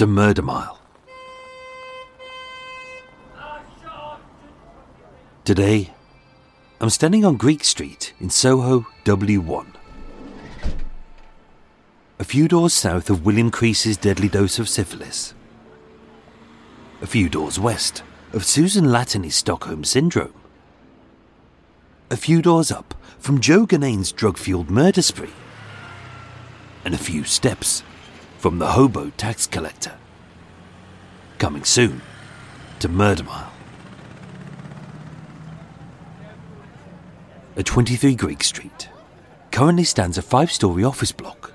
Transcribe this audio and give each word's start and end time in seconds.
to 0.00 0.06
Murder 0.06 0.40
Mile. 0.40 0.80
Today, 5.44 5.90
I'm 6.80 6.88
standing 6.88 7.22
on 7.22 7.36
Greek 7.36 7.62
Street 7.64 8.14
in 8.18 8.30
Soho, 8.30 8.86
W1. 9.04 9.66
A 12.18 12.24
few 12.24 12.48
doors 12.48 12.72
south 12.72 13.10
of 13.10 13.26
William 13.26 13.50
Crease's 13.50 13.98
deadly 13.98 14.28
dose 14.28 14.58
of 14.58 14.70
syphilis. 14.70 15.34
A 17.02 17.06
few 17.06 17.28
doors 17.28 17.60
west 17.60 18.02
of 18.32 18.46
Susan 18.46 18.86
Latany's 18.86 19.36
Stockholm 19.36 19.84
Syndrome. 19.84 20.32
A 22.10 22.16
few 22.16 22.40
doors 22.40 22.72
up 22.72 22.94
from 23.18 23.38
Joe 23.38 23.66
Ganane's 23.66 24.12
drug 24.12 24.38
fueled 24.38 24.70
murder 24.70 25.02
spree. 25.02 25.34
And 26.86 26.94
a 26.94 26.98
few 26.98 27.24
steps 27.24 27.82
from 28.40 28.58
the 28.58 28.68
hobo 28.68 29.10
tax 29.18 29.46
collector. 29.46 29.92
Coming 31.36 31.62
soon 31.62 32.00
to 32.78 32.88
Murder 32.88 33.22
Mile. 33.22 33.52
At 37.58 37.66
23 37.66 38.14
Greek 38.14 38.42
Street 38.42 38.88
currently 39.50 39.84
stands 39.84 40.16
a 40.16 40.22
five 40.22 40.50
story 40.50 40.82
office 40.82 41.12
block. 41.12 41.52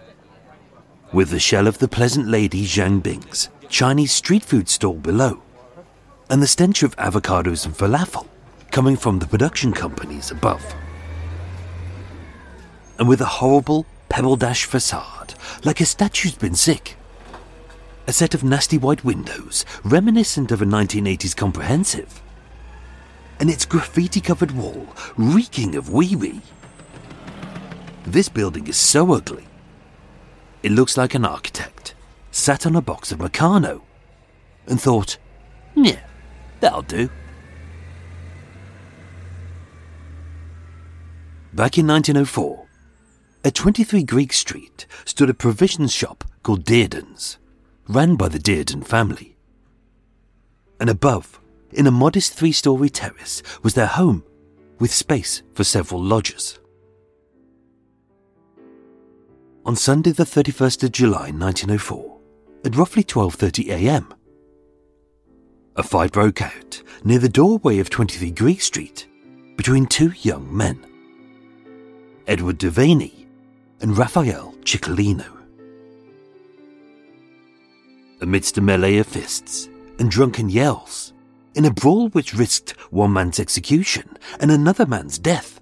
With 1.11 1.31
the 1.31 1.39
shell 1.39 1.65
of 1.65 1.79
the 1.79 1.87
pleasant 1.87 2.27
lady 2.27 2.67
Zhang 2.67 3.01
Bing's 3.01 3.49
Chinese 3.67 4.11
street 4.11 4.43
food 4.43 4.69
stall 4.69 4.93
below, 4.93 5.41
and 6.29 6.39
the 6.39 6.47
stench 6.47 6.83
of 6.83 6.95
avocados 6.97 7.65
and 7.65 7.73
falafel 7.73 8.27
coming 8.69 8.95
from 8.95 9.17
the 9.17 9.25
production 9.25 9.73
companies 9.73 10.29
above. 10.29 10.75
And 12.99 13.09
with 13.09 13.21
a 13.21 13.25
horrible 13.25 13.87
pebble 14.15 14.37
dash 14.37 14.63
facade, 14.63 15.33
like 15.65 15.81
a 15.81 15.85
statue's 15.85 16.35
been 16.35 16.55
sick. 16.55 16.95
A 18.07 18.13
set 18.13 18.33
of 18.33 18.45
nasty 18.45 18.77
white 18.77 19.03
windows, 19.03 19.65
reminiscent 19.83 20.53
of 20.53 20.61
a 20.61 20.65
1980s 20.65 21.35
comprehensive. 21.35 22.21
And 23.41 23.49
its 23.49 23.65
graffiti 23.65 24.21
covered 24.21 24.51
wall, 24.51 24.87
reeking 25.17 25.75
of 25.75 25.89
wee 25.89 26.15
wee. 26.15 26.41
This 28.05 28.29
building 28.29 28.67
is 28.67 28.77
so 28.77 29.11
ugly. 29.11 29.47
It 30.63 30.71
looks 30.71 30.95
like 30.95 31.13
an 31.13 31.25
architect 31.25 31.93
sat 32.31 32.65
on 32.65 32.77
a 32.77 32.81
box 32.81 33.11
of 33.11 33.19
Meccano 33.19 33.81
and 34.65 34.79
thought, 34.79 35.17
yeah, 35.75 35.99
that'll 36.61 36.83
do. 36.83 37.09
Back 41.51 41.77
in 41.77 41.85
1904, 41.85 42.64
at 43.45 43.53
23 43.53 44.03
Greek 44.03 44.33
Street 44.33 44.87
stood 45.05 45.29
a 45.29 45.33
provisions 45.33 45.93
shop 45.93 46.23
called 46.41 46.65
Dearden's, 46.65 47.37
ran 47.87 48.15
by 48.15 48.27
the 48.27 48.39
Dearden 48.39 48.83
family. 48.83 49.37
And 50.79 50.89
above, 50.89 51.39
in 51.71 51.85
a 51.85 51.91
modest 51.91 52.33
three 52.33 52.51
story 52.51 52.89
terrace, 52.89 53.43
was 53.61 53.75
their 53.75 53.85
home, 53.85 54.23
with 54.79 54.91
space 54.91 55.43
for 55.53 55.63
several 55.63 56.01
lodgers. 56.01 56.59
On 59.63 59.75
Sunday 59.75 60.11
the 60.11 60.23
31st 60.23 60.83
of 60.83 60.91
July 60.91 61.29
1904, 61.29 62.17
at 62.65 62.75
roughly 62.75 63.03
12:30 63.03 63.69
a.m., 63.69 64.11
a 65.75 65.83
fight 65.83 66.11
broke 66.11 66.41
out 66.41 66.81
near 67.03 67.19
the 67.19 67.29
doorway 67.29 67.77
of 67.77 67.91
23 67.91 68.31
Greek 68.31 68.61
Street 68.61 69.07
between 69.55 69.85
two 69.85 70.13
young 70.21 70.55
men, 70.55 70.83
Edward 72.27 72.57
Devanney 72.57 73.24
and 73.81 73.97
Raphael 73.97 74.53
Ciccolino. 74.63 75.25
Amidst 78.21 78.57
a 78.57 78.61
melee 78.61 78.97
of 78.97 79.07
fists 79.07 79.69
and 79.99 80.09
drunken 80.09 80.49
yells, 80.49 81.13
in 81.53 81.65
a 81.65 81.71
brawl 81.71 82.09
which 82.09 82.33
risked 82.33 82.71
one 82.91 83.13
man's 83.13 83.39
execution 83.39 84.17
and 84.39 84.51
another 84.51 84.85
man's 84.85 85.17
death. 85.17 85.61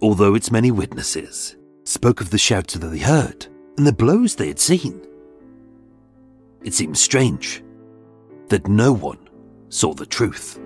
Although 0.00 0.34
its 0.34 0.50
many 0.50 0.70
witnesses 0.70 1.56
spoke 1.84 2.20
of 2.20 2.30
the 2.30 2.38
shouts 2.38 2.74
that 2.74 2.86
they 2.86 2.98
heard 2.98 3.46
and 3.76 3.86
the 3.86 3.92
blows 3.92 4.34
they 4.34 4.48
had 4.48 4.58
seen, 4.58 5.06
it 6.62 6.74
seems 6.74 7.00
strange 7.00 7.62
that 8.48 8.68
no 8.68 8.92
one 8.92 9.28
saw 9.68 9.94
the 9.94 10.06
truth. 10.06 10.58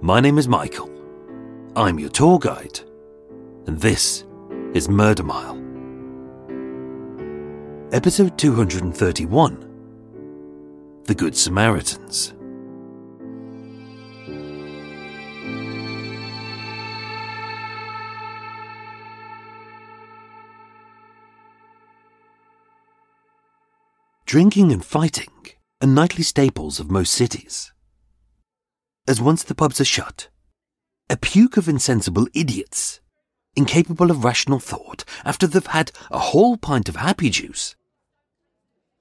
My 0.00 0.20
name 0.20 0.38
is 0.38 0.48
Michael. 0.48 0.91
I'm 1.74 1.98
your 1.98 2.10
tour 2.10 2.38
guide, 2.38 2.80
and 3.66 3.80
this 3.80 4.26
is 4.74 4.90
Murder 4.90 5.22
Mile. 5.22 5.56
Episode 7.92 8.36
231 8.36 11.02
The 11.04 11.14
Good 11.14 11.34
Samaritans. 11.34 12.34
Drinking 24.26 24.72
and 24.72 24.84
fighting 24.84 25.30
are 25.80 25.88
nightly 25.88 26.22
staples 26.22 26.78
of 26.78 26.90
most 26.90 27.14
cities. 27.14 27.72
As 29.08 29.22
once 29.22 29.42
the 29.42 29.54
pubs 29.54 29.80
are 29.80 29.86
shut, 29.86 30.28
a 31.12 31.16
puke 31.18 31.58
of 31.58 31.68
insensible 31.68 32.26
idiots, 32.32 32.98
incapable 33.54 34.10
of 34.10 34.24
rational 34.24 34.58
thought 34.58 35.04
after 35.26 35.46
they've 35.46 35.66
had 35.66 35.92
a 36.10 36.18
whole 36.18 36.56
pint 36.56 36.88
of 36.88 36.96
happy 36.96 37.28
juice, 37.28 37.76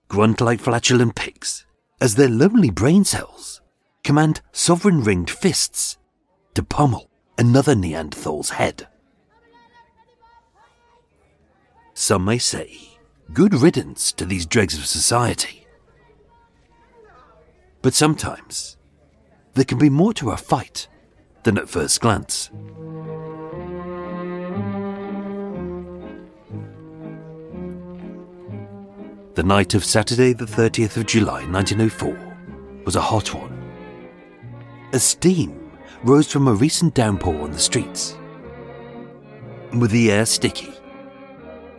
grunt 0.10 0.42
like 0.42 0.60
flatulent 0.60 1.16
pigs 1.16 1.66
as 2.02 2.16
their 2.16 2.28
lonely 2.28 2.70
brain 2.70 3.06
cells 3.06 3.62
command 4.04 4.42
sovereign 4.52 5.02
ringed 5.02 5.30
fists 5.30 5.98
to 6.54 6.62
pummel 6.62 7.10
another 7.38 7.76
Neanderthal's 7.76 8.50
head. 8.50 8.90
Some 11.94 12.26
may 12.26 12.40
say, 12.40 12.78
good 13.32 13.54
riddance 13.54 14.12
to 14.14 14.26
these 14.26 14.46
dregs 14.46 14.78
of 14.78 14.86
society. 14.86 15.66
But 17.81 17.94
sometimes, 17.94 18.75
there 19.54 19.64
can 19.64 19.78
be 19.78 19.90
more 19.90 20.14
to 20.16 20.31
a 20.31 20.38
fight 20.38 20.90
than 21.44 21.58
at 21.58 21.70
first 21.70 22.02
glance. 22.02 22.50
The 29.34 29.44
night 29.44 29.74
of 29.74 29.86
Saturday, 29.86 30.34
the 30.34 30.46
30th 30.46 30.98
of 30.98 31.06
July 31.06 31.46
1904, 31.46 32.84
was 32.86 32.96
a 32.96 33.02
hot 33.02 33.34
one. 33.34 33.58
A 34.94 35.00
steam 35.00 35.72
rose 36.04 36.32
from 36.32 36.48
a 36.48 36.54
recent 36.54 36.94
downpour 36.94 37.42
on 37.42 37.52
the 37.52 37.60
streets. 37.60 38.18
With 39.72 39.92
the 39.92 40.12
air 40.12 40.26
sticky, 40.26 40.74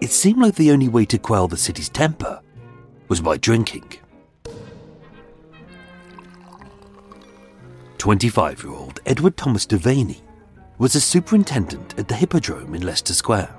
it 0.01 0.11
seemed 0.11 0.41
like 0.41 0.55
the 0.55 0.71
only 0.71 0.89
way 0.89 1.05
to 1.05 1.19
quell 1.19 1.47
the 1.47 1.57
city's 1.57 1.89
temper 1.89 2.41
was 3.09 3.21
by 3.21 3.37
drinking. 3.37 3.85
25 8.03 8.65
year 8.65 8.73
old 8.73 8.99
Edward 9.07 9.37
Thomas 9.37 9.65
Devanney 9.65 10.23
was 10.77 10.97
a 10.97 11.01
superintendent 11.01 11.97
at 11.97 12.09
the 12.09 12.17
Hippodrome 12.17 12.75
in 12.75 12.83
Leicester 12.83 13.15
Square. 13.15 13.55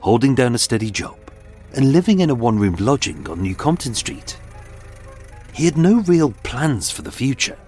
Holding 0.00 0.34
down 0.34 0.54
a 0.54 0.58
steady 0.58 0.90
job 0.90 1.18
and 1.74 1.92
living 1.92 2.20
in 2.20 2.30
a 2.30 2.34
one 2.34 2.58
room 2.58 2.76
lodging 2.80 3.28
on 3.28 3.42
New 3.42 3.54
Compton 3.54 3.92
Street. 3.92 4.38
He 5.52 5.66
had 5.66 5.76
no 5.76 6.00
real 6.00 6.32
plans 6.44 6.90
for 6.90 7.02
the 7.02 7.12
future. 7.12 7.58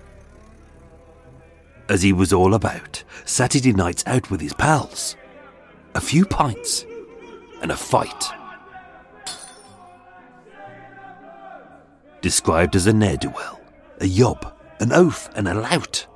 As 1.90 2.00
he 2.00 2.14
was 2.14 2.32
all 2.32 2.54
about 2.54 3.04
Saturday 3.26 3.74
nights 3.74 4.02
out 4.06 4.30
with 4.30 4.40
his 4.40 4.54
pals, 4.54 5.16
a 5.94 6.00
few 6.00 6.24
pints, 6.24 6.86
and 7.60 7.70
a 7.70 7.76
fight. 7.76 8.24
Described 12.22 12.74
as 12.74 12.86
a 12.86 12.92
ne'er 12.94 13.18
do 13.18 13.28
well, 13.28 13.59
a 14.00 14.06
yob, 14.06 14.54
an 14.80 14.92
oaf, 14.92 15.28
and 15.36 15.46
a 15.46 15.54
lout. 15.54 16.06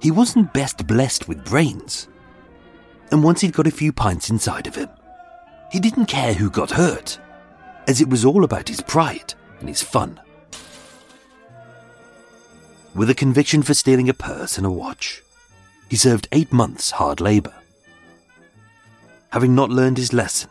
He 0.00 0.10
wasn't 0.10 0.52
best 0.52 0.86
blessed 0.86 1.28
with 1.28 1.44
brains. 1.44 2.08
And 3.10 3.22
once 3.22 3.40
he'd 3.40 3.52
got 3.52 3.66
a 3.66 3.72
few 3.72 3.92
pints 3.92 4.30
inside 4.30 4.66
of 4.66 4.76
him, 4.76 4.88
he 5.70 5.80
didn't 5.80 6.06
care 6.06 6.32
who 6.32 6.50
got 6.50 6.70
hurt, 6.70 7.18
as 7.86 8.00
it 8.00 8.08
was 8.08 8.24
all 8.24 8.44
about 8.44 8.68
his 8.68 8.80
pride 8.80 9.34
and 9.58 9.68
his 9.68 9.82
fun. 9.82 10.20
With 12.94 13.10
a 13.10 13.14
conviction 13.14 13.62
for 13.62 13.74
stealing 13.74 14.08
a 14.08 14.14
purse 14.14 14.56
and 14.56 14.66
a 14.66 14.70
watch, 14.70 15.22
he 15.88 15.96
served 15.96 16.28
eight 16.32 16.52
months 16.52 16.92
hard 16.92 17.20
labour. 17.20 17.54
Having 19.30 19.54
not 19.54 19.70
learned 19.70 19.98
his 19.98 20.12
lesson, 20.12 20.50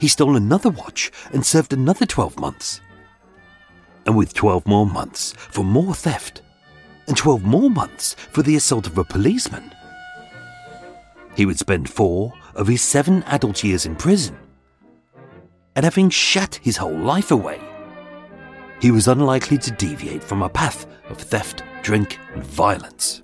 he 0.00 0.08
stole 0.08 0.36
another 0.36 0.70
watch 0.70 1.10
and 1.32 1.44
served 1.44 1.72
another 1.72 2.06
12 2.06 2.38
months. 2.38 2.80
And 4.06 4.16
with 4.16 4.34
12 4.34 4.66
more 4.66 4.86
months 4.86 5.32
for 5.32 5.64
more 5.64 5.94
theft, 5.94 6.42
and 7.06 7.16
12 7.16 7.42
more 7.42 7.70
months 7.70 8.14
for 8.14 8.42
the 8.42 8.56
assault 8.56 8.86
of 8.86 8.98
a 8.98 9.04
policeman. 9.04 9.72
He 11.36 11.46
would 11.46 11.58
spend 11.58 11.88
four 11.88 12.32
of 12.54 12.66
his 12.66 12.82
seven 12.82 13.22
adult 13.24 13.64
years 13.64 13.86
in 13.86 13.96
prison. 13.96 14.36
And 15.74 15.84
having 15.84 16.10
shat 16.10 16.56
his 16.62 16.76
whole 16.76 16.96
life 16.96 17.30
away, 17.30 17.60
he 18.80 18.90
was 18.90 19.08
unlikely 19.08 19.58
to 19.58 19.70
deviate 19.70 20.22
from 20.22 20.42
a 20.42 20.48
path 20.48 20.86
of 21.08 21.18
theft, 21.18 21.62
drink, 21.82 22.18
and 22.34 22.42
violence. 22.42 23.22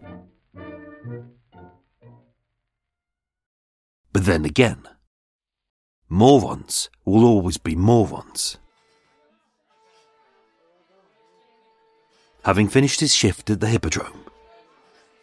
But 4.13 4.25
then 4.25 4.45
again, 4.45 4.83
morons 6.09 6.89
will 7.05 7.25
always 7.25 7.59
be 7.59 7.77
morons. 7.77 8.59
Having 12.49 12.69
finished 12.69 13.01
his 13.01 13.15
shift 13.15 13.51
at 13.51 13.61
the 13.61 13.67
Hippodrome, 13.67 14.25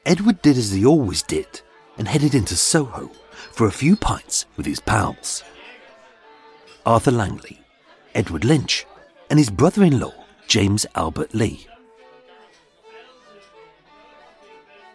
Edward 0.05 0.43
did 0.43 0.59
as 0.59 0.69
he 0.69 0.85
always 0.85 1.23
did 1.23 1.61
and 1.97 2.07
headed 2.07 2.35
into 2.35 2.55
Soho 2.55 3.09
for 3.51 3.65
a 3.65 3.71
few 3.71 3.95
pints 3.95 4.45
with 4.55 4.67
his 4.67 4.79
pals. 4.79 5.43
Arthur 6.85 7.09
Langley, 7.09 7.59
Edward 8.13 8.45
Lynch, 8.45 8.85
and 9.31 9.39
his 9.39 9.49
brother 9.49 9.83
in 9.83 9.99
law, 9.99 10.13
James 10.47 10.85
Albert 10.93 11.33
Lee. 11.33 11.65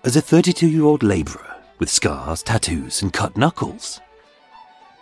As 0.05 0.15
a 0.15 0.21
32 0.21 0.69
year 0.69 0.85
old 0.85 1.03
labourer 1.03 1.57
with 1.81 1.91
scars, 1.91 2.45
tattoos, 2.45 3.03
and 3.03 3.13
cut 3.13 3.37
knuckles, 3.37 4.01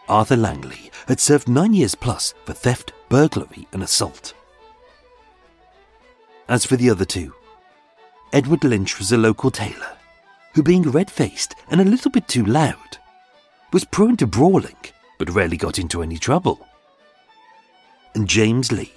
Arthur 0.08 0.38
Langley 0.38 0.90
had 1.06 1.20
served 1.20 1.46
nine 1.46 1.74
years 1.74 1.94
plus 1.94 2.32
for 2.46 2.54
theft, 2.54 2.94
burglary, 3.10 3.68
and 3.74 3.82
assault. 3.82 4.32
As 6.48 6.64
for 6.64 6.76
the 6.76 6.88
other 6.88 7.04
two, 7.04 7.34
Edward 8.32 8.64
Lynch 8.64 8.98
was 8.98 9.12
a 9.12 9.18
local 9.18 9.50
tailor 9.50 9.96
who, 10.54 10.62
being 10.62 10.82
red 10.82 11.10
faced 11.10 11.54
and 11.70 11.80
a 11.80 11.84
little 11.84 12.10
bit 12.10 12.26
too 12.26 12.44
loud, 12.44 12.98
was 13.72 13.84
prone 13.84 14.16
to 14.16 14.26
brawling 14.26 14.76
but 15.18 15.30
rarely 15.30 15.56
got 15.56 15.78
into 15.78 16.02
any 16.02 16.16
trouble. 16.16 16.66
And 18.14 18.28
James 18.28 18.72
Lee, 18.72 18.94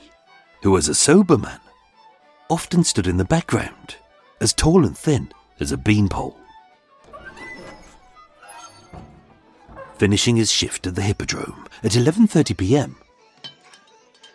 who 0.63 0.71
was 0.71 0.87
a 0.87 0.95
sober 0.95 1.37
man, 1.37 1.59
often 2.49 2.83
stood 2.83 3.07
in 3.07 3.17
the 3.17 3.25
background, 3.25 3.95
as 4.39 4.53
tall 4.53 4.85
and 4.85 4.97
thin 4.97 5.31
as 5.59 5.71
a 5.71 5.77
beanpole. 5.77 6.37
Finishing 9.97 10.37
his 10.37 10.51
shift 10.51 10.87
at 10.87 10.95
the 10.95 11.01
Hippodrome 11.01 11.67
at 11.83 11.91
11:30 11.91 12.57
p.m., 12.57 12.97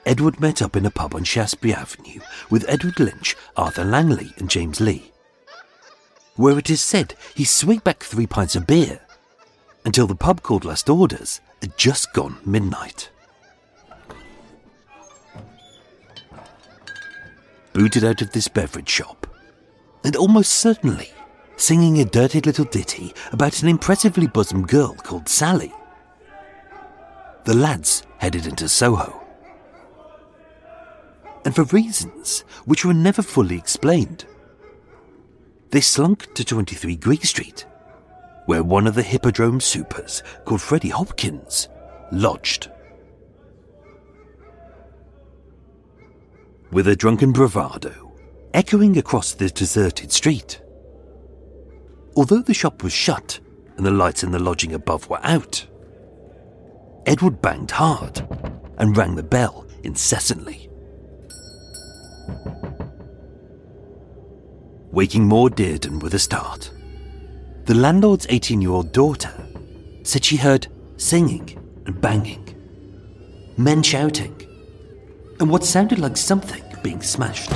Edward 0.06 0.38
met 0.40 0.62
up 0.62 0.76
in 0.76 0.86
a 0.86 0.90
pub 0.90 1.16
on 1.16 1.24
Shaftesbury 1.24 1.74
Avenue 1.74 2.20
with 2.48 2.64
Edward 2.68 3.00
Lynch, 3.00 3.34
Arthur 3.56 3.84
Langley, 3.84 4.32
and 4.38 4.48
James 4.48 4.80
Lee, 4.80 5.10
where 6.36 6.56
it 6.56 6.70
is 6.70 6.80
said 6.80 7.14
he 7.34 7.44
swigged 7.44 7.82
back 7.82 8.04
three 8.04 8.26
pints 8.28 8.54
of 8.54 8.68
beer 8.68 9.00
until 9.84 10.06
the 10.06 10.14
pub 10.14 10.42
called 10.42 10.64
Last 10.64 10.88
Orders 10.88 11.40
had 11.60 11.76
just 11.76 12.12
gone 12.12 12.38
midnight. 12.46 13.10
Booted 17.72 18.04
out 18.04 18.22
of 18.22 18.30
this 18.30 18.46
beverage 18.46 18.88
shop, 18.88 19.26
and 20.04 20.14
almost 20.14 20.52
certainly 20.52 21.10
singing 21.56 21.98
a 21.98 22.04
dirty 22.04 22.40
little 22.40 22.64
ditty 22.66 23.12
about 23.32 23.60
an 23.60 23.68
impressively 23.68 24.28
bosomed 24.28 24.68
girl 24.68 24.94
called 24.94 25.28
Sally. 25.28 25.74
The 27.44 27.54
lads 27.54 28.04
headed 28.18 28.46
into 28.46 28.68
Soho 28.68 29.25
and 31.46 31.54
for 31.54 31.62
reasons 31.64 32.40
which 32.64 32.84
were 32.84 32.92
never 32.92 33.22
fully 33.22 33.56
explained. 33.56 34.26
They 35.70 35.80
slunk 35.80 36.34
to 36.34 36.44
23 36.44 36.96
Greek 36.96 37.24
Street, 37.24 37.64
where 38.46 38.64
one 38.64 38.88
of 38.88 38.96
the 38.96 39.04
Hippodrome 39.04 39.60
supers, 39.60 40.24
called 40.44 40.60
Freddie 40.60 40.88
Hopkins, 40.88 41.68
lodged. 42.10 42.68
With 46.72 46.88
a 46.88 46.96
drunken 46.96 47.30
bravado 47.30 48.12
echoing 48.52 48.98
across 48.98 49.32
the 49.32 49.48
deserted 49.48 50.10
street. 50.10 50.60
Although 52.16 52.42
the 52.42 52.54
shop 52.54 52.82
was 52.82 52.92
shut 52.92 53.38
and 53.76 53.86
the 53.86 53.90
lights 53.92 54.24
in 54.24 54.32
the 54.32 54.42
lodging 54.42 54.72
above 54.72 55.08
were 55.08 55.20
out, 55.22 55.64
Edward 57.04 57.40
banged 57.40 57.70
hard 57.70 58.26
and 58.78 58.96
rang 58.96 59.14
the 59.14 59.22
bell 59.22 59.64
incessantly. 59.84 60.65
Waking 64.92 65.26
Maud 65.26 65.60
and 65.60 66.02
with 66.02 66.14
a 66.14 66.18
start, 66.18 66.70
the 67.64 67.74
landlord's 67.74 68.26
18 68.28 68.62
year 68.62 68.70
old 68.70 68.92
daughter 68.92 69.32
said 70.02 70.24
she 70.24 70.36
heard 70.36 70.68
singing 70.96 71.58
and 71.84 72.00
banging, 72.00 72.54
men 73.58 73.82
shouting, 73.82 74.34
and 75.40 75.50
what 75.50 75.64
sounded 75.64 75.98
like 75.98 76.16
something 76.16 76.62
being 76.82 77.02
smashed. 77.02 77.52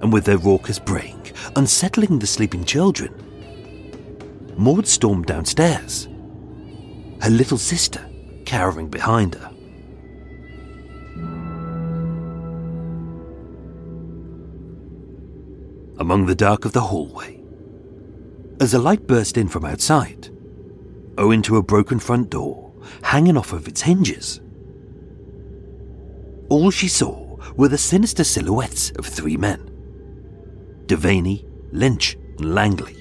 And 0.00 0.12
with 0.12 0.24
their 0.24 0.38
raucous 0.38 0.78
braying 0.78 1.18
unsettling 1.56 2.18
the 2.18 2.26
sleeping 2.26 2.64
children, 2.64 3.12
Maud 4.56 4.86
stormed 4.86 5.26
downstairs, 5.26 6.08
her 7.20 7.30
little 7.30 7.58
sister 7.58 8.04
cowering 8.44 8.88
behind 8.88 9.34
her. 9.34 9.57
Among 15.98 16.26
the 16.26 16.34
dark 16.34 16.64
of 16.64 16.72
the 16.72 16.80
hallway. 16.80 17.40
As 18.60 18.74
a 18.74 18.78
light 18.78 19.06
burst 19.06 19.36
in 19.36 19.48
from 19.48 19.64
outside, 19.64 20.30
owing 21.16 21.42
to 21.42 21.56
a 21.56 21.62
broken 21.62 21.98
front 21.98 22.30
door 22.30 22.72
hanging 23.02 23.36
off 23.36 23.52
of 23.52 23.66
its 23.68 23.82
hinges, 23.82 24.40
all 26.48 26.70
she 26.70 26.88
saw 26.88 27.36
were 27.56 27.68
the 27.68 27.76
sinister 27.76 28.24
silhouettes 28.24 28.90
of 28.92 29.06
three 29.06 29.36
men 29.36 29.70
Devanney, 30.86 31.44
Lynch, 31.72 32.16
and 32.38 32.54
Langley. 32.54 32.96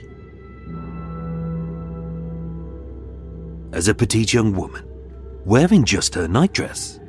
As 3.71 3.87
a 3.87 3.93
petite 3.93 4.33
young 4.33 4.53
woman, 4.53 4.85
wearing 5.45 5.85
just 5.85 6.15
her 6.15 6.27
nightdress, 6.27 6.99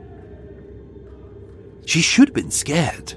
she 1.87 2.01
should 2.01 2.29
have 2.29 2.35
been 2.35 2.51
scared 2.51 3.15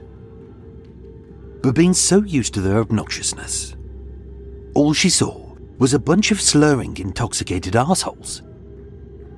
but 1.62 1.76
being 1.76 1.94
so 1.94 2.24
used 2.24 2.54
to 2.56 2.62
their 2.62 2.84
obnoxiousness, 2.84 3.76
all 4.74 4.94
she 4.94 5.10
saw 5.10 5.56
was 5.78 5.94
a 5.94 6.00
bunch 6.00 6.32
of 6.32 6.42
slurring, 6.42 6.98
intoxicated 6.98 7.76
assholes, 7.76 8.42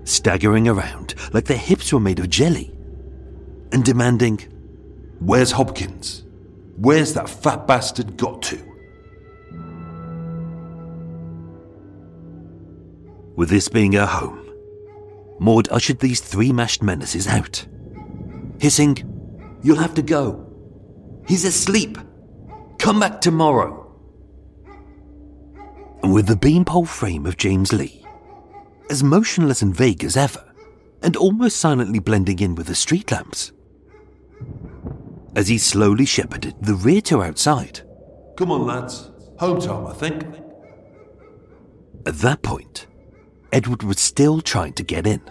staggering 0.03 0.67
around 0.67 1.15
like 1.33 1.45
their 1.45 1.57
hips 1.57 1.91
were 1.91 1.99
made 1.99 2.19
of 2.19 2.29
jelly, 2.29 2.73
and 3.71 3.83
demanding, 3.83 4.37
Where's 5.19 5.51
Hopkins? 5.51 6.23
Where's 6.77 7.13
that 7.13 7.29
fat 7.29 7.65
bastard 7.67 8.17
got 8.17 8.41
to? 8.43 8.57
With 13.35 13.49
this 13.49 13.67
being 13.67 13.93
her 13.93 14.05
home, 14.05 14.51
Maud 15.39 15.69
ushered 15.69 15.99
these 15.99 16.21
three 16.21 16.51
mashed 16.51 16.83
menaces 16.83 17.27
out, 17.27 17.65
hissing, 18.59 19.09
You'll 19.63 19.77
have 19.77 19.95
to 19.95 20.01
go. 20.01 20.45
He's 21.25 21.45
asleep. 21.45 21.97
Come 22.83 22.99
back 22.99 23.21
tomorrow. 23.21 23.89
And 26.03 26.13
with 26.13 26.27
the 26.27 26.35
beanpole 26.35 26.85
frame 26.85 27.25
of 27.25 27.37
James 27.37 27.71
Lee, 27.71 28.05
as 28.89 29.01
motionless 29.01 29.61
and 29.61 29.73
vague 29.73 30.03
as 30.03 30.17
ever, 30.17 30.43
and 31.01 31.15
almost 31.15 31.55
silently 31.55 31.99
blending 31.99 32.39
in 32.39 32.55
with 32.55 32.67
the 32.67 32.75
street 32.75 33.09
lamps. 33.09 33.53
As 35.33 35.47
he 35.47 35.57
slowly 35.59 36.03
shepherded 36.03 36.55
the 36.59 36.73
rear 36.73 36.99
to 37.03 37.23
outside, 37.23 37.79
Come 38.35 38.51
on, 38.51 38.65
lads. 38.65 39.09
Home 39.39 39.61
time, 39.61 39.87
I 39.87 39.93
think. 39.93 40.25
at 42.05 42.15
that 42.15 42.41
point, 42.41 42.87
Edward 43.53 43.83
was 43.83 44.01
still 44.01 44.41
trying 44.41 44.73
to 44.73 44.83
get 44.83 45.07
in. 45.07 45.21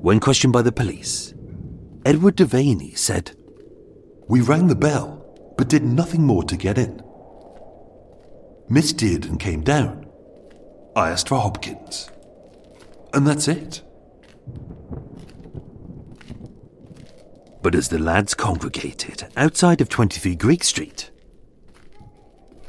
When 0.00 0.20
questioned 0.20 0.52
by 0.52 0.62
the 0.62 0.70
police, 0.70 1.34
Edward 2.06 2.36
Devanney 2.36 2.96
said, 2.96 3.36
We 4.34 4.40
rang 4.40 4.66
the 4.66 4.74
bell, 4.74 5.24
but 5.56 5.68
did 5.68 5.84
nothing 5.84 6.26
more 6.26 6.42
to 6.42 6.56
get 6.56 6.76
in. 6.76 7.00
Miss 8.68 8.92
Dearden 8.92 9.38
came 9.38 9.60
down. 9.60 10.10
I 10.96 11.10
asked 11.10 11.28
for 11.28 11.38
Hopkins. 11.38 12.10
And 13.12 13.24
that's 13.28 13.46
it. 13.46 13.82
But 17.62 17.76
as 17.76 17.90
the 17.90 18.00
lads 18.00 18.34
congregated 18.34 19.28
outside 19.36 19.80
of 19.80 19.88
23 19.88 20.34
Greek 20.34 20.64
Street, 20.64 21.12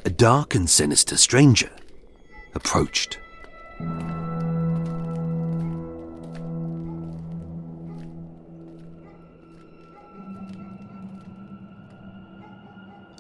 a 0.06 0.12
dark 0.12 0.54
and 0.54 0.70
sinister 0.70 1.18
stranger 1.18 1.72
approached. 2.54 3.18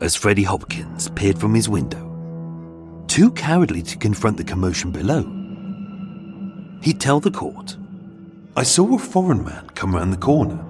As 0.02 0.16
Freddie 0.16 0.44
Hopkins 0.44 1.10
peered 1.10 1.40
from 1.40 1.54
his 1.54 1.70
window, 1.70 3.04
too 3.08 3.32
cowardly 3.32 3.82
to 3.84 3.98
confront 3.98 4.38
the 4.38 4.44
commotion 4.44 4.92
below, 4.92 5.24
he'd 6.82 7.00
tell 7.00 7.20
the 7.20 7.32
court 7.32 7.78
I 8.58 8.64
saw 8.64 8.96
a 8.96 9.00
foreign 9.00 9.44
man 9.44 9.70
come 9.76 9.96
round 9.96 10.14
the 10.14 10.18
corner. 10.18 10.64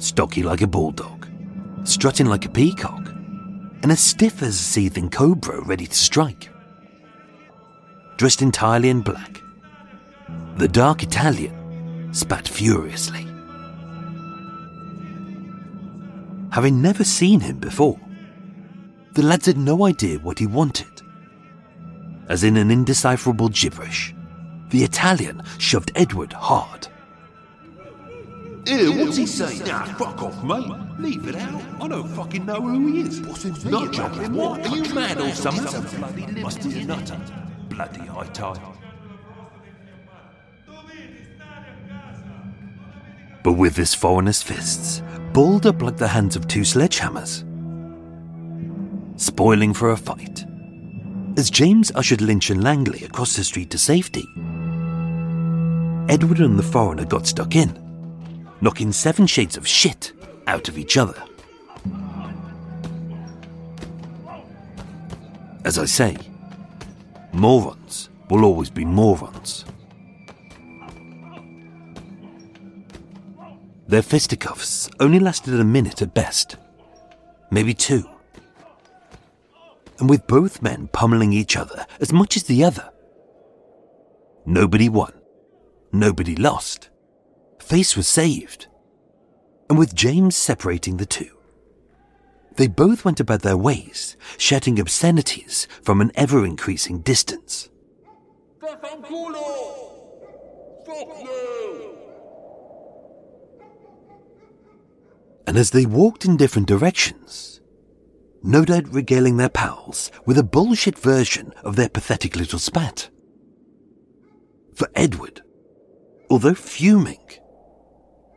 stocky 0.00 0.42
like 0.42 0.62
a 0.62 0.66
bulldog, 0.66 1.26
strutting 1.84 2.26
like 2.26 2.44
a 2.44 2.50
peacock, 2.50 3.08
and 3.82 3.92
as 3.92 4.00
stiff 4.00 4.42
as 4.42 4.54
a 4.54 4.62
seething 4.62 5.08
cobra 5.10 5.60
ready 5.62 5.86
to 5.86 5.94
strike. 5.94 6.50
Dressed 8.16 8.42
entirely 8.42 8.90
in 8.90 9.02
black, 9.02 9.42
the 10.56 10.68
dark 10.68 11.02
Italian 11.02 12.12
spat 12.12 12.48
furiously. 12.48 13.29
Having 16.50 16.82
never 16.82 17.04
seen 17.04 17.40
him 17.40 17.58
before, 17.58 17.98
the 19.12 19.22
lads 19.22 19.46
had 19.46 19.56
no 19.56 19.86
idea 19.86 20.18
what 20.18 20.38
he 20.38 20.46
wanted. 20.46 21.02
As 22.28 22.44
in 22.44 22.56
an 22.56 22.70
indecipherable 22.70 23.48
gibberish, 23.48 24.14
the 24.70 24.82
Italian 24.84 25.42
shoved 25.58 25.92
Edward 25.94 26.32
hard. 26.32 26.88
Ew, 28.66 28.92
what's 28.98 29.16
he 29.16 29.26
saying? 29.26 29.64
Nah, 29.64 29.84
fuck 29.94 30.22
off, 30.22 30.44
mate. 30.44 30.70
Leave 30.98 31.26
it 31.26 31.34
out. 31.34 31.62
I 31.80 31.88
don't 31.88 32.08
fucking 32.08 32.44
know 32.46 32.60
who 32.60 32.92
he 32.92 33.00
is. 33.00 33.20
Not 33.64 33.92
joking. 33.92 34.34
What? 34.34 34.66
Are 34.66 34.76
you 34.76 34.94
mad 34.94 35.18
or 35.18 35.32
something? 35.32 36.42
Must 36.42 36.62
be 36.62 36.80
a 36.80 36.84
nutter. 36.84 37.20
Bloody 37.68 38.00
high 38.00 38.26
tide. 38.26 38.60
But 43.42 43.54
with 43.54 43.76
his 43.76 43.94
foreigner's 43.94 44.42
fists 44.42 45.02
balled 45.32 45.66
up 45.66 45.80
like 45.80 45.96
the 45.96 46.08
hands 46.08 46.34
of 46.34 46.48
two 46.48 46.62
sledgehammers, 46.62 47.44
spoiling 49.20 49.72
for 49.72 49.90
a 49.90 49.96
fight. 49.96 50.44
As 51.36 51.50
James 51.50 51.92
ushered 51.94 52.20
Lynch 52.20 52.50
and 52.50 52.64
Langley 52.64 53.04
across 53.04 53.36
the 53.36 53.44
street 53.44 53.70
to 53.70 53.78
safety, 53.78 54.24
Edward 56.08 56.40
and 56.40 56.58
the 56.58 56.62
foreigner 56.64 57.04
got 57.04 57.26
stuck 57.26 57.54
in, 57.54 58.48
knocking 58.60 58.90
seven 58.92 59.26
shades 59.26 59.56
of 59.56 59.66
shit 59.66 60.12
out 60.48 60.68
of 60.68 60.76
each 60.76 60.96
other. 60.96 61.22
As 65.64 65.78
I 65.78 65.84
say, 65.84 66.16
morons 67.32 68.10
will 68.28 68.44
always 68.44 68.70
be 68.70 68.84
morons. 68.84 69.64
Their 73.90 74.02
fisticuffs 74.02 74.88
only 75.00 75.18
lasted 75.18 75.58
a 75.58 75.64
minute 75.64 76.00
at 76.00 76.14
best, 76.14 76.56
maybe 77.50 77.74
two. 77.74 78.08
And 79.98 80.08
with 80.08 80.28
both 80.28 80.62
men 80.62 80.88
pummeling 80.92 81.32
each 81.32 81.56
other 81.56 81.86
as 81.98 82.12
much 82.12 82.36
as 82.36 82.44
the 82.44 82.62
other, 82.62 82.88
nobody 84.46 84.88
won, 84.88 85.12
nobody 85.90 86.36
lost. 86.36 86.88
Face 87.58 87.96
was 87.96 88.06
saved. 88.06 88.68
And 89.68 89.76
with 89.76 89.92
James 89.92 90.36
separating 90.36 90.98
the 90.98 91.04
two, 91.04 91.36
they 92.58 92.68
both 92.68 93.04
went 93.04 93.18
about 93.18 93.42
their 93.42 93.56
ways, 93.56 94.16
shouting 94.38 94.78
obscenities 94.78 95.66
from 95.82 96.00
an 96.00 96.12
ever 96.14 96.46
increasing 96.46 97.00
distance. 97.00 97.68
And 105.50 105.58
as 105.58 105.72
they 105.72 105.84
walked 105.84 106.24
in 106.24 106.36
different 106.36 106.68
directions, 106.68 107.60
no 108.40 108.64
doubt 108.64 108.94
regaling 108.94 109.36
their 109.36 109.48
pals 109.48 110.12
with 110.24 110.38
a 110.38 110.44
bullshit 110.44 110.96
version 110.96 111.52
of 111.64 111.74
their 111.74 111.88
pathetic 111.88 112.36
little 112.36 112.60
spat. 112.60 113.10
For 114.76 114.88
Edward, 114.94 115.42
although 116.30 116.54
fuming, 116.54 117.18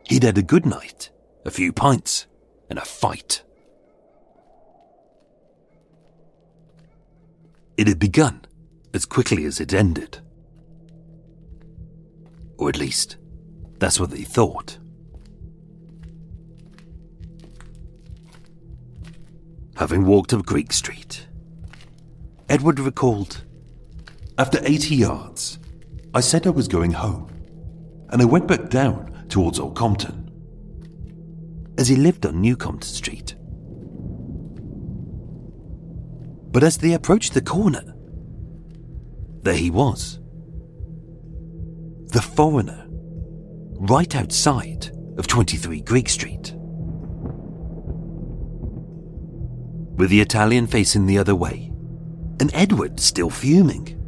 he'd 0.08 0.24
had 0.24 0.38
a 0.38 0.42
good 0.42 0.66
night, 0.66 1.10
a 1.44 1.52
few 1.52 1.72
pints, 1.72 2.26
and 2.68 2.80
a 2.80 2.84
fight. 2.84 3.44
It 7.76 7.86
had 7.86 8.00
begun 8.00 8.44
as 8.92 9.06
quickly 9.06 9.44
as 9.44 9.60
it 9.60 9.72
ended. 9.72 10.18
Or 12.58 12.68
at 12.68 12.76
least, 12.76 13.18
that's 13.78 14.00
what 14.00 14.10
they 14.10 14.22
thought. 14.22 14.78
Having 19.76 20.06
walked 20.06 20.32
up 20.32 20.46
Greek 20.46 20.72
Street, 20.72 21.26
Edward 22.48 22.78
recalled 22.78 23.44
After 24.38 24.60
80 24.62 24.94
yards, 24.94 25.58
I 26.14 26.20
said 26.20 26.46
I 26.46 26.50
was 26.50 26.68
going 26.68 26.92
home, 26.92 27.28
and 28.10 28.22
I 28.22 28.24
went 28.24 28.46
back 28.46 28.68
down 28.70 29.26
towards 29.28 29.58
Old 29.58 29.76
Compton. 29.76 30.30
as 31.76 31.88
he 31.88 31.96
lived 31.96 32.24
on 32.24 32.40
New 32.40 32.56
Compton 32.56 32.88
Street. 32.88 33.34
But 36.52 36.62
as 36.62 36.78
they 36.78 36.92
approached 36.92 37.34
the 37.34 37.42
corner, 37.42 37.94
there 39.42 39.54
he 39.56 39.70
was. 39.70 40.20
The 42.12 42.22
foreigner, 42.22 42.86
right 43.80 44.14
outside 44.14 44.92
of 45.18 45.26
23 45.26 45.80
Greek 45.80 46.08
Street. 46.08 46.54
With 49.96 50.10
the 50.10 50.20
Italian 50.20 50.66
facing 50.66 51.06
the 51.06 51.18
other 51.18 51.34
way, 51.34 51.70
and 52.40 52.50
Edward 52.54 53.00
still 53.00 53.30
fuming. 53.30 54.00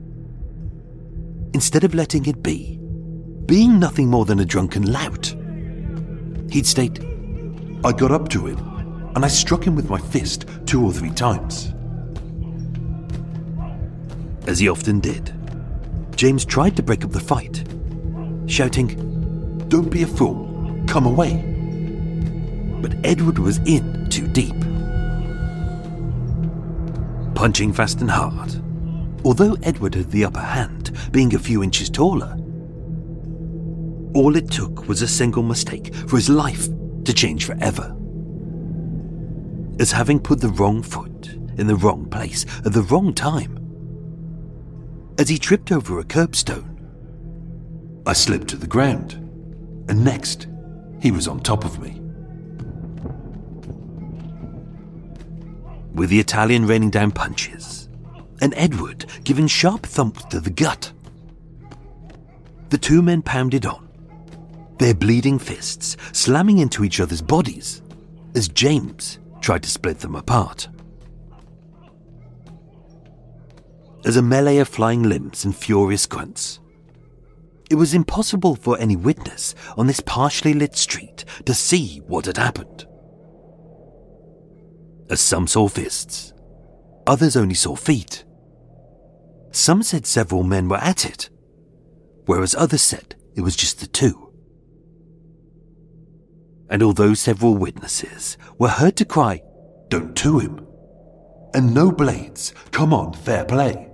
Instead 1.55 1.85
of 1.85 1.95
letting 1.95 2.27
it 2.27 2.43
be, 2.43 2.79
being 3.47 3.79
nothing 3.79 4.09
more 4.09 4.25
than 4.25 4.41
a 4.41 4.45
drunken 4.45 4.93
lout, 4.93 5.35
he'd 6.51 6.67
state, 6.67 6.99
I 7.85 7.93
got 7.93 8.11
up 8.11 8.29
to 8.31 8.47
him, 8.47 8.59
and 9.15 9.25
I 9.25 9.29
struck 9.29 9.65
him 9.65 9.77
with 9.77 9.89
my 9.89 9.99
fist 9.99 10.47
two 10.67 10.85
or 10.85 10.93
three 10.93 11.11
times. 11.13 11.73
as 14.47 14.59
he 14.61 14.69
often 14.69 15.01
did. 15.01 15.35
James 16.15 16.45
tried 16.45 16.77
to 16.77 16.83
break 16.83 17.05
up 17.05 17.11
the 17.11 17.21
fight, 17.21 17.65
shouting, 18.47 18.89
Don't 19.69 19.91
be 19.91 20.03
a 20.03 20.07
fool. 20.07 20.47
Come 20.87 21.07
away. 21.07 21.53
but 22.81 22.95
Edward 23.05 23.39
was 23.39 23.59
in 23.67 24.09
too 24.09 24.29
deep. 24.29 24.55
Punching 27.37 27.75
fast 27.75 28.01
and 28.01 28.11
hard, 28.11 28.63
although 29.23 29.59
Edward 29.63 29.95
had 29.95 30.11
the 30.11 30.25
upper 30.25 30.41
hand, 30.41 30.91
being 31.13 31.35
a 31.35 31.39
few 31.39 31.63
inches 31.63 31.91
taller. 31.91 32.35
All 34.15 34.37
it 34.37 34.51
took 34.51 34.89
was 34.89 35.03
a 35.03 35.07
single 35.07 35.43
mistake 35.43 35.95
for 35.95 36.17
his 36.17 36.31
life 36.31 36.67
to 37.05 37.13
change 37.13 37.45
forever. 37.45 37.95
As 39.79 39.93
having 39.93 40.19
put 40.19 40.41
the 40.41 40.49
wrong 40.49 40.83
foot 40.83 41.29
in 41.59 41.67
the 41.67 41.77
wrong 41.77 42.07
place 42.07 42.47
at 42.65 42.73
the 42.73 42.83
wrong 42.85 43.13
time. 43.13 43.59
As 45.19 45.29
he 45.29 45.37
tripped 45.37 45.71
over 45.71 46.01
a 46.01 46.05
curbstone, 46.05 46.73
I 48.07 48.15
slipped 48.15 48.49
to 48.49 48.57
the 48.57 48.67
ground, 48.67 49.13
and 49.91 50.03
next, 50.03 50.47
he 51.03 51.11
was 51.11 51.29
on 51.29 51.41
top 51.41 51.67
of 51.67 51.81
me. 51.81 52.01
With 55.97 56.11
the 56.11 56.21
Italian 56.21 56.67
raining 56.67 56.91
down 56.91 57.11
punches, 57.11 57.89
and 58.41 58.55
Edward 58.57 59.07
given 59.25 59.49
sharp 59.49 59.85
thumps 59.85 60.25
to 60.27 60.41
the 60.41 60.51
gut. 60.51 60.93
The 62.69 62.79
two 62.79 63.03
men 63.03 63.23
pounded 63.23 63.67
on, 63.67 63.89
their 64.79 64.95
bleeding 64.95 65.39
fists 65.39 65.97
slamming 66.13 66.59
into 66.59 66.85
each 66.85 67.01
other's 67.01 67.23
bodies 67.23 67.83
as 68.35 68.49
James 68.49 69.19
tried 69.41 69.63
to 69.63 69.71
split 69.71 70.01
them 70.01 70.15
apart. 70.15 70.69
As 74.05 74.17
a 74.17 74.23
melee 74.23 74.59
of 74.59 74.69
flying 74.69 75.03
limbs 75.03 75.45
and 75.45 75.57
furious 75.57 76.07
grunts, 76.07 76.61
it 77.71 77.75
was 77.75 77.95
impossible 77.95 78.55
for 78.55 78.79
any 78.79 78.95
witness 78.95 79.55
on 79.77 79.87
this 79.89 80.01
partially 80.01 80.55
lit 80.55 80.77
street 80.77 81.25
to 81.47 81.55
see 81.55 81.99
what 82.07 82.27
had 82.27 82.37
happened. 82.37 82.87
As 85.09 85.21
some 85.21 85.47
saw 85.47 85.69
fists, 85.69 86.33
others 87.07 87.37
only 87.37 87.55
saw 87.55 87.77
feet. 87.77 88.25
Some 89.53 89.83
said 89.83 90.07
several 90.07 90.43
men 90.43 90.69
were 90.69 90.77
at 90.79 91.07
it, 91.07 91.31
whereas 92.27 92.55
others 92.55 92.83
said 92.83 93.15
it 93.35 93.43
was 93.43 93.57
just 93.57 93.81
the 93.81 93.87
two. 93.87 94.33
And 96.69 96.83
although 96.83 97.15
several 97.15 97.57
witnesses 97.57 98.37
were 98.59 98.69
heard 98.69 98.97
to 98.97 99.05
cry, 99.05 99.43
Don't 99.89 100.17
to 100.17 100.41
him. 100.41 100.67
And 101.55 101.73
no 101.73 101.93
blades. 101.93 102.53
Come 102.73 102.93
on, 102.93 103.13
fair 103.13 103.45
play. 103.45 103.93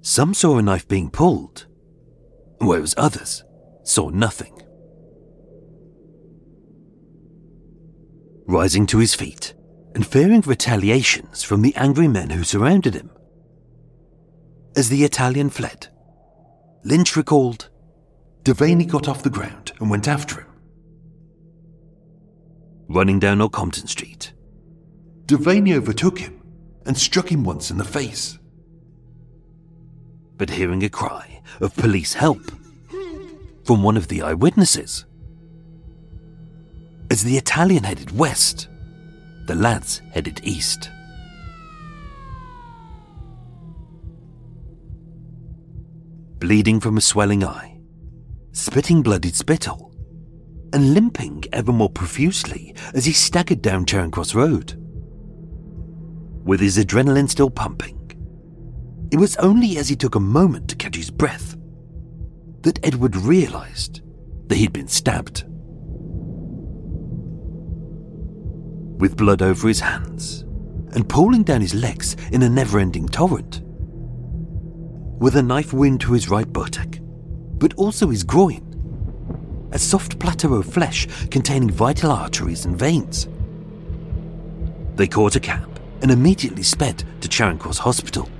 Some 0.00 0.32
saw 0.34 0.58
a 0.58 0.62
knife 0.62 0.86
being 0.86 1.10
pulled, 1.10 1.66
whereas 2.58 2.94
others 2.96 3.44
saw 3.82 4.08
nothing. 4.08 4.61
Rising 8.52 8.86
to 8.88 8.98
his 8.98 9.14
feet 9.14 9.54
and 9.94 10.06
fearing 10.06 10.42
retaliations 10.42 11.42
from 11.42 11.62
the 11.62 11.74
angry 11.74 12.06
men 12.06 12.28
who 12.28 12.44
surrounded 12.44 12.92
him. 12.92 13.08
As 14.76 14.90
the 14.90 15.04
Italian 15.04 15.48
fled, 15.48 15.88
Lynch 16.84 17.16
recalled 17.16 17.70
Devanney 18.42 18.86
got 18.86 19.08
off 19.08 19.22
the 19.22 19.30
ground 19.30 19.72
and 19.80 19.88
went 19.88 20.06
after 20.06 20.42
him. 20.42 20.48
Running 22.90 23.18
down 23.18 23.40
Old 23.40 23.52
Compton 23.52 23.86
Street, 23.86 24.34
Devanney 25.24 25.72
overtook 25.72 26.18
him 26.18 26.42
and 26.84 26.98
struck 26.98 27.32
him 27.32 27.44
once 27.44 27.70
in 27.70 27.78
the 27.78 27.84
face. 27.84 28.38
But 30.36 30.50
hearing 30.50 30.84
a 30.84 30.90
cry 30.90 31.40
of 31.62 31.74
police 31.74 32.12
help 32.12 32.52
from 33.64 33.82
one 33.82 33.96
of 33.96 34.08
the 34.08 34.20
eyewitnesses. 34.20 35.06
As 37.12 37.22
the 37.22 37.36
Italian 37.36 37.84
headed 37.84 38.16
west, 38.16 38.68
the 39.44 39.54
lads 39.54 40.00
headed 40.12 40.40
east. 40.44 40.90
Bleeding 46.38 46.80
from 46.80 46.96
a 46.96 47.02
swelling 47.02 47.44
eye, 47.44 47.78
spitting 48.52 49.02
bloodied 49.02 49.34
spittle, 49.34 49.94
and 50.72 50.94
limping 50.94 51.44
ever 51.52 51.70
more 51.70 51.90
profusely 51.90 52.74
as 52.94 53.04
he 53.04 53.12
staggered 53.12 53.60
down 53.60 53.84
Charing 53.84 54.10
Cross 54.10 54.34
Road. 54.34 54.72
With 56.46 56.60
his 56.60 56.78
adrenaline 56.78 57.28
still 57.28 57.50
pumping, 57.50 57.98
it 59.10 59.18
was 59.18 59.36
only 59.36 59.76
as 59.76 59.90
he 59.90 59.96
took 59.96 60.14
a 60.14 60.28
moment 60.38 60.66
to 60.68 60.76
catch 60.76 60.96
his 60.96 61.10
breath 61.10 61.56
that 62.62 62.82
Edward 62.82 63.16
realized 63.16 64.00
that 64.46 64.56
he'd 64.56 64.72
been 64.72 64.88
stabbed. 64.88 65.44
With 69.02 69.16
blood 69.16 69.42
over 69.42 69.66
his 69.66 69.80
hands 69.80 70.42
and 70.92 71.08
pooling 71.08 71.42
down 71.42 71.60
his 71.60 71.74
legs 71.74 72.14
in 72.30 72.44
a 72.44 72.48
never 72.48 72.78
ending 72.78 73.08
torrent, 73.08 73.60
with 75.20 75.34
a 75.34 75.42
knife 75.42 75.72
wound 75.72 76.02
to 76.02 76.12
his 76.12 76.28
right 76.28 76.50
buttock, 76.52 76.98
but 77.58 77.74
also 77.74 78.10
his 78.10 78.22
groin, 78.22 78.62
a 79.72 79.78
soft 79.80 80.20
plateau 80.20 80.54
of 80.54 80.72
flesh 80.72 81.08
containing 81.32 81.68
vital 81.68 82.12
arteries 82.12 82.64
and 82.64 82.78
veins. 82.78 83.26
They 84.94 85.08
caught 85.08 85.34
a 85.34 85.40
cab 85.40 85.80
and 86.00 86.12
immediately 86.12 86.62
sped 86.62 87.02
to 87.22 87.28
Charing 87.28 87.58
Cross 87.58 87.78
Hospital. 87.78 88.30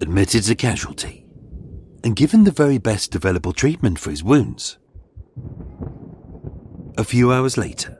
Admitted 0.00 0.38
as 0.38 0.50
a 0.50 0.54
casualty 0.54 1.26
and 2.04 2.14
given 2.14 2.44
the 2.44 2.52
very 2.52 2.78
best 2.78 3.16
available 3.16 3.52
treatment 3.52 3.98
for 3.98 4.10
his 4.10 4.22
wounds. 4.22 4.78
A 6.96 7.02
few 7.02 7.32
hours 7.32 7.58
later, 7.58 7.98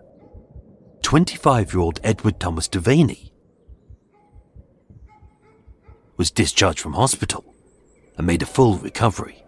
25 1.02 1.72
year 1.72 1.80
old 1.80 1.98
Edward 2.04 2.38
Thomas 2.38 2.68
Devanney 2.68 3.32
was 6.16 6.30
discharged 6.30 6.78
from 6.78 6.92
hospital 6.92 7.44
and 8.16 8.24
made 8.24 8.40
a 8.40 8.46
full 8.46 8.76
recovery. 8.78 9.44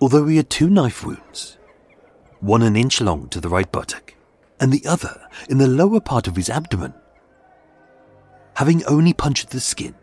Although 0.00 0.28
he 0.28 0.36
had 0.36 0.48
two 0.48 0.70
knife 0.70 1.04
wounds, 1.04 1.58
one 2.38 2.62
an 2.62 2.76
inch 2.76 3.00
long 3.00 3.28
to 3.30 3.40
the 3.40 3.48
right 3.48 3.70
buttock, 3.72 4.14
and 4.60 4.72
the 4.72 4.86
other 4.86 5.20
in 5.48 5.58
the 5.58 5.66
lower 5.66 6.00
part 6.00 6.28
of 6.28 6.36
his 6.36 6.48
abdomen, 6.48 6.94
having 8.54 8.84
only 8.84 9.12
punctured 9.12 9.50
the 9.50 9.58
skin, 9.58 9.96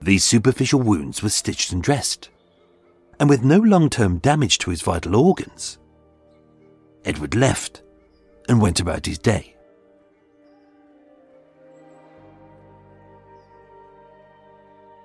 these 0.00 0.24
superficial 0.24 0.80
wounds 0.80 1.22
were 1.22 1.28
stitched 1.28 1.72
and 1.72 1.82
dressed, 1.82 2.30
and 3.18 3.28
with 3.28 3.44
no 3.44 3.58
long 3.58 3.88
term 3.88 4.18
damage 4.18 4.58
to 4.58 4.70
his 4.70 4.82
vital 4.82 5.16
organs, 5.16 5.78
Edward 7.04 7.34
left 7.34 7.82
and 8.48 8.60
went 8.60 8.80
about 8.80 9.06
his 9.06 9.18
day. 9.18 9.54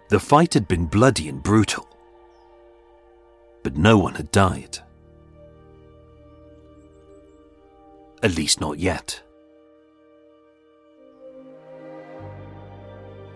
The 0.09 0.19
fight 0.19 0.55
had 0.55 0.67
been 0.67 0.87
bloody 0.87 1.29
and 1.29 1.43
brutal, 1.43 1.87
but 3.63 3.77
no 3.77 3.97
one 3.97 4.15
had 4.15 4.31
died. 4.31 4.79
At 8.23 8.35
least 8.35 8.59
not 8.59 8.79
yet. 8.79 9.21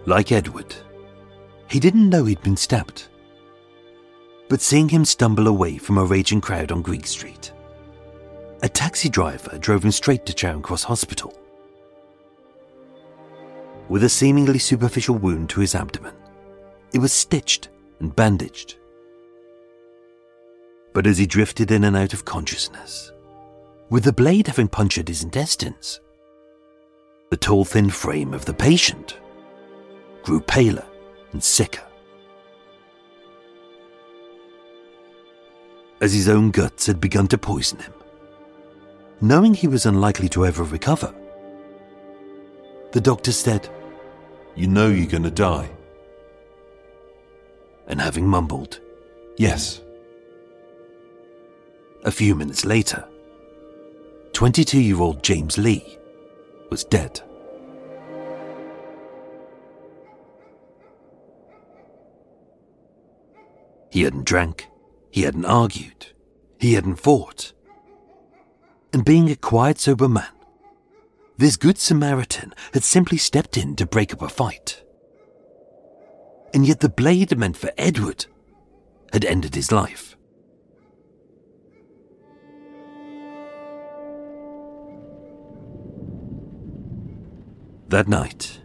Like 0.05 0.31
Edward, 0.31 0.75
he 1.69 1.79
didn't 1.79 2.09
know 2.09 2.25
he'd 2.25 2.41
been 2.41 2.57
stabbed. 2.57 3.07
But 4.49 4.61
seeing 4.61 4.89
him 4.89 5.05
stumble 5.05 5.47
away 5.47 5.77
from 5.77 5.97
a 5.97 6.05
raging 6.05 6.41
crowd 6.41 6.71
on 6.71 6.81
Greek 6.81 7.07
Street, 7.07 7.51
a 8.61 8.69
taxi 8.69 9.09
driver 9.09 9.57
drove 9.57 9.83
him 9.83 9.91
straight 9.91 10.25
to 10.25 10.33
Charing 10.33 10.61
Cross 10.61 10.83
Hospital. 10.83 11.37
With 13.89 14.03
a 14.03 14.09
seemingly 14.09 14.59
superficial 14.59 15.15
wound 15.15 15.49
to 15.49 15.59
his 15.59 15.75
abdomen, 15.75 16.15
it 16.93 16.99
was 16.99 17.11
stitched 17.11 17.69
and 17.99 18.15
bandaged. 18.15 18.75
But 20.93 21.07
as 21.07 21.17
he 21.17 21.25
drifted 21.25 21.71
in 21.71 21.83
and 21.83 21.97
out 21.97 22.13
of 22.13 22.25
consciousness, 22.25 23.11
with 23.89 24.03
the 24.03 24.13
blade 24.13 24.47
having 24.47 24.67
punctured 24.67 25.07
his 25.07 25.23
intestines, 25.23 25.99
the 27.29 27.37
tall, 27.37 27.65
thin 27.65 27.89
frame 27.89 28.33
of 28.33 28.45
the 28.45 28.53
patient 28.53 29.17
grew 30.23 30.39
paler 30.39 30.85
and 31.31 31.43
sicker. 31.43 31.83
As 36.03 36.11
his 36.11 36.27
own 36.27 36.51
guts 36.51 36.85
had 36.85 36.99
begun 36.99 37.29
to 37.29 37.37
poison 37.37 37.79
him, 37.79 37.93
knowing 39.21 39.53
he 39.53 39.69
was 39.69 39.85
unlikely 39.85 40.27
to 40.35 40.45
ever 40.45 40.63
recover, 40.65 41.15
the 42.91 42.99
doctor 42.99 43.31
said, 43.31 43.69
You 44.53 44.67
know 44.67 44.89
you're 44.89 45.07
going 45.07 45.23
to 45.23 45.31
die. 45.31 45.71
And 47.87 48.01
having 48.01 48.27
mumbled, 48.27 48.81
Yes. 49.37 49.79
A 52.03 52.11
few 52.11 52.35
minutes 52.35 52.65
later, 52.65 53.07
22 54.33 54.81
year 54.81 54.99
old 54.99 55.23
James 55.23 55.57
Lee 55.57 55.97
was 56.69 56.83
dead. 56.83 57.21
He 63.89 64.01
hadn't 64.01 64.25
drank, 64.25 64.67
he 65.13 65.21
hadn't 65.21 65.45
argued, 65.45 66.07
he 66.57 66.73
hadn't 66.73 66.95
fought. 66.95 67.53
And 68.91 69.05
being 69.05 69.29
a 69.29 69.35
quiet, 69.35 69.77
sober 69.77 70.09
man, 70.09 70.25
this 71.37 71.55
good 71.55 71.77
Samaritan 71.77 72.51
had 72.73 72.83
simply 72.83 73.19
stepped 73.19 73.55
in 73.55 73.75
to 73.75 73.85
break 73.85 74.11
up 74.11 74.23
a 74.23 74.27
fight. 74.27 74.81
And 76.51 76.65
yet 76.65 76.79
the 76.79 76.89
blade 76.89 77.37
meant 77.37 77.57
for 77.57 77.69
Edward 77.77 78.25
had 79.11 79.23
ended 79.23 79.53
his 79.53 79.71
life. 79.71 80.17
That 87.89 88.07
night, 88.07 88.59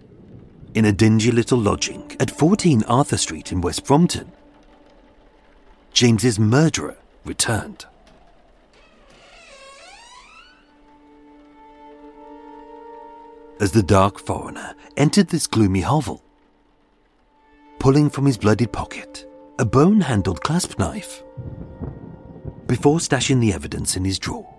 in 0.72 0.86
a 0.86 0.92
dingy 0.92 1.30
little 1.30 1.58
lodging 1.58 2.16
at 2.18 2.30
14 2.30 2.84
Arthur 2.84 3.18
Street 3.18 3.52
in 3.52 3.60
West 3.60 3.84
Brompton, 3.84 4.32
James's 5.98 6.38
murderer 6.38 6.96
returned. 7.24 7.84
As 13.60 13.72
the 13.72 13.82
dark 13.82 14.20
foreigner 14.20 14.76
entered 14.96 15.26
this 15.26 15.48
gloomy 15.48 15.80
hovel, 15.80 16.22
pulling 17.80 18.10
from 18.10 18.26
his 18.26 18.38
bloodied 18.38 18.72
pocket 18.72 19.28
a 19.58 19.64
bone 19.64 20.00
handled 20.00 20.40
clasp 20.40 20.78
knife. 20.78 21.24
Before 22.68 22.98
stashing 22.98 23.40
the 23.40 23.52
evidence 23.52 23.96
in 23.96 24.04
his 24.04 24.20
drawer, 24.20 24.54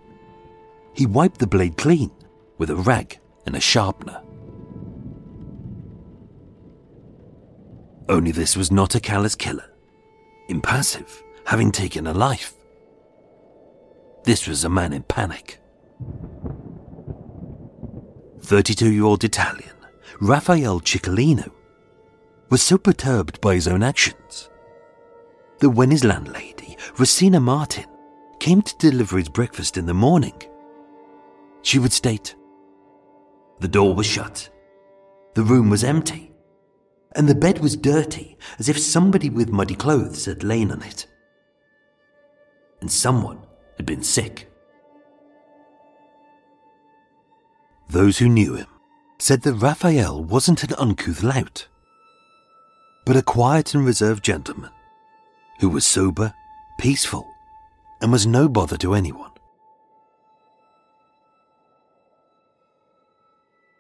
he 0.94 1.06
wiped 1.06 1.40
the 1.40 1.48
blade 1.48 1.78
clean 1.78 2.12
with 2.58 2.70
a 2.70 2.76
rag 2.76 3.18
and 3.46 3.56
a 3.56 3.62
sharpener. 3.62 4.22
Only 8.10 8.32
this 8.32 8.58
was 8.58 8.74
not 8.74 8.94
a 8.94 9.00
callous 9.00 9.36
killer, 9.36 9.72
impassive, 10.50 11.24
having 11.50 11.72
taken 11.72 12.06
a 12.06 12.14
life. 12.14 12.54
This 14.24 14.48
was 14.48 14.64
a 14.64 14.70
man 14.70 14.94
in 14.94 15.02
panic. 15.02 15.60
32 18.42 18.92
year 18.92 19.04
old 19.04 19.24
Italian, 19.24 19.74
Raphael 20.22 20.80
Ciccolino, 20.80 21.52
was 22.52 22.62
so 22.62 22.78
perturbed 22.78 23.42
by 23.42 23.56
his 23.56 23.68
own 23.68 23.82
actions 23.82 24.52
that 25.58 25.72
when 25.72 25.90
his 25.90 26.04
landlady, 26.04 26.78
Rosina 27.00 27.40
Martin, 27.40 27.88
came 28.40 28.62
to 28.62 28.78
deliver 28.78 29.18
his 29.18 29.30
breakfast 29.30 29.76
in 29.76 29.88
the 29.88 29.94
morning, 29.96 30.40
she 31.64 31.80
would 31.80 31.94
state, 31.94 32.36
The 33.60 33.68
door 33.68 33.96
was 33.96 34.06
shut, 34.06 34.52
the 35.34 35.42
room 35.42 35.72
was 35.72 35.84
empty, 35.84 36.32
and 37.16 37.28
the 37.28 37.34
bed 37.34 37.58
was 37.58 37.76
dirty 37.76 38.38
as 38.60 38.70
if 38.70 38.78
somebody 38.78 39.32
with 39.32 39.50
muddy 39.50 39.76
clothes 39.76 40.26
had 40.26 40.44
lain 40.44 40.70
on 40.70 40.84
it. 40.84 41.08
And 42.82 42.92
someone 42.92 43.40
had 43.78 43.86
been 43.86 44.04
sick. 44.04 44.50
Those 47.90 48.20
who 48.20 48.30
knew 48.30 48.56
him 48.56 48.68
said 49.18 49.42
that 49.42 49.56
Raphael 49.56 50.24
wasn't 50.24 50.64
an 50.64 50.74
uncouth 50.78 51.24
lout, 51.24 51.68
but 53.06 53.18
a 53.18 53.22
quiet 53.22 53.74
and 53.74 53.86
reserved 53.86 54.24
gentleman 54.24 54.72
who 55.60 55.70
was 55.70 55.86
sober, 55.86 56.34
peaceful, 56.80 57.28
and 58.02 58.12
was 58.12 58.26
no 58.26 58.48
bother 58.48 58.78
to 58.78 58.94
anyone. 58.94 59.32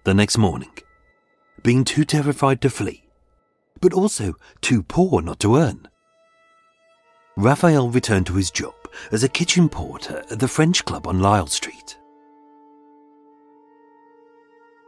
The 0.03 0.13
next 0.13 0.37
morning, 0.37 0.71
being 1.61 1.85
too 1.85 2.03
terrified 2.03 2.61
to 2.61 2.69
flee, 2.69 3.03
but 3.79 3.93
also 3.93 4.33
too 4.59 4.81
poor 4.83 5.21
not 5.21 5.39
to 5.41 5.55
earn, 5.55 5.87
Raphael 7.37 7.89
returned 7.89 8.25
to 8.27 8.33
his 8.33 8.51
job 8.51 8.73
as 9.11 9.23
a 9.23 9.29
kitchen 9.29 9.69
porter 9.69 10.23
at 10.29 10.39
the 10.39 10.47
French 10.47 10.85
Club 10.85 11.07
on 11.07 11.19
Lisle 11.19 11.47
Street. 11.47 11.97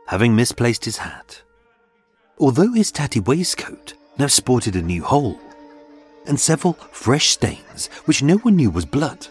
Having 0.07 0.35
misplaced 0.35 0.85
his 0.85 0.97
hat, 0.97 1.41
although 2.39 2.73
his 2.73 2.91
tatty 2.91 3.19
waistcoat 3.19 3.93
now 4.17 4.27
sported 4.27 4.75
a 4.75 4.81
new 4.81 5.03
hole, 5.03 5.39
and 6.25 6.39
several 6.39 6.73
fresh 6.91 7.29
stains 7.29 7.87
which 8.05 8.21
no 8.21 8.37
one 8.37 8.55
knew 8.55 8.69
was 8.69 8.85
blood. 8.85 9.27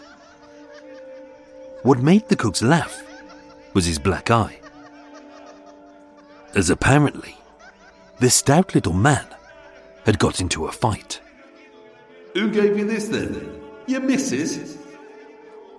What 1.83 1.99
made 1.99 2.27
the 2.27 2.35
cooks 2.35 2.61
laugh 2.61 3.03
was 3.73 3.85
his 3.85 3.99
black 3.99 4.29
eye. 4.29 4.59
As 6.53 6.69
apparently, 6.69 7.37
this 8.19 8.35
stout 8.35 8.75
little 8.75 8.93
man 8.93 9.25
had 10.05 10.19
got 10.19 10.41
into 10.41 10.65
a 10.65 10.71
fight. 10.71 11.21
Who 12.33 12.49
gave 12.49 12.77
you 12.77 12.85
this 12.85 13.07
then? 13.07 13.60
Your 13.87 14.01
missus? 14.01 14.77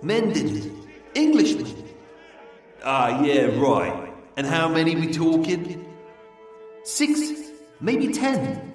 Men 0.02 0.32
did 0.32 0.64
it. 0.64 0.72
Englishmen. 1.14 1.66
Ah, 2.84 3.22
yeah, 3.22 3.46
right. 3.60 4.12
And 4.36 4.46
how 4.46 4.68
many 4.68 4.96
we 4.96 5.12
talking? 5.12 5.86
Six, 6.84 7.20
maybe 7.80 8.08
ten. 8.08 8.72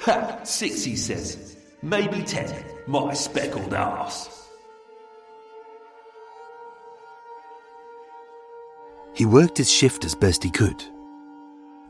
Ha! 0.00 0.40
Six, 0.42 0.82
he 0.82 0.96
says. 0.96 1.56
Maybe 1.82 2.22
ten. 2.22 2.64
My 2.86 3.12
speckled 3.14 3.74
ass. 3.74 4.48
He 9.14 9.26
worked 9.26 9.58
his 9.58 9.70
shift 9.70 10.04
as 10.04 10.14
best 10.14 10.44
he 10.44 10.50
could, 10.50 10.84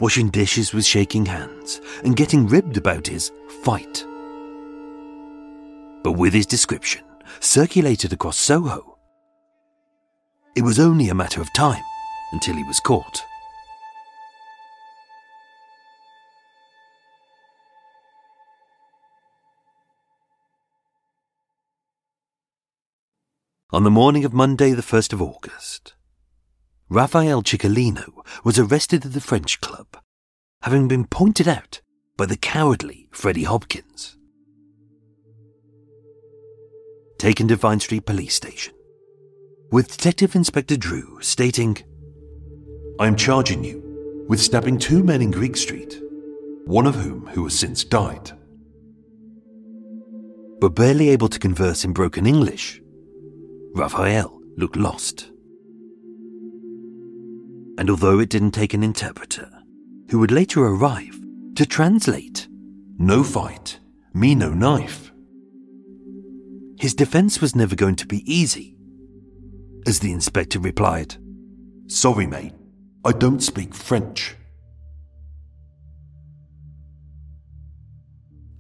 washing 0.01 0.31
dishes 0.31 0.73
with 0.73 0.85
shaking 0.85 1.27
hands 1.27 1.81
and 2.03 2.17
getting 2.17 2.47
ribbed 2.47 2.79
about 2.79 3.07
his 3.07 3.31
fight. 3.63 4.05
But 6.09 6.17
with 6.17 6.33
his 6.33 6.47
description 6.47 7.05
circulated 7.39 8.15
across 8.15 8.39
Soho, 8.39 8.97
it 10.57 10.63
was 10.63 10.79
only 10.79 11.11
a 11.11 11.15
matter 11.15 11.43
of 11.43 11.53
time 11.53 11.83
until 12.33 12.55
he 12.57 12.65
was 12.65 12.81
caught. 12.81 13.23
On 23.71 23.85
the 23.85 23.91
morning 23.91 24.25
of 24.25 24.33
Monday, 24.33 24.73
the 24.73 24.81
1st 24.81 25.13
of 25.13 25.21
August, 25.21 25.93
Raphael 26.89 27.43
Ciccolino 27.43 28.25
was 28.45 28.59
arrested 28.59 29.05
at 29.05 29.13
the 29.13 29.21
French 29.21 29.61
Club, 29.61 29.89
having 30.63 30.89
been 30.89 31.05
pointed 31.05 31.47
out 31.47 31.83
by 32.17 32.25
the 32.25 32.39
cowardly 32.39 33.11
Freddie 33.13 33.45
Hopkins. 33.45 34.18
Taken 37.19 37.49
to 37.49 37.57
Vine 37.57 37.81
Street 37.81 38.07
Police 38.07 38.37
Station, 38.37 38.75
with 39.73 39.89
Detective 39.89 40.37
Inspector 40.37 40.77
Drew 40.77 41.19
stating, 41.21 41.77
I 43.01 43.09
am 43.09 43.17
charging 43.17 43.65
you 43.65 44.25
with 44.29 44.41
stabbing 44.41 44.79
two 44.79 45.03
men 45.03 45.21
in 45.21 45.33
Greek 45.33 45.57
Street, 45.57 46.01
one 46.65 46.87
of 46.87 46.95
whom 46.95 47.27
who 47.27 47.43
has 47.43 47.59
since 47.59 47.83
died. 47.83 48.31
But 50.61 50.77
barely 50.77 51.09
able 51.09 51.27
to 51.29 51.41
converse 51.41 51.85
in 51.85 51.93
broken 51.93 52.25
English, 52.25 52.81
Raphael 53.75 54.41
looked 54.57 54.77
lost. 54.77 55.29
And 57.79 57.91
although 57.91 58.21
it 58.21 58.31
didn't 58.31 58.53
take 58.53 58.75
an 58.75 58.85
interpreter, 58.85 59.51
who 60.11 60.21
would 60.21 60.31
later 60.31 60.63
arrive 60.65 61.21
to 61.57 61.67
translate, 61.67 62.47
No 62.97 63.25
fight, 63.25 63.81
me 64.15 64.37
no 64.37 64.55
knife. 64.55 65.08
His 66.79 66.95
defense 66.95 67.41
was 67.41 67.57
never 67.57 67.75
going 67.75 67.97
to 67.97 68.07
be 68.07 68.23
easy. 68.33 68.77
As 69.87 70.01
the 70.01 70.13
inspector 70.13 70.59
replied, 70.59 71.17
Sorry, 71.87 72.27
mate, 72.27 72.55
I 73.05 73.13
don't 73.13 73.41
speak 73.41 73.75
French. 73.75 74.37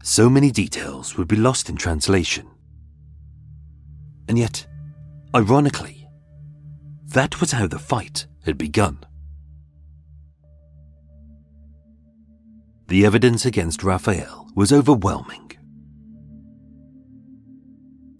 so 0.08 0.30
many 0.30 0.50
details 0.50 1.18
would 1.18 1.28
be 1.28 1.36
lost 1.36 1.68
in 1.68 1.76
translation. 1.76 2.48
And 4.26 4.38
yet, 4.38 4.66
ironically, 5.34 6.08
that 7.08 7.40
was 7.42 7.52
how 7.52 7.66
the 7.66 7.78
fight 7.78 8.26
had 8.46 8.56
begun. 8.56 9.00
The 12.86 13.04
evidence 13.04 13.44
against 13.44 13.84
Raphael 13.84 14.48
was 14.54 14.72
overwhelming. 14.72 15.57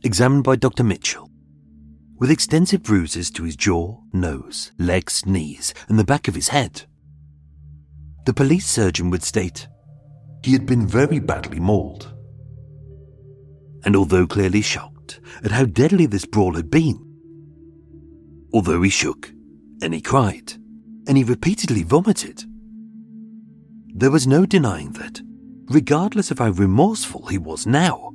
Examined 0.04 0.44
by 0.44 0.56
Dr. 0.56 0.84
Mitchell, 0.84 1.28
with 2.18 2.30
extensive 2.30 2.82
bruises 2.82 3.30
to 3.32 3.42
his 3.42 3.56
jaw, 3.56 4.00
nose, 4.12 4.70
legs, 4.78 5.26
knees, 5.26 5.74
and 5.88 5.98
the 5.98 6.04
back 6.04 6.28
of 6.28 6.34
his 6.34 6.48
head, 6.48 6.84
the 8.24 8.32
police 8.32 8.66
surgeon 8.66 9.10
would 9.10 9.22
state 9.22 9.66
He 10.44 10.52
had 10.52 10.66
been 10.66 10.86
very 10.86 11.18
badly 11.18 11.58
mauled. 11.58 12.14
and 13.84 13.96
although 13.96 14.26
clearly 14.26 14.60
shocked 14.60 15.20
at 15.42 15.50
how 15.52 15.64
deadly 15.64 16.06
this 16.06 16.24
brawl 16.26 16.54
had 16.54 16.70
been, 16.70 16.98
although 18.52 18.82
he 18.82 18.90
shook 18.90 19.32
and 19.82 19.94
he 19.94 20.00
cried 20.00 20.52
and 21.06 21.16
he 21.16 21.24
repeatedly 21.24 21.82
vomited, 21.82 22.44
there 23.94 24.10
was 24.10 24.26
no 24.26 24.46
denying 24.46 24.92
that, 24.92 25.20
regardless 25.70 26.30
of 26.30 26.38
how 26.38 26.50
remorseful 26.50 27.26
he 27.26 27.38
was 27.38 27.66
now, 27.66 28.12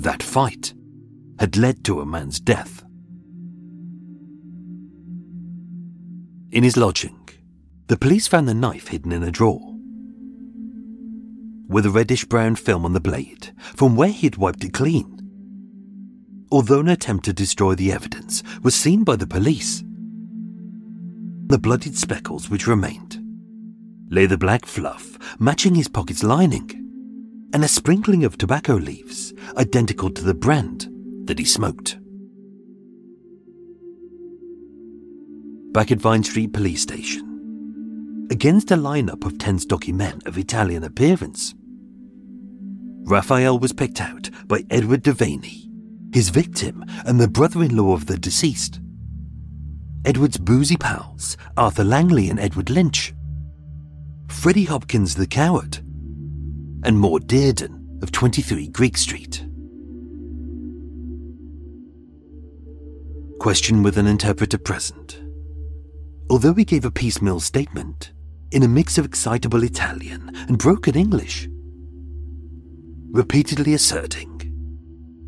that 0.00 0.22
fight 0.22 0.72
had 1.38 1.56
led 1.56 1.84
to 1.84 2.00
a 2.00 2.06
man's 2.06 2.40
death. 2.40 2.82
In 6.50 6.64
his 6.64 6.76
lodging, 6.76 7.28
the 7.86 7.98
police 7.98 8.26
found 8.26 8.48
the 8.48 8.54
knife 8.54 8.88
hidden 8.88 9.12
in 9.12 9.22
a 9.22 9.30
drawer 9.30 9.60
with 11.68 11.86
a 11.86 11.90
reddish 11.90 12.24
brown 12.24 12.56
film 12.56 12.84
on 12.84 12.94
the 12.94 13.00
blade 13.00 13.52
from 13.76 13.94
where 13.94 14.08
he 14.08 14.26
had 14.26 14.36
wiped 14.36 14.64
it 14.64 14.72
clean. 14.72 15.16
Although 16.50 16.80
an 16.80 16.88
attempt 16.88 17.26
to 17.26 17.32
destroy 17.32 17.74
the 17.74 17.92
evidence 17.92 18.42
was 18.62 18.74
seen 18.74 19.04
by 19.04 19.14
the 19.16 19.26
police, 19.26 19.84
the 21.46 21.58
bloodied 21.58 21.96
speckles 21.96 22.48
which 22.50 22.66
remained 22.66 23.18
lay 24.10 24.26
the 24.26 24.38
black 24.38 24.66
fluff 24.66 25.18
matching 25.38 25.74
his 25.74 25.88
pocket's 25.88 26.24
lining 26.24 26.79
and 27.52 27.64
a 27.64 27.68
sprinkling 27.68 28.24
of 28.24 28.38
tobacco 28.38 28.74
leaves 28.74 29.32
identical 29.56 30.10
to 30.10 30.22
the 30.22 30.34
brand 30.34 30.88
that 31.26 31.38
he 31.38 31.44
smoked. 31.44 31.98
Back 35.72 35.90
at 35.90 35.98
Vine 35.98 36.24
Street 36.24 36.52
Police 36.52 36.82
Station, 36.82 38.28
against 38.30 38.70
a 38.70 38.76
lineup 38.76 39.24
of 39.24 39.38
10 39.38 39.60
stocky 39.60 39.92
men 39.92 40.20
of 40.26 40.38
Italian 40.38 40.84
appearance. 40.84 41.54
Raphael 43.04 43.58
was 43.58 43.72
picked 43.72 44.00
out 44.00 44.30
by 44.46 44.64
Edward 44.70 45.02
Devanney, 45.02 45.68
his 46.14 46.28
victim 46.28 46.84
and 47.06 47.20
the 47.20 47.28
brother 47.28 47.62
in 47.62 47.76
law 47.76 47.94
of 47.94 48.06
the 48.06 48.18
deceased. 48.18 48.80
Edward's 50.04 50.38
boozy 50.38 50.76
pals, 50.76 51.36
Arthur 51.56 51.84
Langley 51.84 52.30
and 52.30 52.40
Edward 52.40 52.70
Lynch. 52.70 53.12
Freddie 54.28 54.64
Hopkins 54.64 55.14
the 55.14 55.26
coward. 55.26 55.78
And 56.82 56.98
Maud 56.98 57.28
Dearden 57.28 58.02
of 58.02 58.10
23 58.10 58.68
Greek 58.68 58.96
Street. 58.96 59.46
Question 63.38 63.82
with 63.82 63.98
an 63.98 64.06
interpreter 64.06 64.58
present. 64.58 65.22
Although 66.30 66.54
he 66.54 66.64
gave 66.64 66.86
a 66.86 66.90
piecemeal 66.90 67.40
statement, 67.40 68.12
in 68.50 68.62
a 68.62 68.68
mix 68.68 68.96
of 68.96 69.04
excitable 69.04 69.62
Italian 69.62 70.32
and 70.48 70.58
broken 70.58 70.96
English, 70.96 71.48
repeatedly 73.10 73.74
asserting, 73.74 74.28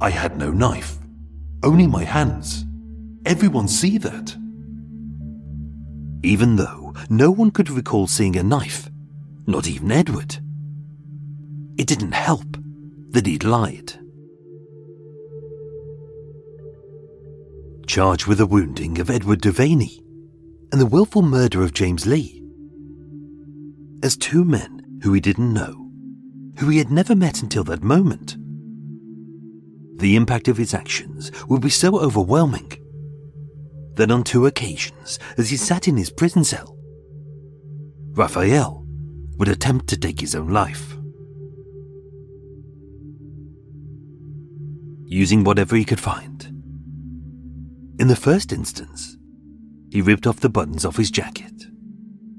I 0.01 0.11
had 0.11 0.39
no 0.39 0.51
knife, 0.51 0.99
only 1.63 1.87
my 1.87 2.05
hands. 2.05 2.65
Everyone 3.27 3.69
see 3.69 3.99
that. 3.99 4.37
Even 6.25 6.57
though 6.57 6.95
no 7.11 7.31
one 7.31 7.51
could 7.51 7.71
recall 7.71 8.07
seeing 8.07 8.37
a 8.37 8.43
knife, 8.43 8.91
not 9.47 9.69
even 9.69 9.93
Edward. 9.93 10.42
It 11.79 11.87
didn't 11.87 12.13
help 12.13 12.57
that 13.11 13.27
he'd 13.27 13.45
lied. 13.45 13.95
Charged 17.87 18.27
with 18.27 18.39
the 18.39 18.47
wounding 18.47 18.99
of 19.01 19.11
Edward 19.11 19.41
Devanney 19.41 20.03
and 20.71 20.81
the 20.81 20.87
willful 20.87 21.23
murder 21.23 21.63
of 21.63 21.75
James 21.75 22.07
Lee. 22.07 22.43
As 24.03 24.17
two 24.17 24.45
men 24.45 25.01
who 25.03 25.13
he 25.13 25.21
didn't 25.21 25.53
know, 25.53 25.91
who 26.59 26.69
he 26.69 26.79
had 26.79 26.91
never 26.91 27.15
met 27.15 27.43
until 27.43 27.65
that 27.65 27.83
moment. 27.83 28.37
The 29.99 30.17
impact 30.17 30.49
of 30.49 30.57
his 30.57 30.75
actions 30.75 31.31
would 31.49 31.61
be 31.61 31.71
so 31.71 31.99
overwhelming 31.99 32.73
that 33.95 34.11
on 34.11 34.25
two 34.25 34.47
occasions, 34.47 35.19
as 35.37 35.51
he 35.51 35.57
sat 35.57 35.87
in 35.87 35.97
his 35.97 36.11
prison 36.11 36.45
cell, 36.45 36.77
Raphael 38.13 38.87
would 39.39 39.49
attempt 39.49 39.89
to 39.89 39.99
take 39.99 40.21
his 40.21 40.35
own 40.35 40.49
life. 40.49 40.97
Using 45.13 45.45
whatever 45.45 45.77
he 45.77 45.85
could 45.85 46.01
find. 46.01 46.43
In 47.99 48.09
the 48.09 48.17
first 48.17 48.51
instance, 48.51 49.19
he 49.91 50.01
ripped 50.01 50.27
off 50.27 50.41
the 50.41 50.49
buttons 50.49 50.87
off 50.87 50.97
his 50.97 51.11
jacket 51.11 51.67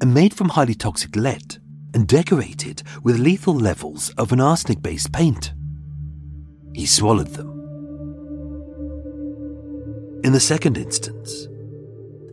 and 0.02 0.12
made 0.12 0.34
from 0.34 0.50
highly 0.50 0.74
toxic 0.74 1.16
lead 1.16 1.58
and 1.94 2.08
decorated 2.08 2.82
with 3.04 3.20
lethal 3.20 3.54
levels 3.54 4.10
of 4.18 4.32
an 4.32 4.42
arsenic 4.42 4.82
based 4.82 5.14
paint. 5.14 5.54
He 6.74 6.88
swallowed 6.88 7.36
them. 7.36 7.52
In 10.24 10.34
the 10.34 10.40
second 10.40 10.76
instance, 10.76 11.48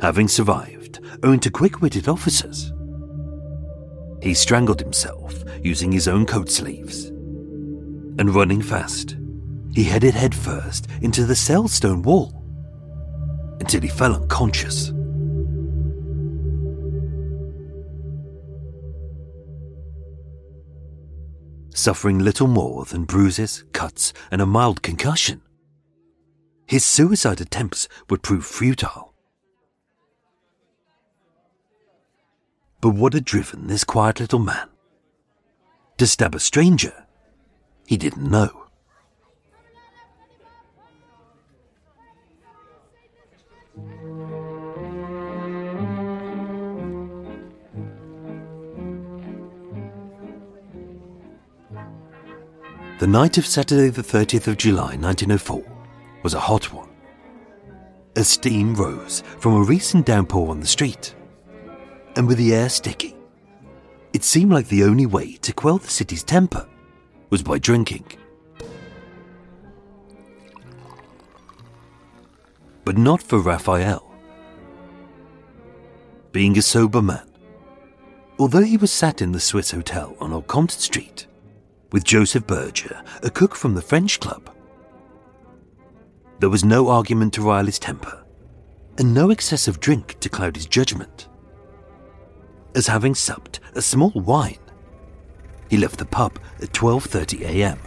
having 0.00 0.26
survived 0.26 1.00
owing 1.22 1.40
to 1.40 1.50
quick 1.50 1.82
witted 1.82 2.08
officers, 2.08 2.72
he 4.22 4.32
strangled 4.32 4.80
himself 4.80 5.34
using 5.62 5.92
his 5.92 6.08
own 6.08 6.24
coat 6.24 6.48
sleeves. 6.48 7.08
And 8.18 8.34
running 8.34 8.62
fast, 8.62 9.16
he 9.72 9.84
headed 9.84 10.14
headfirst 10.14 10.88
into 11.00 11.24
the 11.24 11.36
cell 11.36 11.68
stone 11.68 12.02
wall 12.02 12.44
until 13.60 13.80
he 13.80 13.88
fell 13.88 14.14
unconscious. 14.14 14.92
Suffering 21.74 22.18
little 22.18 22.48
more 22.48 22.84
than 22.84 23.04
bruises, 23.04 23.64
cuts, 23.72 24.12
and 24.30 24.42
a 24.42 24.46
mild 24.46 24.82
concussion, 24.82 25.40
his 26.66 26.84
suicide 26.84 27.40
attempts 27.40 27.88
would 28.08 28.22
prove 28.22 28.44
futile. 28.44 29.14
But 32.80 32.90
what 32.90 33.12
had 33.12 33.24
driven 33.24 33.66
this 33.66 33.84
quiet 33.84 34.20
little 34.20 34.38
man 34.38 34.68
to 35.98 36.06
stab 36.06 36.34
a 36.34 36.40
stranger 36.40 37.06
he 37.86 37.96
didn't 37.96 38.30
know? 38.30 38.69
The 53.00 53.06
night 53.06 53.38
of 53.38 53.46
Saturday, 53.46 53.88
the 53.88 54.02
30th 54.02 54.46
of 54.46 54.58
July 54.58 54.94
1904, 54.94 55.64
was 56.22 56.34
a 56.34 56.38
hot 56.38 56.70
one. 56.70 56.90
As 58.14 58.28
steam 58.28 58.74
rose 58.74 59.22
from 59.38 59.54
a 59.54 59.62
recent 59.62 60.04
downpour 60.04 60.50
on 60.50 60.60
the 60.60 60.66
street, 60.66 61.14
and 62.14 62.28
with 62.28 62.36
the 62.36 62.54
air 62.54 62.68
sticky, 62.68 63.16
it 64.12 64.22
seemed 64.22 64.52
like 64.52 64.68
the 64.68 64.84
only 64.84 65.06
way 65.06 65.36
to 65.36 65.54
quell 65.54 65.78
the 65.78 65.88
city's 65.88 66.22
temper 66.22 66.68
was 67.30 67.42
by 67.42 67.56
drinking. 67.56 68.04
But 72.84 72.98
not 72.98 73.22
for 73.22 73.38
Raphael. 73.38 74.14
Being 76.32 76.58
a 76.58 76.62
sober 76.62 77.00
man, 77.00 77.30
although 78.38 78.60
he 78.60 78.76
was 78.76 78.92
sat 78.92 79.22
in 79.22 79.32
the 79.32 79.40
Swiss 79.40 79.70
Hotel 79.70 80.14
on 80.20 80.34
Old 80.34 80.48
Compton 80.48 80.80
Street 80.80 81.26
with 81.92 82.04
Joseph 82.04 82.46
Berger, 82.46 83.02
a 83.22 83.30
cook 83.30 83.54
from 83.54 83.74
the 83.74 83.82
French 83.82 84.20
Club, 84.20 84.50
there 86.40 86.48
was 86.48 86.64
no 86.64 86.88
argument 86.88 87.34
to 87.34 87.42
rile 87.42 87.66
his 87.66 87.78
temper, 87.78 88.24
and 88.96 89.12
no 89.12 89.30
excessive 89.30 89.78
drink 89.78 90.18
to 90.20 90.28
cloud 90.30 90.56
his 90.56 90.66
judgment. 90.66 91.28
As 92.74 92.86
having 92.86 93.14
supped 93.14 93.60
a 93.74 93.82
small 93.82 94.12
wine, 94.12 94.58
he 95.68 95.76
left 95.76 95.98
the 95.98 96.06
pub 96.06 96.38
at 96.62 96.72
12:30 96.72 97.42
a.m. 97.42 97.78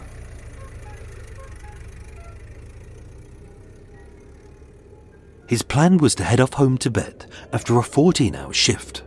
His 5.48 5.62
plan 5.62 5.98
was 5.98 6.14
to 6.16 6.24
head 6.24 6.40
off 6.40 6.54
home 6.54 6.78
to 6.78 6.90
bed 6.90 7.26
after 7.52 7.78
a 7.78 7.82
14-hour 7.82 8.52
shift. 8.52 9.02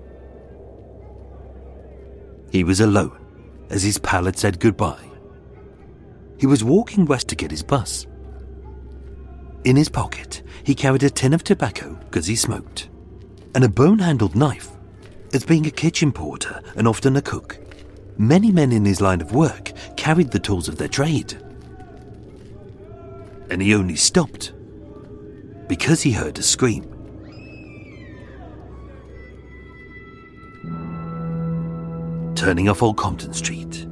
He 2.52 2.64
was 2.64 2.80
alone 2.80 3.27
as 3.70 3.84
his 3.84 3.98
pal 3.98 4.26
had 4.26 4.38
said 4.38 4.60
goodbye. 4.60 5.10
He 6.38 6.46
was 6.46 6.64
walking 6.64 7.06
west 7.06 7.28
to 7.30 7.36
get 7.36 7.52
his 7.52 7.64
bus. 7.64 8.06
In 9.64 9.76
his 9.76 9.90
pocket, 9.90 10.44
he 10.64 10.76
carried 10.76 11.04
a 11.04 11.10
tin 11.10 11.34
of 11.34 11.44
tobacco 11.44 11.96
because 12.06 12.28
he 12.28 12.36
smoked, 12.36 12.90
and 13.56 13.64
a 13.64 13.70
bone 13.70 14.00
handled 14.00 14.36
knife. 14.36 14.70
As 15.34 15.44
being 15.44 15.66
a 15.66 15.72
kitchen 15.72 16.14
porter 16.14 16.62
and 16.76 16.88
often 16.88 17.18
a 17.18 17.22
cook, 17.22 17.60
many 18.18 18.52
men 18.52 18.72
in 18.72 18.86
his 18.86 19.02
line 19.02 19.20
of 19.20 19.34
work 19.34 19.74
carried 19.98 20.32
the 20.32 20.40
tools 20.40 20.70
of 20.70 20.78
their 20.78 20.88
trade. 20.88 21.38
And 23.50 23.62
he 23.62 23.76
only 23.76 23.96
stopped 23.96 24.54
because 25.68 26.02
he 26.02 26.14
heard 26.14 26.38
a 26.40 26.44
scream. 26.44 26.97
Turning 32.38 32.70
off 32.70 32.84
Old 32.84 32.98
Compton 32.98 33.34
Street 33.34 33.88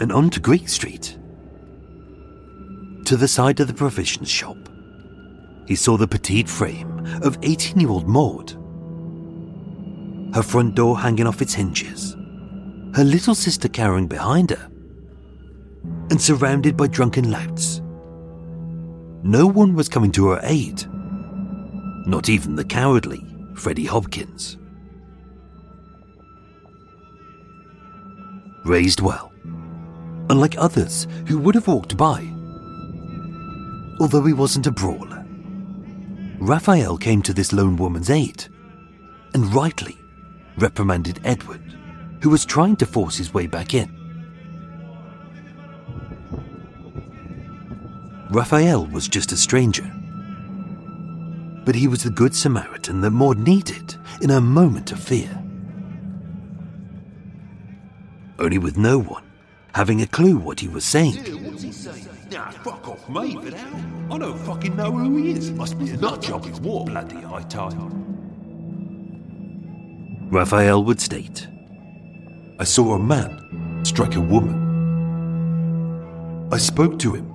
and 0.00 0.10
onto 0.10 0.40
Greek 0.40 0.68
Street. 0.68 1.16
To 3.04 3.16
the 3.16 3.28
side 3.28 3.60
of 3.60 3.68
the 3.68 3.72
provisions 3.72 4.28
shop, 4.28 4.56
he 5.68 5.76
saw 5.76 5.96
the 5.96 6.08
petite 6.08 6.48
frame 6.48 7.06
of 7.22 7.38
18 7.44 7.78
year 7.78 7.88
old 7.88 8.08
Maud. 8.08 8.50
Her 10.34 10.42
front 10.42 10.74
door 10.74 10.98
hanging 10.98 11.28
off 11.28 11.40
its 11.40 11.54
hinges, 11.54 12.16
her 12.96 13.04
little 13.04 13.36
sister 13.36 13.68
cowering 13.68 14.08
behind 14.08 14.50
her, 14.50 14.68
and 16.10 16.20
surrounded 16.20 16.76
by 16.76 16.88
drunken 16.88 17.30
louts. 17.30 17.80
No 19.22 19.46
one 19.46 19.76
was 19.76 19.88
coming 19.88 20.10
to 20.12 20.30
her 20.30 20.40
aid, 20.42 20.84
not 22.08 22.28
even 22.28 22.56
the 22.56 22.64
cowardly 22.64 23.24
Freddie 23.54 23.86
Hopkins. 23.86 24.58
Raised 28.64 29.00
well, 29.00 29.30
unlike 30.30 30.56
others 30.56 31.06
who 31.28 31.38
would 31.38 31.54
have 31.54 31.68
walked 31.68 31.96
by. 31.98 32.30
Although 34.00 34.24
he 34.24 34.32
wasn't 34.32 34.66
a 34.66 34.72
brawler, 34.72 35.24
Raphael 36.38 36.96
came 36.96 37.20
to 37.22 37.34
this 37.34 37.52
lone 37.52 37.76
woman's 37.76 38.10
aid 38.10 38.46
and 39.34 39.54
rightly 39.54 39.98
reprimanded 40.56 41.20
Edward, 41.24 41.76
who 42.22 42.30
was 42.30 42.46
trying 42.46 42.76
to 42.76 42.86
force 42.86 43.16
his 43.16 43.34
way 43.34 43.46
back 43.46 43.74
in. 43.74 43.94
Raphael 48.30 48.86
was 48.86 49.08
just 49.08 49.32
a 49.32 49.36
stranger, 49.36 49.90
but 51.64 51.74
he 51.74 51.86
was 51.86 52.02
the 52.02 52.10
good 52.10 52.34
Samaritan 52.34 53.02
that 53.02 53.10
Maud 53.10 53.38
needed 53.38 53.96
in 54.22 54.30
her 54.30 54.40
moment 54.40 54.90
of 54.90 54.98
fear. 54.98 55.43
Only 58.38 58.58
with 58.58 58.76
no 58.76 58.98
one 58.98 59.24
having 59.74 60.00
a 60.02 60.06
clue 60.06 60.36
what 60.36 60.60
he 60.60 60.68
was 60.68 60.84
saying. 60.84 61.14
What's 61.44 61.62
he 61.62 61.72
saying? 61.72 62.08
Nah, 62.30 62.50
fuck 62.50 62.88
off, 62.88 63.08
mate. 63.08 63.38
But 63.42 63.54
how? 63.54 64.14
I 64.14 64.18
don't 64.18 64.38
fucking 64.38 64.76
know 64.76 64.92
who 64.92 65.16
he 65.16 65.32
is. 65.32 65.50
Must 65.50 65.78
be 65.78 65.90
a 65.90 65.96
nut 65.96 66.22
job 66.22 66.44
with 66.44 66.60
war. 66.60 66.84
Bloody 66.84 67.20
high 67.20 67.42
tide. 67.42 67.74
Raphael 70.30 70.82
would 70.84 71.00
state 71.00 71.46
I 72.58 72.64
saw 72.64 72.94
a 72.94 72.98
man 72.98 73.82
strike 73.84 74.14
a 74.14 74.20
woman. 74.20 74.62
I 76.52 76.58
spoke 76.58 76.98
to 77.00 77.12
him, 77.12 77.32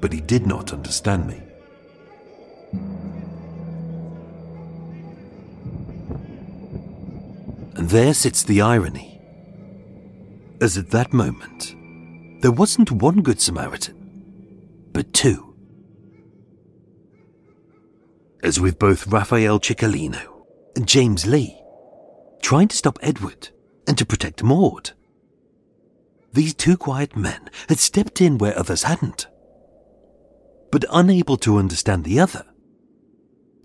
but 0.00 0.12
he 0.12 0.20
did 0.20 0.46
not 0.46 0.72
understand 0.72 1.28
me. 1.28 1.42
And 7.76 7.88
there 7.88 8.14
sits 8.14 8.42
the 8.42 8.62
irony. 8.62 9.15
As 10.60 10.78
at 10.78 10.90
that 10.90 11.12
moment, 11.12 11.74
there 12.40 12.50
wasn't 12.50 12.90
one 12.90 13.22
Good 13.22 13.40
Samaritan, 13.40 14.88
but 14.92 15.12
two. 15.12 15.54
As 18.42 18.58
with 18.58 18.78
both 18.78 19.06
Raphael 19.06 19.60
Ciccolino 19.60 20.44
and 20.74 20.88
James 20.88 21.26
Lee, 21.26 21.60
trying 22.40 22.68
to 22.68 22.76
stop 22.76 22.98
Edward 23.02 23.50
and 23.86 23.98
to 23.98 24.06
protect 24.06 24.42
Maud. 24.42 24.92
These 26.32 26.54
two 26.54 26.76
quiet 26.76 27.16
men 27.16 27.50
had 27.68 27.78
stepped 27.78 28.20
in 28.20 28.38
where 28.38 28.58
others 28.58 28.84
hadn't. 28.84 29.26
But 30.72 30.84
unable 30.90 31.36
to 31.38 31.58
understand 31.58 32.04
the 32.04 32.20
other, 32.20 32.44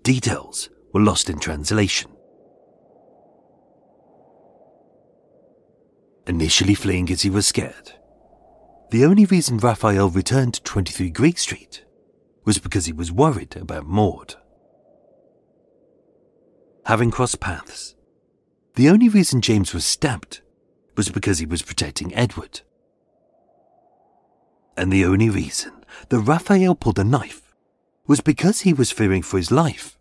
details 0.02 0.68
were 0.92 1.00
lost 1.00 1.30
in 1.30 1.38
translation. 1.38 2.11
Initially 6.26 6.74
fleeing 6.74 7.10
as 7.10 7.22
he 7.22 7.30
was 7.30 7.46
scared, 7.46 7.92
the 8.90 9.04
only 9.04 9.24
reason 9.24 9.58
Raphael 9.58 10.08
returned 10.08 10.54
to 10.54 10.62
23 10.62 11.10
Greek 11.10 11.38
Street 11.38 11.84
was 12.44 12.58
because 12.58 12.86
he 12.86 12.92
was 12.92 13.10
worried 13.10 13.56
about 13.56 13.86
Maud. 13.86 14.36
Having 16.86 17.10
crossed 17.10 17.40
paths, 17.40 17.94
the 18.74 18.88
only 18.88 19.08
reason 19.08 19.40
James 19.40 19.74
was 19.74 19.84
stabbed 19.84 20.42
was 20.96 21.08
because 21.08 21.38
he 21.38 21.46
was 21.46 21.62
protecting 21.62 22.14
Edward. 22.14 22.60
And 24.76 24.92
the 24.92 25.04
only 25.04 25.28
reason 25.28 25.84
that 26.08 26.20
Raphael 26.20 26.74
pulled 26.74 26.98
a 26.98 27.04
knife 27.04 27.54
was 28.06 28.20
because 28.20 28.60
he 28.60 28.72
was 28.72 28.92
fearing 28.92 29.22
for 29.22 29.38
his 29.38 29.50
life. 29.50 29.98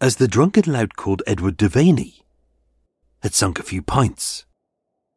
As 0.00 0.16
the 0.16 0.28
drunken 0.28 0.72
lout 0.72 0.96
called 0.96 1.22
Edward 1.26 1.56
Devanney 1.56 2.22
had 3.22 3.34
sunk 3.34 3.58
a 3.58 3.64
few 3.64 3.82
pints 3.82 4.44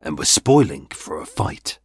and 0.01 0.17
was 0.17 0.29
spoiling 0.29 0.87
for 0.87 1.19
a 1.19 1.25
fight. 1.25 1.79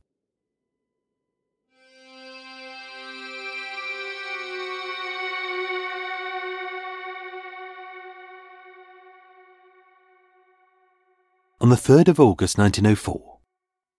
On 11.61 11.71
the 11.71 11.77
3rd 11.77 12.09
of 12.09 12.21
August 12.21 12.59
1904, 12.59 13.39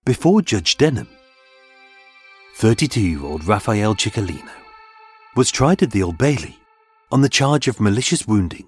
before 0.06 0.42
Judge 0.42 0.78
Denham, 0.78 1.10
32 2.56 3.02
year 3.02 3.24
old 3.24 3.44
Raphael 3.46 3.94
Ciccolino 3.94 4.52
was 5.36 5.52
tried 5.52 5.84
at 5.84 5.92
the 5.92 6.02
Old 6.02 6.18
Bailey 6.18 6.58
on 7.12 7.22
the 7.22 7.30
charge 7.30 7.68
of 7.68 7.80
malicious 7.80 8.28
wounding 8.28 8.68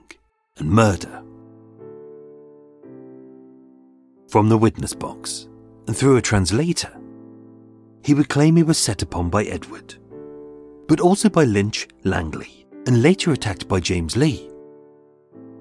and 0.57 0.69
murder. 0.69 1.23
From 4.29 4.47
the 4.47 4.59
witness 4.59 4.93
box 4.93 5.47
and 5.87 5.97
through 5.97 6.17
a 6.17 6.21
translator, 6.21 6.95
he 8.03 8.13
would 8.13 8.29
claim 8.29 8.55
he 8.55 8.61
was 8.61 8.77
set 8.77 9.01
upon 9.01 9.31
by 9.31 9.45
Edward, 9.45 9.95
but 10.87 10.99
also 10.99 11.29
by 11.29 11.45
Lynch, 11.45 11.87
Langley, 12.03 12.67
and 12.85 13.01
later 13.01 13.31
attacked 13.31 13.67
by 13.67 13.79
James 13.79 14.15
Lee, 14.15 14.47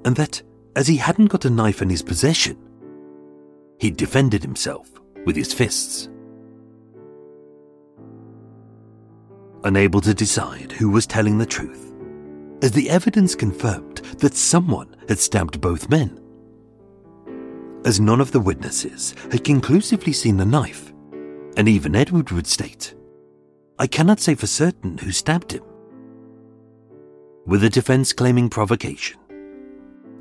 and 0.04 0.14
that 0.16 0.42
as 0.76 0.86
he 0.86 0.98
hadn't 0.98 1.30
got 1.30 1.46
a 1.46 1.50
knife 1.50 1.80
in 1.80 1.88
his 1.88 2.02
possession, 2.02 2.58
he 3.78 3.90
defended 3.90 4.42
himself 4.42 4.90
with 5.24 5.34
his 5.34 5.54
fists. 5.54 6.10
Unable 9.64 10.02
to 10.02 10.12
decide 10.12 10.72
who 10.72 10.90
was 10.90 11.06
telling 11.06 11.38
the 11.38 11.46
truth, 11.46 11.94
as 12.60 12.72
the 12.72 12.90
evidence 12.90 13.34
confirmed 13.34 14.02
that 14.18 14.34
someone 14.34 14.94
had 15.08 15.18
stabbed 15.18 15.58
both 15.58 15.88
men. 15.88 16.20
As 17.84 18.00
none 18.00 18.20
of 18.20 18.32
the 18.32 18.40
witnesses 18.40 19.14
had 19.30 19.44
conclusively 19.44 20.12
seen 20.12 20.36
the 20.36 20.44
knife, 20.44 20.92
and 21.56 21.68
even 21.68 21.96
Edward 21.96 22.30
would 22.30 22.46
state, 22.46 22.94
I 23.78 23.86
cannot 23.86 24.20
say 24.20 24.34
for 24.34 24.46
certain 24.46 24.98
who 24.98 25.12
stabbed 25.12 25.52
him. 25.52 25.62
With 27.46 27.62
the 27.62 27.70
defense 27.70 28.12
claiming 28.12 28.50
provocation, 28.50 29.18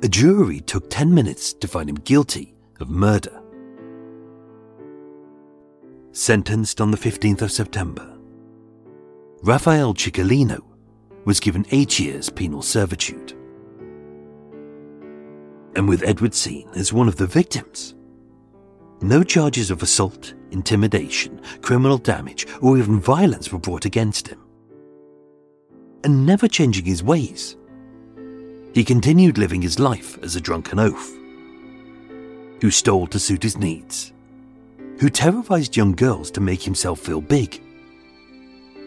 a 0.02 0.08
jury 0.08 0.60
took 0.60 0.88
10 0.88 1.12
minutes 1.12 1.52
to 1.54 1.68
find 1.68 1.90
him 1.90 1.96
guilty 1.96 2.54
of 2.80 2.88
murder 2.88 3.42
sentenced 6.18 6.80
on 6.80 6.90
the 6.90 6.96
15th 6.96 7.42
of 7.42 7.52
September. 7.52 8.18
Raphael 9.42 9.94
Ciccolino 9.94 10.60
was 11.24 11.38
given 11.38 11.64
eight 11.70 11.98
years 12.00 12.28
penal 12.28 12.60
servitude. 12.60 13.34
And 15.78 15.88
with 15.88 16.02
Edward 16.02 16.34
seen 16.34 16.68
as 16.74 16.92
one 16.92 17.08
of 17.08 17.16
the 17.16 17.26
victims, 17.26 17.94
no 19.00 19.22
charges 19.22 19.70
of 19.70 19.82
assault, 19.82 20.34
intimidation, 20.50 21.40
criminal 21.62 21.96
damage, 21.96 22.46
or 22.60 22.76
even 22.76 23.00
violence 23.00 23.50
were 23.50 23.58
brought 23.58 23.86
against 23.86 24.28
him. 24.28 24.44
And 26.04 26.26
never 26.26 26.48
changing 26.48 26.84
his 26.84 27.02
ways, 27.02 27.56
he 28.74 28.84
continued 28.84 29.38
living 29.38 29.62
his 29.62 29.78
life 29.78 30.18
as 30.22 30.36
a 30.36 30.40
drunken 30.40 30.78
oaf, 30.78 31.10
who 32.60 32.70
stole 32.70 33.06
to 33.06 33.18
suit 33.18 33.42
his 33.42 33.56
needs 33.56 34.12
who 34.98 35.08
terrorized 35.08 35.76
young 35.76 35.92
girls 35.92 36.30
to 36.32 36.40
make 36.40 36.62
himself 36.62 36.98
feel 37.00 37.20
big. 37.20 37.62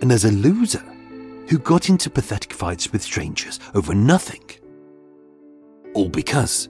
And 0.02 0.12
as 0.12 0.26
a 0.26 0.32
loser, 0.32 0.84
who 1.48 1.58
got 1.58 1.90
into 1.90 2.10
pathetic 2.10 2.54
fights 2.54 2.92
with 2.92 3.02
strangers 3.02 3.60
over 3.74 3.94
nothing. 3.94 4.44
All 5.94 6.10
because 6.10 6.70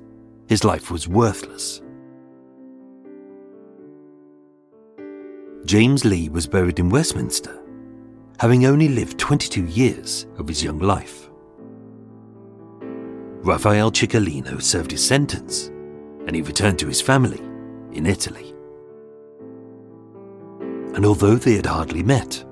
his 0.51 0.63
life 0.63 0.91
was 0.91 1.07
worthless. 1.07 1.81
James 5.65 6.05
Lee 6.05 6.29
was 6.29 6.45
buried 6.45 6.77
in 6.77 6.89
Westminster, 6.89 7.59
having 8.39 8.67
only 8.67 8.89
lived 8.89 9.17
22 9.17 9.65
years 9.65 10.27
of 10.37 10.47
his 10.47 10.63
young 10.63 10.77
life. 10.77 11.29
Raphael 13.43 13.91
Ciccolino 13.91 14.61
served 14.61 14.91
his 14.91 15.03
sentence, 15.03 15.69
and 16.27 16.35
he 16.35 16.43
returned 16.43 16.77
to 16.77 16.87
his 16.87 17.01
family 17.01 17.41
in 17.93 18.05
Italy 18.05 18.53
and 20.93 21.05
although 21.05 21.35
they 21.35 21.55
had 21.55 21.65
hardly 21.65 22.03
met, 22.03 22.45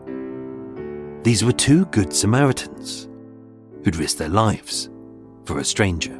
these 1.24 1.44
were 1.44 1.52
two 1.52 1.86
good 1.88 2.14
Samaritans 2.14 3.10
who'd 3.84 3.98
risked 3.98 4.18
their 4.18 4.30
lives 4.30 4.90
for 5.46 5.60
a 5.60 5.66
stranger. 5.66 6.20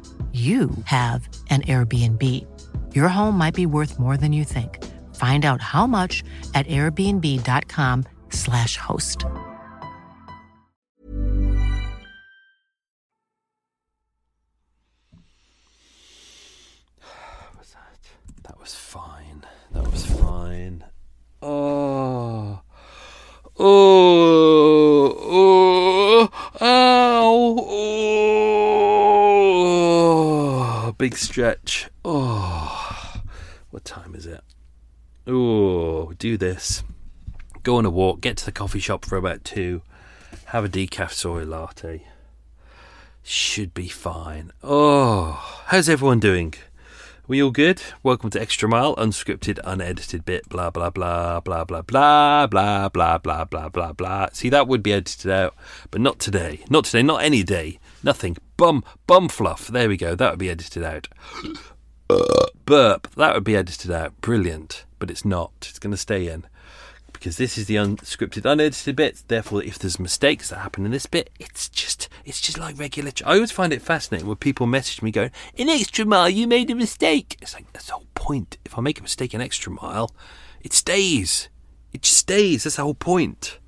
you 0.33 0.71
have 0.85 1.27
an 1.49 1.63
Airbnb. 1.63 2.23
Your 2.95 3.09
home 3.09 3.37
might 3.37 3.53
be 3.53 3.65
worth 3.65 3.99
more 3.99 4.15
than 4.15 4.31
you 4.31 4.45
think. 4.45 4.81
Find 5.15 5.43
out 5.43 5.61
how 5.61 5.85
much 5.85 6.23
at 6.53 6.65
airbnb.com/slash 6.67 8.77
host. 8.77 9.25
was 17.57 17.73
that? 17.73 17.99
That 18.43 18.57
was 18.57 18.73
fine. 18.73 19.43
That 19.73 19.91
was 19.91 20.05
fine. 20.05 20.85
Oh. 21.41 22.61
Oh. 23.59 25.17
Oh. 25.33 26.29
Ow. 26.61 27.57
Oh. 27.59 27.91
Big 31.11 31.17
stretch. 31.17 31.89
Oh. 32.05 33.21
What 33.69 33.83
time 33.83 34.15
is 34.15 34.25
it? 34.25 34.39
Oh, 35.27 36.13
do 36.13 36.37
this. 36.37 36.85
Go 37.63 37.75
on 37.75 37.85
a 37.85 37.89
walk, 37.89 38.21
get 38.21 38.37
to 38.37 38.45
the 38.45 38.51
coffee 38.53 38.79
shop 38.79 39.03
for 39.03 39.17
about 39.17 39.43
two, 39.43 39.81
have 40.45 40.63
a 40.63 40.69
decaf 40.69 41.11
soy 41.11 41.43
latte. 41.43 42.07
Should 43.23 43.73
be 43.73 43.89
fine. 43.89 44.53
Oh, 44.63 45.63
how's 45.65 45.89
everyone 45.89 46.21
doing? 46.21 46.53
We 47.31 47.41
all 47.41 47.51
good? 47.51 47.81
Welcome 48.03 48.29
to 48.31 48.41
Extra 48.41 48.67
Mile, 48.67 48.93
unscripted, 48.97 49.57
unedited 49.63 50.25
bit, 50.25 50.49
blah 50.49 50.69
blah 50.69 50.89
blah 50.89 51.39
blah 51.39 51.63
blah 51.63 51.81
blah 51.81 52.45
blah 52.49 52.89
blah 52.89 53.17
blah 53.19 53.45
blah 53.45 53.69
blah 53.69 53.93
blah. 53.93 54.27
See 54.33 54.49
that 54.49 54.67
would 54.67 54.83
be 54.83 54.91
edited 54.91 55.31
out, 55.31 55.55
but 55.91 56.01
not 56.01 56.19
today. 56.19 56.59
Not 56.69 56.83
today, 56.83 57.03
not 57.03 57.23
any 57.23 57.41
day. 57.43 57.79
Nothing. 58.03 58.35
Bum 58.57 58.83
bum 59.07 59.29
fluff. 59.29 59.67
There 59.67 59.87
we 59.87 59.95
go. 59.95 60.13
That 60.13 60.31
would 60.31 60.39
be 60.39 60.49
edited 60.49 60.83
out. 60.83 61.07
Burp. 62.65 63.09
That 63.15 63.33
would 63.33 63.45
be 63.45 63.55
edited 63.55 63.91
out. 63.91 64.19
Brilliant. 64.19 64.83
But 64.99 65.09
it's 65.09 65.23
not. 65.23 65.53
It's 65.69 65.79
gonna 65.79 65.95
stay 65.95 66.27
in. 66.27 66.43
Because 67.21 67.37
this 67.37 67.55
is 67.55 67.67
the 67.67 67.75
unscripted, 67.75 68.51
unedited 68.51 68.95
bit. 68.95 69.21
Therefore, 69.27 69.61
if 69.61 69.77
there's 69.77 69.99
mistakes 69.99 70.49
that 70.49 70.57
happen 70.57 70.85
in 70.85 70.91
this 70.91 71.05
bit, 71.05 71.29
it's 71.39 71.69
just 71.69 72.09
it's 72.25 72.41
just 72.41 72.57
like 72.57 72.79
regular. 72.79 73.11
I 73.23 73.35
always 73.35 73.51
find 73.51 73.71
it 73.71 73.83
fascinating 73.83 74.27
when 74.27 74.37
people 74.37 74.65
message 74.65 75.03
me 75.03 75.11
going, 75.11 75.29
"In 75.53 75.69
extra 75.69 76.03
mile, 76.03 76.31
you 76.31 76.47
made 76.47 76.71
a 76.71 76.75
mistake." 76.75 77.37
It's 77.39 77.53
like 77.53 77.71
that's 77.73 77.85
the 77.85 77.93
whole 77.93 78.07
point. 78.15 78.57
If 78.65 78.75
I 78.75 78.81
make 78.81 78.97
a 78.97 79.03
mistake 79.03 79.35
in 79.35 79.39
extra 79.39 79.71
mile, 79.71 80.15
it 80.61 80.73
stays. 80.73 81.47
It 81.93 82.07
stays. 82.07 82.63
That's 82.63 82.77
the 82.77 82.81
whole 82.81 82.95
point. 82.95 83.59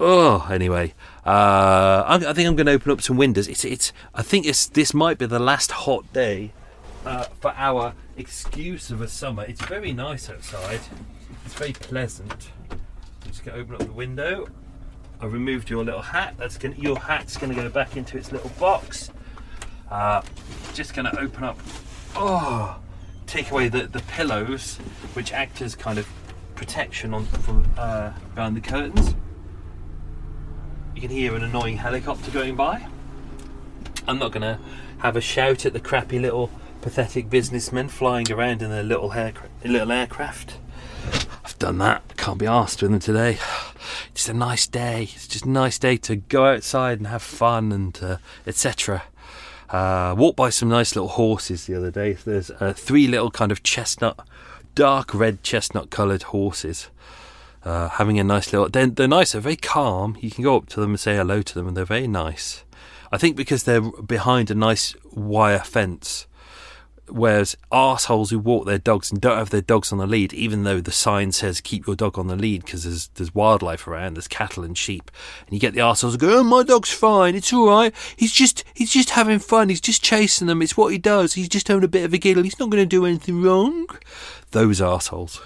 Oh, 0.00 0.48
anyway, 0.50 0.94
uh, 1.26 2.02
I, 2.06 2.14
I 2.14 2.32
think 2.32 2.48
I'm 2.48 2.56
going 2.56 2.64
to 2.64 2.72
open 2.72 2.92
up 2.92 3.02
some 3.02 3.18
windows. 3.18 3.46
It's 3.46 3.66
it's. 3.66 3.92
I 4.14 4.22
think 4.22 4.46
it's 4.46 4.64
this 4.64 4.94
might 4.94 5.18
be 5.18 5.26
the 5.26 5.38
last 5.38 5.70
hot 5.70 6.10
day 6.14 6.52
uh, 7.04 7.24
for 7.42 7.52
our 7.58 7.92
excuse 8.16 8.90
of 8.90 9.02
a 9.02 9.08
summer. 9.08 9.44
It's 9.44 9.62
very 9.66 9.92
nice 9.92 10.30
outside. 10.30 10.80
It's 11.44 11.52
very 11.52 11.74
pleasant. 11.74 12.48
Just 13.34 13.44
going 13.44 13.56
to 13.56 13.62
open 13.64 13.74
up 13.74 13.88
the 13.88 13.92
window. 13.92 14.46
I 15.20 15.26
removed 15.26 15.68
your 15.68 15.84
little 15.84 16.02
hat. 16.02 16.34
That's 16.38 16.56
gonna, 16.56 16.76
your 16.76 16.96
hat's 16.96 17.36
going 17.36 17.52
to 17.52 17.60
go 17.60 17.68
back 17.68 17.96
into 17.96 18.16
its 18.16 18.30
little 18.30 18.50
box. 18.60 19.10
Uh, 19.90 20.22
just 20.72 20.94
going 20.94 21.06
to 21.06 21.20
open 21.20 21.42
up. 21.42 21.58
Oh, 22.14 22.78
take 23.26 23.50
away 23.50 23.66
the, 23.66 23.88
the 23.88 23.98
pillows, 24.02 24.76
which 25.14 25.32
act 25.32 25.60
as 25.62 25.74
kind 25.74 25.98
of 25.98 26.08
protection 26.54 27.12
on 27.12 27.24
from 27.24 27.68
uh, 27.76 28.12
behind 28.36 28.56
the 28.56 28.60
curtains. 28.60 29.16
You 30.94 31.00
can 31.00 31.10
hear 31.10 31.34
an 31.34 31.42
annoying 31.42 31.78
helicopter 31.78 32.30
going 32.30 32.54
by. 32.54 32.86
I'm 34.06 34.20
not 34.20 34.30
going 34.30 34.42
to 34.42 34.60
have 34.98 35.16
a 35.16 35.20
shout 35.20 35.66
at 35.66 35.72
the 35.72 35.80
crappy 35.80 36.20
little 36.20 36.50
pathetic 36.82 37.30
businessmen 37.30 37.88
flying 37.88 38.30
around 38.30 38.62
in 38.62 38.70
their 38.70 38.84
little, 38.84 39.10
haircra- 39.10 39.48
little 39.64 39.90
aircraft. 39.90 40.58
Done 41.58 41.78
that. 41.78 42.16
Can't 42.16 42.38
be 42.38 42.46
asked 42.46 42.82
with 42.82 42.90
them 42.90 43.00
today. 43.00 43.38
It's 44.10 44.22
just 44.24 44.28
a 44.30 44.34
nice 44.34 44.66
day. 44.66 45.02
It's 45.14 45.28
just 45.28 45.44
a 45.44 45.50
nice 45.50 45.78
day 45.78 45.98
to 45.98 46.16
go 46.16 46.46
outside 46.46 46.98
and 46.98 47.06
have 47.06 47.22
fun 47.22 47.70
and 47.70 47.98
uh, 48.02 48.16
etc. 48.46 49.02
Uh, 49.68 50.14
walked 50.16 50.38
by 50.38 50.48
some 50.48 50.70
nice 50.70 50.96
little 50.96 51.10
horses 51.10 51.66
the 51.66 51.74
other 51.74 51.90
day. 51.90 52.14
There's 52.14 52.50
uh, 52.50 52.72
three 52.74 53.06
little 53.06 53.30
kind 53.30 53.52
of 53.52 53.62
chestnut, 53.62 54.26
dark 54.74 55.12
red 55.12 55.42
chestnut 55.42 55.90
coloured 55.90 56.22
horses. 56.24 56.88
Uh, 57.62 57.90
having 57.90 58.18
a 58.18 58.24
nice 58.24 58.54
little. 58.54 58.70
They're, 58.70 58.86
they're 58.86 59.06
nice. 59.06 59.32
They're 59.32 59.40
very 59.42 59.56
calm. 59.56 60.16
You 60.20 60.30
can 60.30 60.44
go 60.44 60.56
up 60.56 60.68
to 60.70 60.80
them 60.80 60.92
and 60.92 61.00
say 61.00 61.16
hello 61.16 61.42
to 61.42 61.54
them, 61.54 61.68
and 61.68 61.76
they're 61.76 61.84
very 61.84 62.08
nice. 62.08 62.64
I 63.12 63.18
think 63.18 63.36
because 63.36 63.64
they're 63.64 63.80
behind 63.80 64.50
a 64.50 64.54
nice 64.54 64.94
wire 65.12 65.60
fence 65.60 66.26
Whereas 67.08 67.54
assholes 67.70 68.30
who 68.30 68.38
walk 68.38 68.64
their 68.64 68.78
dogs 68.78 69.10
and 69.10 69.20
don't 69.20 69.36
have 69.36 69.50
their 69.50 69.60
dogs 69.60 69.92
on 69.92 69.98
the 69.98 70.06
lead, 70.06 70.32
even 70.32 70.64
though 70.64 70.80
the 70.80 70.90
sign 70.90 71.32
says 71.32 71.60
keep 71.60 71.86
your 71.86 71.96
dog 71.96 72.18
on 72.18 72.28
the 72.28 72.36
lead 72.36 72.64
because 72.64 72.84
there's 72.84 73.08
there's 73.08 73.34
wildlife 73.34 73.86
around, 73.86 74.14
there's 74.14 74.26
cattle 74.26 74.64
and 74.64 74.76
sheep, 74.76 75.10
and 75.46 75.52
you 75.52 75.60
get 75.60 75.74
the 75.74 75.80
assholes 75.80 76.16
go, 76.16 76.38
"Oh, 76.38 76.42
my 76.42 76.62
dog's 76.62 76.92
fine, 76.92 77.34
it's 77.34 77.52
all 77.52 77.68
right. 77.68 77.94
He's 78.16 78.32
just 78.32 78.64
he's 78.74 78.90
just 78.90 79.10
having 79.10 79.38
fun. 79.38 79.68
He's 79.68 79.82
just 79.82 80.02
chasing 80.02 80.46
them. 80.46 80.62
It's 80.62 80.78
what 80.78 80.92
he 80.92 80.98
does. 80.98 81.34
He's 81.34 81.48
just 81.48 81.68
having 81.68 81.84
a 81.84 81.88
bit 81.88 82.04
of 82.04 82.14
a 82.14 82.18
giggle. 82.18 82.42
He's 82.42 82.58
not 82.58 82.70
going 82.70 82.82
to 82.82 82.86
do 82.86 83.04
anything 83.04 83.42
wrong." 83.42 83.86
Those 84.52 84.80
assholes. 84.80 85.42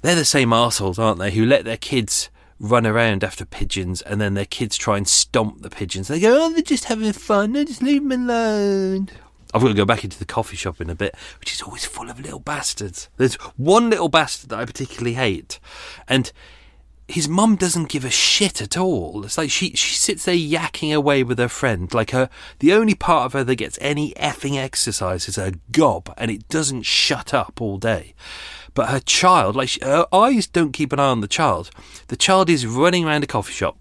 They're 0.00 0.14
the 0.14 0.24
same 0.24 0.52
assholes, 0.52 0.98
aren't 0.98 1.18
they? 1.18 1.32
Who 1.32 1.44
let 1.44 1.64
their 1.64 1.76
kids 1.76 2.30
run 2.58 2.86
around 2.86 3.22
after 3.22 3.44
pigeons 3.44 4.00
and 4.02 4.20
then 4.20 4.34
their 4.34 4.44
kids 4.44 4.76
try 4.76 4.96
and 4.96 5.06
stomp 5.06 5.60
the 5.60 5.68
pigeons. 5.68 6.08
They 6.08 6.20
go, 6.20 6.46
"Oh, 6.46 6.52
they're 6.52 6.62
just 6.62 6.84
having 6.84 7.12
fun. 7.12 7.52
No, 7.52 7.64
just 7.64 7.82
leave 7.82 8.08
them 8.08 8.28
alone." 8.28 9.10
I've 9.54 9.62
got 9.62 9.68
to 9.68 9.74
go 9.74 9.84
back 9.84 10.02
into 10.02 10.18
the 10.18 10.24
coffee 10.24 10.56
shop 10.56 10.80
in 10.80 10.90
a 10.90 10.96
bit, 10.96 11.14
which 11.38 11.52
is 11.52 11.62
always 11.62 11.84
full 11.84 12.10
of 12.10 12.18
little 12.20 12.40
bastards. 12.40 13.08
There's 13.18 13.36
one 13.56 13.88
little 13.88 14.08
bastard 14.08 14.50
that 14.50 14.58
I 14.58 14.64
particularly 14.64 15.14
hate, 15.14 15.60
and 16.08 16.32
his 17.06 17.28
mum 17.28 17.54
doesn't 17.54 17.88
give 17.88 18.04
a 18.04 18.10
shit 18.10 18.60
at 18.60 18.76
all. 18.76 19.24
It's 19.24 19.38
like 19.38 19.50
she 19.50 19.70
she 19.74 19.94
sits 19.94 20.24
there 20.24 20.34
yakking 20.34 20.92
away 20.92 21.22
with 21.22 21.38
her 21.38 21.48
friend. 21.48 21.92
Like 21.94 22.10
her, 22.10 22.28
the 22.58 22.72
only 22.72 22.96
part 22.96 23.26
of 23.26 23.32
her 23.34 23.44
that 23.44 23.54
gets 23.54 23.78
any 23.80 24.12
effing 24.14 24.56
exercise 24.56 25.28
is 25.28 25.36
her 25.36 25.52
gob, 25.70 26.12
and 26.16 26.32
it 26.32 26.48
doesn't 26.48 26.82
shut 26.82 27.32
up 27.32 27.60
all 27.60 27.78
day. 27.78 28.14
But 28.74 28.88
her 28.88 29.00
child, 29.00 29.54
like 29.54 29.68
she, 29.68 29.80
her 29.84 30.06
eyes 30.12 30.48
don't 30.48 30.72
keep 30.72 30.92
an 30.92 30.98
eye 30.98 31.10
on 31.10 31.20
the 31.20 31.28
child. 31.28 31.70
The 32.08 32.16
child 32.16 32.50
is 32.50 32.66
running 32.66 33.04
around 33.04 33.22
a 33.22 33.28
coffee 33.28 33.52
shop 33.52 33.78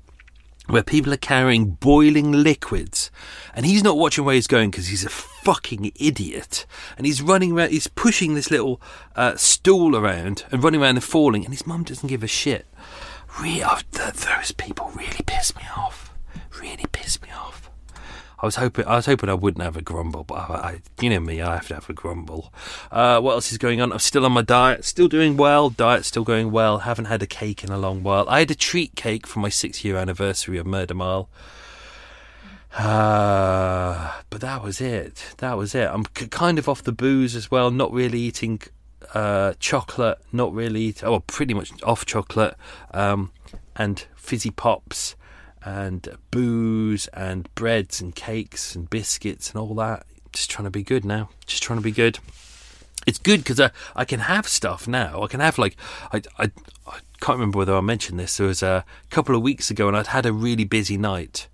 where 0.68 0.84
people 0.84 1.12
are 1.12 1.18
carrying 1.18 1.72
boiling 1.72 2.32
liquids 2.32 3.12
and 3.54 3.66
he's 3.66 3.84
not 3.84 3.98
watching 3.98 4.24
where 4.24 4.36
he's 4.36 4.48
going 4.48 4.72
because 4.72 4.88
he's 4.88 5.04
a 5.04 5.10
fucking 5.44 5.92
idiot 6.00 6.66
and 6.98 7.06
he's 7.06 7.22
running 7.22 7.52
around 7.52 7.72
he's 7.72 7.88
pushing 7.88 8.34
this 8.34 8.50
little 8.50 8.82
uh, 9.18 9.36
stool 9.36 9.96
around 9.96 10.46
and 10.52 10.64
running 10.64 10.82
around 10.82 10.96
and 10.96 11.04
falling 11.04 11.44
and 11.44 11.54
his 11.54 11.68
mum 11.68 11.84
doesn't 11.84 12.08
give 12.08 12.24
a 12.24 12.28
shit 12.28 12.66
really 13.42 13.64
those 13.92 14.54
people 14.54 14.90
really 14.96 15.20
piss 15.26 15.54
me 15.56 15.64
off 15.76 16.14
really 16.62 16.86
piss 16.94 17.22
me 17.22 17.28
off 17.36 17.70
I 18.40 18.46
was 18.46 18.58
hoping 18.58 18.86
I 18.86 18.98
was 18.98 19.06
hoping 19.06 19.30
I 19.30 19.36
wouldn't 19.36 19.64
have 19.64 19.78
a 19.78 19.82
grumble, 19.82 20.26
but 20.26 20.34
I, 20.34 20.54
I 20.54 20.82
you 21.00 21.10
know 21.10 21.22
me, 21.22 21.42
I 21.42 21.56
have 21.56 21.70
to 21.70 21.76
have 21.76 21.90
a 21.90 21.94
grumble. 21.94 22.54
Uh, 22.92 23.22
what 23.22 23.36
else 23.36 23.54
is 23.54 23.58
going 23.58 23.80
on? 23.80 23.94
I'm 23.94 24.00
still 24.00 24.26
on 24.26 24.34
my 24.34 24.42
diet, 24.42 24.84
still 24.84 25.08
doing 25.08 25.38
well. 25.38 25.70
Diet 25.70 26.04
still 26.04 26.26
going 26.26 26.52
well. 26.52 26.80
Haven't 26.80 27.06
had 27.06 27.24
a 27.24 27.26
cake 27.26 27.64
in 27.64 27.72
a 27.72 27.78
long 27.78 28.04
while. 28.04 28.28
I 28.28 28.40
had 28.40 28.52
a 28.52 28.56
treat 28.56 28.96
cake 28.96 29.26
for 29.26 29.40
my 29.40 29.48
six 29.48 29.86
year 29.86 29.96
anniversary 29.96 30.58
of 30.58 30.66
Murder 30.66 30.94
Mile. 30.94 31.30
Uh, 32.76 34.12
but 34.30 34.42
that 34.42 34.64
was 34.64 34.82
it. 34.82 35.34
That 35.38 35.58
was 35.58 35.76
it. 35.76 35.88
I'm 35.88 36.06
c- 36.18 36.28
kind 36.28 36.58
of 36.58 36.68
off 36.68 36.84
the 36.84 36.92
booze 36.92 37.36
as 37.36 37.52
well. 37.52 37.70
Not 37.72 37.94
really 37.94 38.20
eating 38.20 38.62
uh, 39.14 39.54
chocolate. 39.60 40.18
Not 40.32 40.54
really. 40.54 40.82
Eat- 40.82 41.04
oh, 41.04 41.20
pretty 41.22 41.54
much 41.54 41.72
off 41.84 42.06
chocolate 42.06 42.56
um, 42.92 43.32
and 43.76 44.06
fizzy 44.16 44.50
pops 44.50 45.16
and 45.64 46.18
booze 46.32 47.08
and 47.08 47.54
breads 47.56 48.02
and 48.02 48.16
cakes 48.16 48.76
and 48.76 48.90
biscuits 48.90 49.52
and 49.52 49.62
all 49.62 49.76
that. 49.76 50.06
Just 50.32 50.50
trying 50.50 50.66
to 50.66 50.72
be 50.72 50.84
good 50.84 51.06
now. 51.06 51.30
Just 51.46 51.62
trying 51.64 51.78
to 51.78 51.84
be 51.84 51.92
good. 51.92 52.18
It's 53.06 53.20
good 53.20 53.42
because 53.42 53.60
I, 53.60 53.70
I 53.96 54.06
can 54.06 54.22
have 54.22 54.48
stuff 54.48 54.88
now. 54.88 55.22
I 55.22 55.28
can 55.28 55.42
have 55.42 55.58
like 55.58 55.76
I, 56.12 56.22
I 56.40 56.52
I 56.88 57.00
can't 57.20 57.38
remember 57.38 57.60
whether 57.60 57.76
I 57.76 57.82
mentioned 57.82 58.20
this. 58.20 58.38
There 58.38 58.48
was 58.48 58.64
a 58.64 58.84
couple 59.10 59.36
of 59.36 59.42
weeks 59.42 59.70
ago 59.70 59.88
and 59.88 59.96
I'd 59.96 60.08
had 60.08 60.26
a 60.26 60.34
really 60.34 60.64
busy 60.66 60.98
night. 60.98 61.48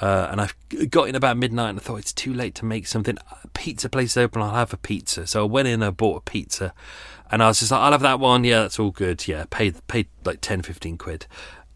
Uh, 0.00 0.28
and 0.30 0.40
I've 0.40 0.54
got 0.90 1.08
in 1.08 1.14
about 1.14 1.36
midnight 1.36 1.70
and 1.70 1.78
I 1.78 1.82
thought 1.82 1.96
it's 1.96 2.12
too 2.12 2.34
late 2.34 2.54
to 2.56 2.64
make 2.64 2.86
something. 2.86 3.16
Pizza 3.54 3.88
place 3.88 4.10
is 4.12 4.16
open, 4.18 4.42
I'll 4.42 4.50
have 4.50 4.72
a 4.72 4.76
pizza. 4.76 5.26
So 5.26 5.42
I 5.42 5.46
went 5.46 5.68
in 5.68 5.74
and 5.74 5.84
I 5.84 5.90
bought 5.90 6.18
a 6.18 6.30
pizza. 6.30 6.74
And 7.30 7.42
I 7.42 7.48
was 7.48 7.58
just 7.58 7.72
like, 7.72 7.80
I'll 7.80 7.92
have 7.92 8.02
that 8.02 8.20
one. 8.20 8.44
Yeah, 8.44 8.60
that's 8.60 8.78
all 8.78 8.90
good. 8.90 9.26
Yeah, 9.26 9.46
paid 9.50 9.84
paid 9.88 10.06
like 10.24 10.40
10, 10.40 10.62
15 10.62 10.96
quid. 10.96 11.26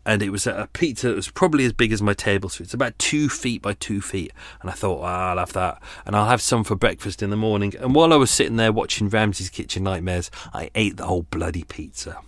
And 0.06 0.22
it 0.22 0.30
was 0.30 0.46
a 0.46 0.68
pizza 0.72 1.08
that 1.08 1.16
was 1.16 1.30
probably 1.30 1.64
as 1.64 1.72
big 1.72 1.92
as 1.92 2.00
my 2.00 2.14
table. 2.14 2.48
So 2.48 2.62
it's 2.62 2.72
about 2.72 2.98
two 2.98 3.28
feet 3.28 3.60
by 3.60 3.74
two 3.74 4.00
feet. 4.00 4.32
And 4.60 4.70
I 4.70 4.72
thought, 4.72 5.00
oh, 5.00 5.04
I'll 5.04 5.38
have 5.38 5.52
that. 5.52 5.82
And 6.06 6.16
I'll 6.16 6.28
have 6.28 6.40
some 6.40 6.64
for 6.64 6.74
breakfast 6.74 7.22
in 7.22 7.30
the 7.30 7.36
morning. 7.36 7.74
And 7.78 7.94
while 7.94 8.12
I 8.12 8.16
was 8.16 8.30
sitting 8.30 8.56
there 8.56 8.72
watching 8.72 9.08
Ramsay's 9.08 9.50
Kitchen 9.50 9.84
Nightmares, 9.84 10.30
I 10.54 10.70
ate 10.74 10.96
the 10.96 11.06
whole 11.06 11.24
bloody 11.24 11.64
pizza. 11.64 12.18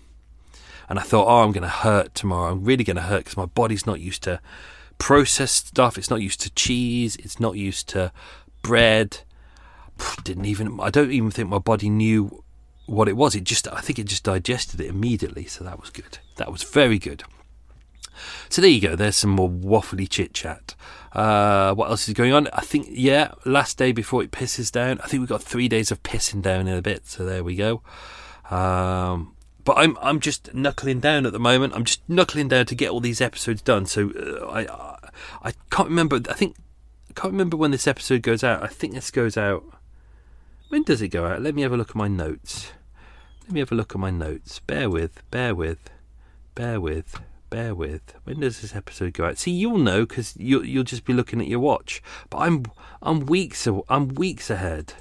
And 0.88 0.98
I 0.98 1.02
thought, 1.02 1.26
oh, 1.26 1.42
I'm 1.42 1.52
going 1.52 1.62
to 1.62 1.68
hurt 1.68 2.14
tomorrow. 2.14 2.52
I'm 2.52 2.64
really 2.64 2.84
going 2.84 2.96
to 2.96 3.02
hurt 3.02 3.20
because 3.24 3.38
my 3.38 3.46
body's 3.46 3.86
not 3.86 4.00
used 4.00 4.22
to 4.24 4.40
processed 5.02 5.66
stuff. 5.66 5.98
It's 5.98 6.10
not 6.10 6.22
used 6.22 6.40
to 6.42 6.50
cheese. 6.50 7.16
It's 7.16 7.40
not 7.40 7.56
used 7.56 7.88
to 7.88 8.12
bread. 8.62 9.18
Didn't 10.22 10.44
even. 10.44 10.78
I 10.80 10.90
don't 10.90 11.10
even 11.10 11.32
think 11.32 11.48
my 11.48 11.58
body 11.58 11.90
knew 11.90 12.44
what 12.86 13.08
it 13.08 13.16
was. 13.16 13.34
It 13.34 13.42
just. 13.42 13.66
I 13.66 13.80
think 13.80 13.98
it 13.98 14.06
just 14.06 14.22
digested 14.22 14.80
it 14.80 14.86
immediately. 14.86 15.44
So 15.46 15.64
that 15.64 15.80
was 15.80 15.90
good. 15.90 16.18
That 16.36 16.52
was 16.52 16.62
very 16.62 17.00
good. 17.00 17.24
So 18.48 18.62
there 18.62 18.70
you 18.70 18.80
go. 18.80 18.94
There's 18.94 19.16
some 19.16 19.30
more 19.30 19.50
waffly 19.50 20.08
chit 20.08 20.34
chat. 20.34 20.76
Uh, 21.12 21.74
what 21.74 21.90
else 21.90 22.06
is 22.06 22.14
going 22.14 22.32
on? 22.32 22.46
I 22.52 22.60
think 22.60 22.86
yeah. 22.88 23.32
Last 23.44 23.78
day 23.78 23.90
before 23.90 24.22
it 24.22 24.30
pisses 24.30 24.70
down. 24.70 25.00
I 25.00 25.08
think 25.08 25.20
we've 25.20 25.28
got 25.28 25.42
three 25.42 25.66
days 25.66 25.90
of 25.90 26.00
pissing 26.04 26.42
down 26.42 26.68
in 26.68 26.78
a 26.78 26.82
bit. 26.82 27.08
So 27.08 27.24
there 27.24 27.42
we 27.42 27.56
go. 27.56 27.82
Um, 28.52 29.31
but 29.64 29.76
I'm 29.78 29.96
I'm 30.00 30.20
just 30.20 30.54
knuckling 30.54 31.00
down 31.00 31.26
at 31.26 31.32
the 31.32 31.38
moment. 31.38 31.74
I'm 31.74 31.84
just 31.84 32.08
knuckling 32.08 32.48
down 32.48 32.66
to 32.66 32.74
get 32.74 32.90
all 32.90 33.00
these 33.00 33.20
episodes 33.20 33.62
done. 33.62 33.86
So 33.86 34.10
uh, 34.10 34.50
I 34.50 35.08
I 35.42 35.52
can't 35.70 35.88
remember. 35.88 36.20
I 36.28 36.34
think 36.34 36.56
I 37.10 37.12
can't 37.20 37.32
remember 37.32 37.56
when 37.56 37.70
this 37.70 37.86
episode 37.86 38.22
goes 38.22 38.42
out. 38.42 38.62
I 38.62 38.68
think 38.68 38.94
this 38.94 39.10
goes 39.10 39.36
out. 39.36 39.64
When 40.68 40.82
does 40.82 41.02
it 41.02 41.08
go 41.08 41.26
out? 41.26 41.42
Let 41.42 41.54
me 41.54 41.62
have 41.62 41.72
a 41.72 41.76
look 41.76 41.90
at 41.90 41.96
my 41.96 42.08
notes. 42.08 42.72
Let 43.42 43.52
me 43.52 43.60
have 43.60 43.72
a 43.72 43.74
look 43.74 43.94
at 43.94 44.00
my 44.00 44.10
notes. 44.10 44.60
Bear 44.60 44.88
with, 44.88 45.22
bear 45.30 45.54
with, 45.54 45.90
bear 46.54 46.80
with, 46.80 47.20
bear 47.50 47.74
with. 47.74 48.14
When 48.24 48.40
does 48.40 48.62
this 48.62 48.74
episode 48.74 49.12
go 49.12 49.26
out? 49.26 49.38
See, 49.38 49.50
you'll 49.50 49.78
know 49.78 50.06
because 50.06 50.34
you'll 50.36 50.64
you'll 50.64 50.84
just 50.84 51.04
be 51.04 51.12
looking 51.12 51.40
at 51.40 51.48
your 51.48 51.60
watch. 51.60 52.02
But 52.30 52.38
I'm 52.38 52.64
I'm 53.02 53.26
weeks 53.26 53.68
I'm 53.88 54.08
weeks 54.08 54.48
ahead. 54.48 54.94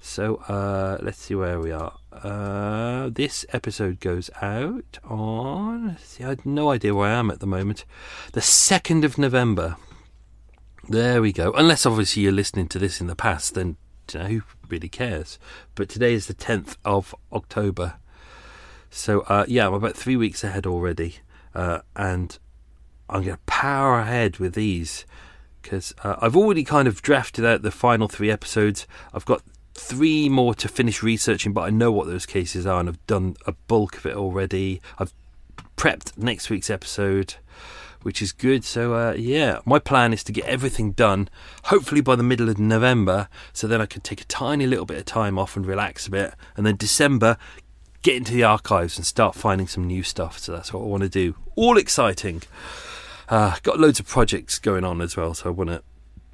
So 0.00 0.36
uh, 0.48 0.98
let's 1.02 1.18
see 1.18 1.34
where 1.34 1.60
we 1.60 1.72
are. 1.72 1.99
Uh, 2.22 3.08
this 3.10 3.46
episode 3.52 3.98
goes 4.00 4.28
out 4.42 4.98
on. 5.04 5.96
See, 6.02 6.24
I 6.24 6.30
had 6.30 6.44
no 6.44 6.70
idea 6.70 6.94
where 6.94 7.08
I 7.08 7.18
am 7.18 7.30
at 7.30 7.40
the 7.40 7.46
moment. 7.46 7.84
The 8.32 8.40
2nd 8.40 9.04
of 9.04 9.16
November. 9.16 9.76
There 10.88 11.22
we 11.22 11.32
go. 11.32 11.52
Unless 11.52 11.86
obviously 11.86 12.22
you're 12.22 12.32
listening 12.32 12.68
to 12.68 12.78
this 12.78 13.00
in 13.00 13.06
the 13.06 13.16
past, 13.16 13.54
then 13.54 13.76
you 14.12 14.20
know, 14.20 14.26
who 14.26 14.42
really 14.68 14.88
cares? 14.88 15.38
But 15.74 15.88
today 15.88 16.12
is 16.12 16.26
the 16.26 16.34
10th 16.34 16.76
of 16.84 17.14
October. 17.32 17.94
So 18.90 19.20
uh, 19.22 19.46
yeah, 19.48 19.66
I'm 19.66 19.74
about 19.74 19.96
three 19.96 20.16
weeks 20.16 20.44
ahead 20.44 20.66
already. 20.66 21.16
Uh, 21.54 21.80
and 21.96 22.38
I'm 23.08 23.22
going 23.22 23.36
to 23.36 23.42
power 23.46 24.00
ahead 24.00 24.38
with 24.38 24.54
these 24.54 25.06
because 25.62 25.94
uh, 26.04 26.16
I've 26.20 26.36
already 26.36 26.64
kind 26.64 26.88
of 26.88 27.02
drafted 27.02 27.44
out 27.44 27.62
the 27.62 27.70
final 27.70 28.08
three 28.08 28.30
episodes. 28.30 28.86
I've 29.12 29.24
got 29.24 29.42
three 29.74 30.28
more 30.28 30.54
to 30.54 30.68
finish 30.68 31.02
researching, 31.02 31.52
but 31.52 31.62
I 31.62 31.70
know 31.70 31.92
what 31.92 32.06
those 32.06 32.26
cases 32.26 32.66
are 32.66 32.80
and 32.80 32.88
I've 32.88 33.06
done 33.06 33.36
a 33.46 33.52
bulk 33.52 33.96
of 33.96 34.06
it 34.06 34.16
already. 34.16 34.80
I've 34.98 35.12
prepped 35.76 36.16
next 36.18 36.50
week's 36.50 36.70
episode, 36.70 37.34
which 38.02 38.20
is 38.20 38.32
good. 38.32 38.64
So, 38.64 38.94
uh, 38.94 39.12
yeah, 39.12 39.60
my 39.64 39.78
plan 39.78 40.12
is 40.12 40.24
to 40.24 40.32
get 40.32 40.44
everything 40.44 40.92
done, 40.92 41.28
hopefully 41.64 42.00
by 42.00 42.16
the 42.16 42.22
middle 42.22 42.48
of 42.48 42.58
November, 42.58 43.28
so 43.52 43.66
then 43.66 43.80
I 43.80 43.86
can 43.86 44.02
take 44.02 44.20
a 44.20 44.24
tiny 44.24 44.66
little 44.66 44.86
bit 44.86 44.98
of 44.98 45.04
time 45.04 45.38
off 45.38 45.56
and 45.56 45.66
relax 45.66 46.06
a 46.06 46.10
bit. 46.10 46.34
And 46.56 46.66
then 46.66 46.76
December, 46.76 47.36
get 48.02 48.16
into 48.16 48.32
the 48.32 48.44
archives 48.44 48.96
and 48.96 49.06
start 49.06 49.34
finding 49.34 49.66
some 49.66 49.86
new 49.86 50.02
stuff. 50.02 50.38
So 50.38 50.52
that's 50.52 50.72
what 50.72 50.82
I 50.82 50.86
want 50.86 51.02
to 51.02 51.08
do. 51.08 51.34
All 51.56 51.76
exciting. 51.76 52.42
Uh, 53.28 53.56
got 53.62 53.78
loads 53.78 54.00
of 54.00 54.08
projects 54.08 54.58
going 54.58 54.84
on 54.84 55.00
as 55.00 55.16
well, 55.16 55.34
so 55.34 55.50
I 55.50 55.52
want 55.52 55.70
to 55.70 55.82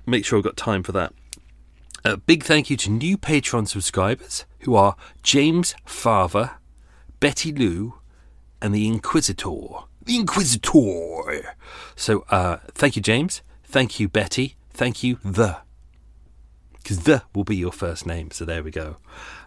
make 0.07 0.24
sure 0.24 0.39
I've 0.39 0.45
got 0.45 0.57
time 0.57 0.82
for 0.82 0.93
that. 0.93 1.12
A 2.07 2.17
big 2.17 2.45
thank 2.45 2.71
you 2.71 2.77
to 2.77 2.89
new 2.89 3.19
Patreon 3.19 3.67
subscribers 3.67 4.45
who 4.61 4.77
are 4.77 4.95
James 5.25 5.75
Farver, 5.85 6.53
Betty 7.19 7.51
Lou, 7.51 7.95
and 8.63 8.73
the 8.73 8.87
Inquisitor. 8.87 9.51
The 10.05 10.15
Inquisitor. 10.15 11.57
So, 11.97 12.25
uh, 12.31 12.59
thank 12.69 12.95
you, 12.95 13.03
James. 13.03 13.43
Thank 13.65 13.99
you, 13.99 14.09
Betty. 14.09 14.55
Thank 14.71 15.03
you, 15.03 15.19
the. 15.25 15.57
Because 16.75 17.01
the 17.01 17.25
will 17.35 17.43
be 17.43 17.57
your 17.57 17.73
first 17.73 18.07
name. 18.07 18.31
So 18.31 18.45
there 18.45 18.63
we 18.63 18.71
go. 18.71 18.99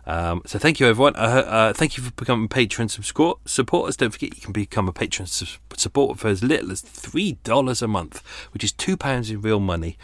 Um, 0.10 0.42
so 0.44 0.58
thank 0.58 0.80
you, 0.80 0.88
everyone. 0.88 1.16
Uh, 1.16 1.44
uh, 1.46 1.74
thank 1.74 1.96
you 1.96 2.02
for 2.02 2.12
becoming 2.14 2.48
patron 2.48 2.90
support 2.90 3.38
supporters. 3.46 3.96
Don't 3.96 4.10
forget 4.10 4.36
you 4.36 4.42
can 4.42 4.54
become 4.54 4.88
a 4.88 4.92
patron 4.92 5.28
su- 5.28 5.60
supporter 5.78 6.18
for 6.18 6.30
as 6.30 6.44
little 6.44 6.72
as 6.72 6.82
three 6.82 7.34
dollars 7.44 7.84
a 7.84 7.88
month, 7.88 8.24
which 8.52 8.64
is 8.64 8.72
two 8.72 8.98
pounds 8.98 9.30
in 9.30 9.40
real 9.40 9.60
money. 9.60 10.00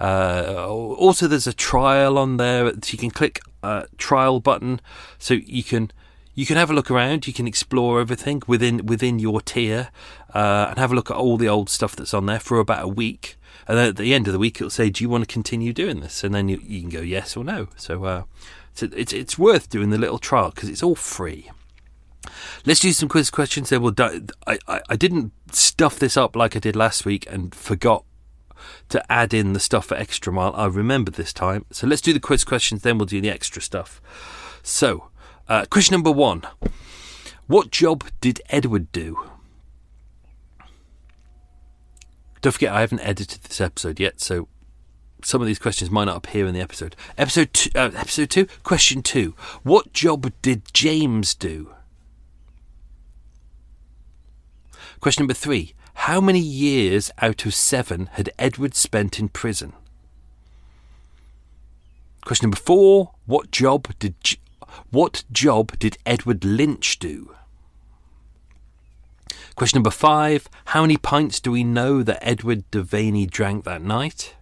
Uh, 0.00 0.66
also, 0.66 1.28
there's 1.28 1.46
a 1.46 1.52
trial 1.52 2.16
on 2.16 2.38
there, 2.38 2.72
so 2.72 2.92
you 2.92 2.96
can 2.96 3.10
click 3.10 3.40
uh, 3.62 3.82
trial 3.98 4.40
button, 4.40 4.80
so 5.18 5.34
you 5.34 5.62
can 5.62 5.92
you 6.34 6.46
can 6.46 6.56
have 6.56 6.70
a 6.70 6.74
look 6.74 6.90
around. 6.90 7.26
You 7.26 7.34
can 7.34 7.46
explore 7.46 8.00
everything 8.00 8.42
within 8.46 8.86
within 8.86 9.18
your 9.18 9.42
tier, 9.42 9.90
uh, 10.34 10.68
and 10.70 10.78
have 10.78 10.90
a 10.90 10.94
look 10.94 11.10
at 11.10 11.18
all 11.18 11.36
the 11.36 11.50
old 11.50 11.68
stuff 11.68 11.94
that's 11.94 12.14
on 12.14 12.24
there 12.24 12.40
for 12.40 12.60
about 12.60 12.82
a 12.82 12.88
week. 12.88 13.36
And 13.68 13.76
then 13.76 13.88
at 13.90 13.96
the 13.96 14.14
end 14.14 14.26
of 14.26 14.32
the 14.32 14.38
week, 14.38 14.56
it'll 14.56 14.70
say, 14.70 14.88
"Do 14.88 15.04
you 15.04 15.10
want 15.10 15.28
to 15.28 15.32
continue 15.32 15.74
doing 15.74 16.00
this?" 16.00 16.24
And 16.24 16.34
then 16.34 16.48
you, 16.48 16.62
you 16.64 16.80
can 16.80 16.88
go 16.88 17.02
yes 17.02 17.36
or 17.36 17.44
no. 17.44 17.68
So 17.76 18.04
uh, 18.04 18.22
so 18.74 18.88
it's 18.96 19.12
it's 19.12 19.38
worth 19.38 19.68
doing 19.68 19.90
the 19.90 19.98
little 19.98 20.18
trial 20.18 20.50
because 20.50 20.68
it's 20.68 20.82
all 20.82 20.94
free. 20.94 21.50
Let's 22.66 22.80
do 22.80 22.92
some 22.92 23.08
quiz 23.08 23.30
questions. 23.30 23.70
Then 23.70 23.82
we'll. 23.82 23.94
I, 24.46 24.58
I 24.68 24.80
I 24.88 24.96
didn't 24.96 25.32
stuff 25.52 25.98
this 25.98 26.16
up 26.16 26.36
like 26.36 26.56
I 26.56 26.58
did 26.58 26.76
last 26.76 27.04
week 27.04 27.26
and 27.30 27.54
forgot 27.54 28.04
to 28.90 29.12
add 29.12 29.32
in 29.32 29.52
the 29.52 29.60
stuff 29.60 29.86
for 29.86 29.96
extra 29.96 30.32
mile. 30.32 30.52
I 30.54 30.66
remembered 30.66 31.14
this 31.14 31.32
time. 31.32 31.64
So 31.70 31.86
let's 31.86 32.02
do 32.02 32.12
the 32.12 32.20
quiz 32.20 32.44
questions. 32.44 32.82
Then 32.82 32.98
we'll 32.98 33.06
do 33.06 33.20
the 33.20 33.30
extra 33.30 33.62
stuff. 33.62 34.00
So, 34.62 35.10
uh, 35.48 35.64
question 35.70 35.94
number 35.94 36.12
one: 36.12 36.42
What 37.46 37.70
job 37.70 38.04
did 38.20 38.40
Edward 38.50 38.92
do? 38.92 39.30
Don't 42.40 42.52
forget, 42.52 42.72
I 42.72 42.80
haven't 42.80 43.00
edited 43.00 43.42
this 43.42 43.60
episode 43.60 44.00
yet, 44.00 44.20
so 44.20 44.48
some 45.24 45.40
of 45.40 45.46
these 45.46 45.58
questions 45.58 45.90
might 45.90 46.04
not 46.04 46.16
appear 46.16 46.46
in 46.46 46.54
the 46.54 46.60
episode. 46.60 46.96
Episode 47.16 47.52
two, 47.52 47.70
uh, 47.74 47.90
episode 47.94 48.30
two, 48.30 48.46
question 48.62 49.02
two: 49.02 49.34
What 49.62 49.92
job 49.92 50.32
did 50.42 50.62
James 50.72 51.34
do? 51.34 51.74
Question 55.00 55.22
number 55.22 55.34
three: 55.34 55.74
How 55.94 56.20
many 56.20 56.40
years 56.40 57.10
out 57.18 57.46
of 57.46 57.54
seven 57.54 58.06
had 58.12 58.30
Edward 58.38 58.74
spent 58.74 59.18
in 59.18 59.28
prison? 59.28 59.72
Question 62.24 62.46
number 62.46 62.56
four: 62.56 63.12
What 63.26 63.50
job 63.50 63.88
did 63.98 64.14
what 64.90 65.24
job 65.32 65.78
did 65.78 65.98
Edward 66.06 66.44
Lynch 66.44 66.98
do? 66.98 67.34
Question 69.54 69.78
number 69.78 69.90
five: 69.90 70.48
How 70.66 70.82
many 70.82 70.96
pints 70.96 71.40
do 71.40 71.50
we 71.50 71.64
know 71.64 72.02
that 72.02 72.26
Edward 72.26 72.64
Devanney 72.70 73.28
drank 73.28 73.64
that 73.64 73.82
night? 73.82 74.34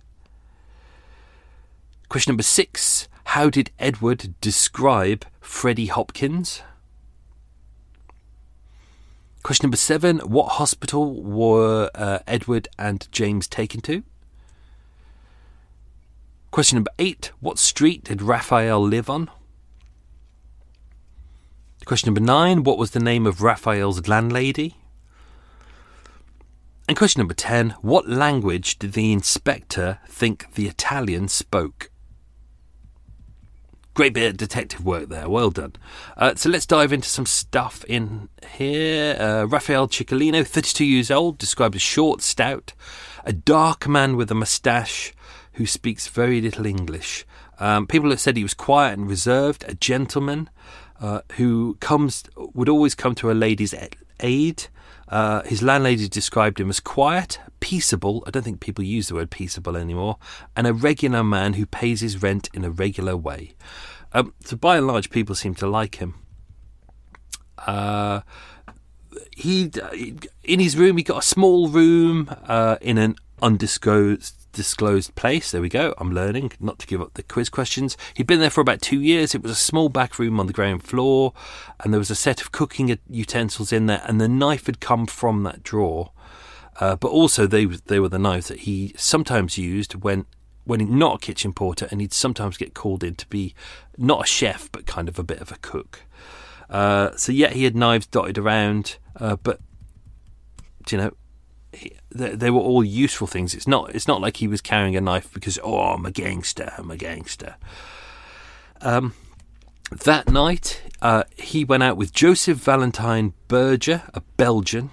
Question 2.09 2.33
number 2.33 2.43
six 2.43 3.07
How 3.25 3.51
did 3.51 3.71
Edward 3.79 4.35
describe 4.41 5.27
Freddie 5.43 5.87
Hopkins? 5.87 6.63
Question 9.43 9.67
number 9.67 9.77
seven 9.77 10.19
What 10.21 10.53
hospital 10.53 11.23
were 11.23 11.91
uh, 11.95 12.21
Edward 12.27 12.69
and 12.79 13.07
James 13.13 13.47
taken 13.47 13.83
to? 13.83 14.05
Question 16.51 16.77
number 16.77 16.93
eight 16.99 17.31
What 17.41 17.59
street 17.59 18.05
did 18.05 18.23
Raphael 18.23 18.81
live 18.81 19.11
on? 19.11 19.31
Question 21.85 22.09
number 22.09 22.21
nine 22.23 22.63
What 22.63 22.79
was 22.79 22.93
the 22.93 23.01
name 23.01 23.27
of 23.27 23.43
Raphael's 23.43 24.09
landlady? 24.09 24.77
And 26.89 26.97
question 26.97 27.21
number 27.21 27.35
10 27.35 27.75
What 27.83 28.09
language 28.09 28.79
did 28.79 28.95
the 28.95 29.13
inspector 29.13 29.99
think 30.09 30.55
the 30.55 30.69
Italian 30.69 31.29
spoke? 31.29 31.91
Great 33.99 34.15
bit 34.15 34.31
of 34.31 34.37
detective 34.37 34.85
work 34.85 35.09
there. 35.09 35.29
Well 35.29 35.51
done. 35.51 35.73
Uh, 36.17 36.37
so 36.37 36.49
let's 36.49 36.67
dive 36.67 36.93
into 36.93 37.09
some 37.09 37.27
stuff 37.27 37.85
in 37.87 38.29
here. 38.53 39.17
Uh, 39.19 39.45
Raphael 39.49 39.89
Ciccolino, 39.89 40.47
32 40.47 40.85
years 40.85 41.11
old, 41.11 41.37
described 41.37 41.75
as 41.75 41.83
short, 41.83 42.23
stout, 42.23 42.75
a 43.25 43.33
dark 43.33 43.89
man 43.89 44.15
with 44.17 44.31
a 44.31 44.37
moustache 44.37 45.13
who 45.55 45.67
speaks 45.67 46.07
very 46.07 46.41
little 46.41 46.65
English. 46.65 47.27
Um, 47.59 47.89
people 47.89 48.11
have 48.11 48.21
said 48.21 48.37
he 48.37 48.45
was 48.45 48.55
quiet 48.55 48.97
and 48.97 49.09
reserved, 49.09 49.65
a 49.67 49.75
gentleman 49.75 50.49
uh, 51.01 51.23
who 51.33 51.77
comes 51.81 52.23
would 52.37 52.69
always 52.69 52.95
come 52.95 53.17
to 53.17 53.33
a 53.33 53.35
lady's 53.35 53.75
aid. 54.21 54.69
Uh, 55.09 55.43
his 55.43 55.63
landlady 55.63 56.09
described 56.09 56.61
him 56.61 56.69
as 56.69 56.81
quiet, 56.81 57.41
peaceable. 57.61 58.23
I 58.27 58.31
don't 58.31 58.43
think 58.43 58.61
people 58.61 58.85
use 58.85 59.09
the 59.09 59.15
word 59.15 59.31
peaceable 59.31 59.77
anymore, 59.77 60.19
and 60.55 60.67
a 60.67 60.75
regular 60.75 61.25
man 61.25 61.55
who 61.55 61.67
pays 61.67 62.01
his 62.01 62.23
rent 62.23 62.51
in 62.53 62.65
a 62.65 62.71
regular 62.71 63.17
way. 63.17 63.55
Um, 64.13 64.35
so, 64.45 64.57
by 64.57 64.77
and 64.77 64.87
large, 64.87 65.11
people 65.11 65.35
seem 65.35 65.55
to 65.57 65.67
like 65.67 65.97
him. 65.97 66.15
Uh, 67.67 68.21
he 69.37 69.71
in 70.45 70.61
his 70.61 70.77
room 70.77 70.97
he 70.97 71.03
got 71.03 71.19
a 71.19 71.27
small 71.27 71.69
room 71.69 72.31
uh, 72.47 72.77
in 72.81 72.99
an 72.99 73.17
undisclosed 73.43 74.35
disclosed 74.59 75.15
place. 75.15 75.53
There 75.53 75.61
we 75.63 75.69
go. 75.69 75.95
I'm 75.99 76.13
learning 76.13 76.51
not 76.59 76.81
to 76.81 76.87
give 76.89 77.01
up 77.01 77.15
the 77.15 77.23
quiz 77.23 77.49
questions. 77.49 77.97
He'd 78.15 78.27
been 78.27 78.41
there 78.41 78.51
for 78.51 78.61
about 78.61 78.83
two 78.83 79.01
years. 79.01 79.33
It 79.33 79.43
was 79.43 79.53
a 79.53 79.55
small 79.55 79.89
back 79.89 80.19
room 80.19 80.41
on 80.41 80.49
the 80.49 80.53
ground 80.53 80.83
floor, 80.83 81.33
and 81.81 81.95
there 81.95 82.01
was 82.01 82.11
a 82.11 82.17
set 82.17 82.41
of 82.41 82.51
cooking 82.51 82.99
utensils 83.09 83.73
in 83.73 83.87
there, 83.87 84.03
and 84.05 84.21
the 84.21 84.27
knife 84.27 84.67
had 84.67 84.81
come 84.81 85.07
from 85.07 85.45
that 85.45 85.63
drawer. 85.63 86.11
Uh, 86.81 86.97
but 86.97 87.09
also, 87.09 87.47
they 87.47 87.67
they 87.67 88.01
were 88.01 88.09
the 88.09 88.19
knives 88.19 88.49
that 88.49 88.61
he 88.61 88.93
sometimes 88.97 89.57
used 89.57 89.95
when 89.95 90.27
when 90.65 90.99
not 90.99 91.15
a 91.15 91.19
kitchen 91.19 91.53
porter, 91.53 91.87
and 91.93 92.01
he'd 92.01 92.13
sometimes 92.13 92.57
get 92.57 92.75
called 92.75 93.05
in 93.05 93.15
to 93.15 93.27
be 93.29 93.55
not 93.97 94.25
a 94.25 94.27
chef, 94.27 94.71
but 94.73 94.87
kind 94.87 95.09
of 95.09 95.21
a 95.21 95.25
bit 95.25 95.41
of 95.41 95.53
a 95.53 95.59
cook. 95.63 96.03
Uh, 96.69 97.17
so 97.17 97.31
yeah, 97.31 97.51
he 97.51 97.63
had 97.63 97.77
knives 97.77 98.07
dotted 98.09 98.37
around, 98.37 98.99
uh, 99.17 99.37
but 99.37 99.61
you 100.91 100.99
know, 100.99 101.13
he, 101.73 101.93
they, 102.11 102.35
they, 102.35 102.51
were 102.51 102.61
all 102.61 102.85
useful 102.85 103.27
things. 103.27 103.55
It's 103.55 103.67
not 103.67 103.95
it's 103.95 104.09
not 104.09 104.21
like 104.21 104.39
he 104.39 104.49
was 104.49 104.61
carrying 104.61 104.97
a 104.97 105.01
knife 105.01 105.33
because 105.33 105.59
oh 105.63 105.79
I'm 105.79 106.07
a 106.07 106.11
gangster, 106.11 106.73
I'm 106.79 106.91
a 106.91 106.97
gangster. 106.97 107.57
Um, 108.81 109.15
that 109.91 110.29
night, 110.31 110.83
uh, 111.01 111.25
he 111.37 111.65
went 111.65 111.83
out 111.83 111.97
with 111.97 112.13
Joseph 112.13 112.59
Valentine 112.59 113.33
Berger, 113.49 114.03
a 114.13 114.21
Belgian, 114.37 114.91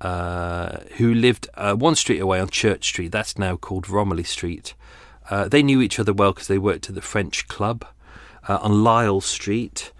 uh, 0.00 0.80
who 0.96 1.14
lived 1.14 1.48
uh, 1.54 1.74
one 1.74 1.94
street 1.94 2.20
away 2.20 2.40
on 2.40 2.48
Church 2.48 2.84
Street. 2.86 3.10
That's 3.10 3.38
now 3.38 3.56
called 3.56 3.88
Romilly 3.88 4.24
Street. 4.24 4.74
Uh, 5.30 5.48
they 5.48 5.62
knew 5.62 5.80
each 5.80 5.98
other 5.98 6.12
well 6.12 6.32
because 6.32 6.48
they 6.48 6.58
worked 6.58 6.88
at 6.90 6.94
the 6.94 7.00
French 7.00 7.48
Club 7.48 7.86
uh, 8.46 8.58
on 8.60 8.84
Lisle 8.84 9.22
Street 9.22 9.92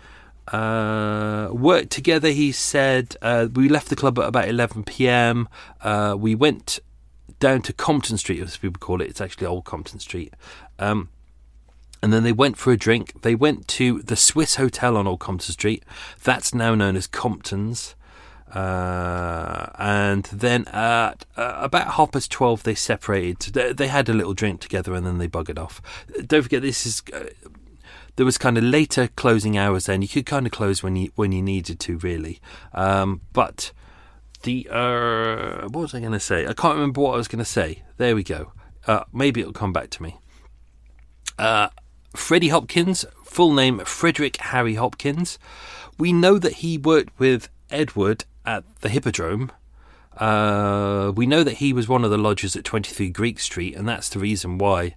uh, 0.48 1.48
worked 1.52 1.90
together. 1.90 2.30
He 2.30 2.52
said 2.52 3.16
uh, 3.22 3.48
we 3.54 3.68
left 3.68 3.88
the 3.88 3.96
club 3.96 4.18
at 4.18 4.26
about 4.26 4.48
11 4.48 4.84
p.m. 4.84 5.48
Uh, 5.80 6.14
we 6.18 6.34
went 6.34 6.80
down 7.40 7.62
to 7.62 7.72
Compton 7.72 8.18
Street, 8.18 8.40
as 8.40 8.56
people 8.56 8.78
call 8.78 9.00
it. 9.00 9.08
It's 9.08 9.20
actually 9.20 9.46
Old 9.46 9.64
Compton 9.64 10.00
Street. 10.00 10.34
Um, 10.78 11.08
and 12.02 12.12
then 12.12 12.22
they 12.22 12.32
went 12.32 12.58
for 12.58 12.72
a 12.72 12.76
drink. 12.76 13.22
They 13.22 13.34
went 13.34 13.66
to 13.68 14.02
the 14.02 14.16
Swiss 14.16 14.56
Hotel 14.56 14.96
on 14.96 15.06
Old 15.06 15.20
Compton 15.20 15.52
Street. 15.52 15.84
That's 16.22 16.54
now 16.54 16.74
known 16.74 16.96
as 16.96 17.06
Compton's. 17.06 17.94
Uh, 18.54 19.70
and 19.78 20.24
then 20.26 20.64
at 20.68 21.24
uh, 21.36 21.54
about 21.56 21.94
half 21.94 22.12
past 22.12 22.30
12, 22.30 22.62
they 22.62 22.74
separated. 22.74 23.54
They, 23.54 23.72
they, 23.72 23.88
had 23.88 24.08
a 24.08 24.14
little 24.14 24.34
drink 24.34 24.60
together 24.60 24.94
and 24.94 25.04
then 25.04 25.18
they 25.18 25.26
buggered 25.26 25.58
off. 25.58 25.82
Don't 26.26 26.42
forget, 26.42 26.62
this 26.62 26.86
is 26.86 27.02
uh, 27.12 27.24
there 28.16 28.26
was 28.26 28.38
kind 28.38 28.56
of 28.56 28.64
later 28.64 29.08
closing 29.08 29.58
hours 29.58 29.86
then. 29.86 30.02
You 30.02 30.08
could 30.08 30.26
kind 30.26 30.46
of 30.46 30.52
close 30.52 30.82
when 30.82 30.96
you 30.96 31.10
when 31.14 31.32
you 31.32 31.42
needed 31.42 31.80
to, 31.80 31.98
really. 31.98 32.40
Um, 32.72 33.20
but 33.32 33.72
the 34.42 34.68
uh, 34.70 35.68
what 35.68 35.82
was 35.82 35.94
I 35.94 36.00
going 36.00 36.12
to 36.12 36.20
say? 36.20 36.46
I 36.46 36.52
can't 36.52 36.74
remember 36.74 37.00
what 37.00 37.14
I 37.14 37.16
was 37.16 37.28
going 37.28 37.40
to 37.40 37.44
say. 37.44 37.82
There 37.96 38.14
we 38.14 38.22
go. 38.22 38.52
Uh, 38.86 39.04
maybe 39.12 39.40
it'll 39.40 39.52
come 39.52 39.72
back 39.72 39.90
to 39.90 40.02
me. 40.02 40.18
Uh, 41.38 41.68
Freddie 42.14 42.48
Hopkins, 42.48 43.04
full 43.24 43.52
name 43.52 43.80
Frederick 43.80 44.36
Harry 44.36 44.74
Hopkins. 44.74 45.38
We 45.98 46.12
know 46.12 46.38
that 46.38 46.54
he 46.54 46.78
worked 46.78 47.18
with 47.18 47.48
Edward 47.70 48.24
at 48.44 48.64
the 48.80 48.88
Hippodrome. 48.88 49.50
Uh, 50.16 51.12
we 51.14 51.26
know 51.26 51.42
that 51.42 51.54
he 51.54 51.72
was 51.72 51.88
one 51.88 52.04
of 52.04 52.10
the 52.10 52.18
lodgers 52.18 52.54
at 52.54 52.64
23 52.64 53.10
Greek 53.10 53.40
Street, 53.40 53.74
and 53.74 53.88
that's 53.88 54.08
the 54.08 54.20
reason 54.20 54.58
why 54.58 54.94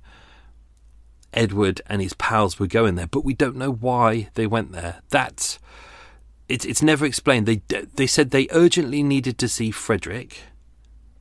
Edward 1.34 1.82
and 1.88 2.02
his 2.02 2.14
pals 2.14 2.60
were 2.60 2.68
going 2.68 2.96
there, 2.96 3.08
but 3.08 3.26
we 3.26 3.34
don't 3.34 3.56
know 3.56 3.72
why 3.72 4.30
they 4.36 4.48
went 4.48 4.72
there. 4.72 5.02
That's 5.10 5.60
it's 6.50 6.66
it's 6.66 6.82
never 6.82 7.06
explained. 7.06 7.46
They 7.46 7.62
they 7.96 8.08
said 8.08 8.32
they 8.32 8.48
urgently 8.52 9.04
needed 9.04 9.38
to 9.40 9.48
see 9.48 9.72
Frederick 9.72 10.42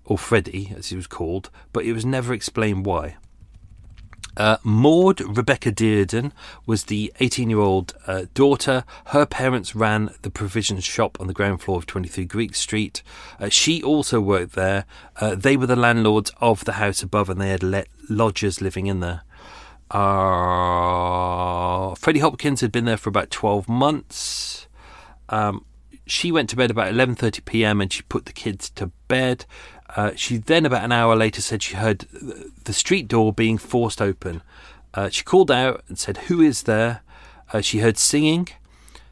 or 0.04 0.16
Freddie 0.16 0.72
as 0.76 0.88
he 0.88 0.96
was 0.96 1.06
called, 1.06 1.50
but 1.72 1.84
it 1.84 1.92
was 1.92 2.06
never 2.06 2.32
explained 2.32 2.86
why. 2.86 3.16
Uh, 4.36 4.58
Maud 4.62 5.20
Rebecca 5.22 5.72
Dearden 5.72 6.30
was 6.66 6.84
the 6.84 7.12
18 7.20 7.48
year 7.48 7.58
old 7.58 7.94
uh, 8.06 8.26
daughter. 8.34 8.84
Her 9.06 9.24
parents 9.24 9.74
ran 9.74 10.10
the 10.22 10.30
provision 10.30 10.78
shop 10.80 11.18
on 11.18 11.26
the 11.26 11.32
ground 11.32 11.62
floor 11.62 11.78
of 11.78 11.86
23 11.86 12.26
Greek 12.26 12.54
Street. 12.54 13.02
Uh, 13.40 13.48
she 13.48 13.82
also 13.82 14.20
worked 14.20 14.52
there. 14.52 14.84
Uh, 15.18 15.34
they 15.34 15.56
were 15.56 15.66
the 15.66 15.74
landlords 15.74 16.32
of 16.40 16.64
the 16.66 16.72
house 16.72 17.02
above 17.02 17.30
and 17.30 17.40
they 17.40 17.48
had 17.48 17.62
let 17.62 17.88
lodgers 18.10 18.60
living 18.60 18.86
in 18.86 19.00
there. 19.00 19.22
Uh, 19.90 21.76
Freddie 21.94 22.20
Hopkins 22.20 22.60
had 22.60 22.72
been 22.72 22.84
there 22.86 22.96
for 22.96 23.08
about 23.08 23.30
12 23.30 23.68
months. 23.68 24.66
Um, 25.28 25.64
she 26.06 26.30
went 26.32 26.48
to 26.50 26.56
bed 26.56 26.70
about 26.70 26.92
11:30 26.92 27.44
p.m. 27.44 27.80
and 27.80 27.92
she 27.92 28.02
put 28.02 28.26
the 28.26 28.32
kids 28.32 28.70
to 28.70 28.92
bed. 29.08 29.44
Uh, 29.94 30.12
she 30.16 30.36
then, 30.36 30.66
about 30.66 30.84
an 30.84 30.92
hour 30.92 31.16
later, 31.16 31.40
said 31.40 31.62
she 31.62 31.76
heard 31.76 32.00
the 32.64 32.72
street 32.72 33.08
door 33.08 33.32
being 33.32 33.58
forced 33.58 34.00
open. 34.00 34.42
Uh, 34.94 35.08
she 35.08 35.24
called 35.24 35.50
out 35.50 35.82
and 35.88 35.98
said, 35.98 36.16
"Who 36.28 36.40
is 36.40 36.62
there?" 36.64 37.02
Uh, 37.52 37.60
she 37.60 37.78
heard 37.78 37.98
singing. 37.98 38.48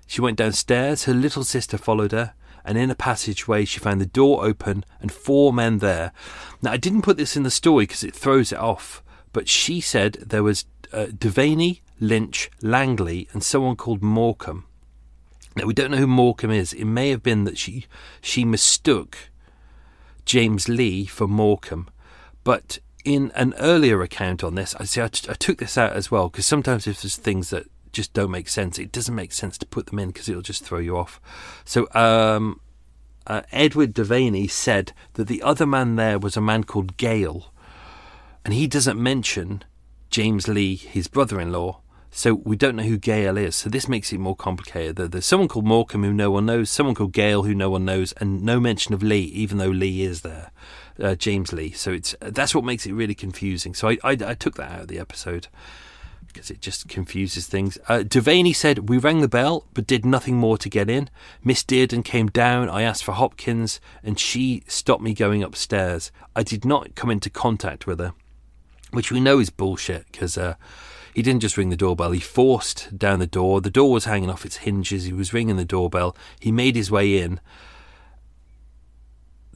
She 0.07 0.20
went 0.20 0.39
downstairs. 0.39 1.05
Her 1.05 1.14
little 1.14 1.45
sister 1.45 1.79
followed 1.79 2.12
her, 2.12 2.35
and 2.64 2.79
in 2.79 2.91
a 2.91 2.95
passageway, 2.95 3.64
she 3.64 3.81
found 3.81 4.01
the 4.01 4.07
door 4.07 4.45
open 4.45 4.85
and 5.01 5.11
four 5.11 5.53
men 5.53 5.79
there. 5.79 6.12
Now, 6.62 6.72
I 6.72 6.77
didn't 6.77 7.03
put 7.03 7.16
this 7.16 7.37
in 7.37 7.43
the 7.43 7.51
story 7.51 7.85
because 7.87 8.05
it 8.05 8.14
throws 8.14 8.53
it 8.53 8.59
off 8.59 9.03
but 9.35 9.49
she 9.49 9.82
said 9.82 10.14
there 10.14 10.45
was 10.45 10.64
uh, 10.93 11.07
Devanney, 11.07 11.80
Lynch, 12.01 12.51
Langley, 12.62 13.28
and 13.32 13.43
someone 13.43 13.76
called 13.76 14.01
Morecambe. 14.01 14.64
Now 15.57 15.66
we 15.66 15.74
don't 15.74 15.91
know 15.91 15.99
who 15.99 16.07
Morecambe 16.07 16.53
is. 16.53 16.72
It 16.72 16.87
may 16.87 17.11
have 17.11 17.22
been 17.22 17.45
that 17.45 17.59
she 17.59 17.87
she 18.22 18.45
mistook 18.45 19.30
James 20.24 20.68
Lee 20.68 21.05
for 21.05 21.26
Morecambe, 21.26 21.89
but 22.45 22.78
in 23.05 23.32
an 23.35 23.55
earlier 23.59 24.01
account 24.03 24.43
on 24.43 24.55
this, 24.55 24.74
I 24.76 24.85
see 24.85 25.03
I, 25.03 25.09
t- 25.09 25.28
I 25.28 25.35
took 25.35 25.59
this 25.59 25.76
out 25.76 25.93
as 25.93 26.11
well 26.11 26.28
because 26.28 26.47
sometimes 26.47 26.87
if 26.87 27.03
there's 27.03 27.16
things 27.16 27.51
that 27.51 27.66
just 27.93 28.12
don't 28.12 28.30
make 28.30 28.49
sense, 28.49 28.78
it 28.78 28.93
doesn't 28.93 29.14
make 29.14 29.32
sense 29.32 29.59
to 29.59 29.66
put 29.66 29.87
them 29.87 29.99
in 29.99 30.09
because 30.09 30.28
it'll 30.28 30.43
just 30.43 30.64
throw 30.64 30.78
you 30.78 30.97
off. 30.97 31.20
So 31.64 31.89
um, 31.93 32.61
uh, 33.26 33.43
Edward 33.51 33.95
Devanney 33.95 34.49
said 34.49 34.93
that 35.14 35.26
the 35.26 35.43
other 35.43 35.66
man 35.66 35.97
there 35.97 36.20
was 36.20 36.37
a 36.37 36.41
man 36.41 36.64
called 36.64 36.97
Gale 36.97 37.53
and 38.45 38.55
he 38.55 38.67
doesn't 38.67 39.03
mention 39.03 39.65
James 40.11 40.47
Lee, 40.49 40.77
his 40.77 41.09
brother 41.09 41.41
in 41.41 41.53
law. 41.53 41.81
So 42.11 42.35
we 42.35 42.55
don't 42.55 42.77
know 42.77 42.85
who 42.85 42.97
Gale 42.97 43.37
is. 43.37 43.57
So 43.57 43.69
this 43.69 43.89
makes 43.89 44.13
it 44.13 44.21
more 44.21 44.37
complicated. 44.37 44.97
There's 44.97 45.27
someone 45.27 45.49
called 45.49 45.67
Morecambe 45.67 46.05
who 46.05 46.13
no 46.13 46.31
one 46.31 46.47
knows, 46.47 46.71
someone 46.71 46.95
called 46.95 47.13
Gale 47.13 47.43
who 47.43 47.57
no 47.57 47.71
one 47.71 47.85
knows, 47.85 48.13
and 48.19 48.45
no 48.45 48.61
mention 48.61 48.95
of 48.95 49.03
Lee, 49.03 49.25
even 49.25 49.59
though 49.59 49.67
Lee 49.67 50.03
is 50.03 50.21
there, 50.21 50.53
uh, 51.03 51.17
James 51.17 51.53
Lee. 51.53 51.73
So 51.73 51.91
it's 51.91 52.15
that's 52.21 52.55
what 52.55 52.63
makes 52.63 52.87
it 52.87 52.93
really 52.93 53.17
confusing. 53.17 53.75
So 53.75 53.89
I, 53.89 53.99
I, 54.05 54.11
I 54.13 54.35
took 54.35 54.55
that 54.55 54.71
out 54.71 54.81
of 54.83 54.89
the 54.89 55.01
episode 55.01 55.49
because 56.29 56.51
it 56.51 56.61
just 56.61 56.89
confuses 56.89 57.49
things. 57.49 57.79
Uh, 57.89 58.05
Devanney 58.07 58.55
said, 58.55 58.89
We 58.89 58.99
rang 58.99 59.21
the 59.21 59.29
bell, 59.29 59.67
but 59.75 59.87
did 59.87 60.07
nothing 60.07 60.37
more 60.37 60.57
to 60.59 60.69
get 60.69 60.89
in. 60.89 61.11
Miss 61.43 61.65
Dearden 61.65 62.05
came 62.05 62.29
down. 62.29 62.69
I 62.69 62.83
asked 62.83 63.03
for 63.03 63.13
Hopkins, 63.13 63.81
and 64.05 64.21
she 64.21 64.63
stopped 64.69 65.03
me 65.03 65.15
going 65.15 65.43
upstairs. 65.43 66.13
I 66.37 66.45
did 66.45 66.65
not 66.65 66.95
come 66.95 67.11
into 67.11 67.29
contact 67.29 67.89
with 67.89 67.99
her 67.99 68.15
which 68.95 69.11
we 69.11 69.21
know 69.21 69.39
is 69.39 69.51
bullshit 69.51 70.07
because 70.11 70.39
uh, 70.39 70.55
he 71.15 71.23
didn't 71.23 71.43
just 71.43 71.57
ring 71.57 71.71
the 71.71 71.77
doorbell, 71.77 72.13
he 72.13 72.21
forced 72.21 72.97
down 72.97 73.19
the 73.19 73.27
door. 73.27 73.61
The 73.61 73.71
door 73.71 73.93
was 73.93 74.05
hanging 74.05 74.31
off 74.31 74.45
its 74.45 74.59
hinges, 74.59 75.05
he 75.05 75.13
was 75.13 75.33
ringing 75.33 75.57
the 75.57 75.65
doorbell, 75.65 76.17
he 76.41 76.51
made 76.51 76.77
his 76.77 76.91
way 76.91 77.19
in. 77.19 77.41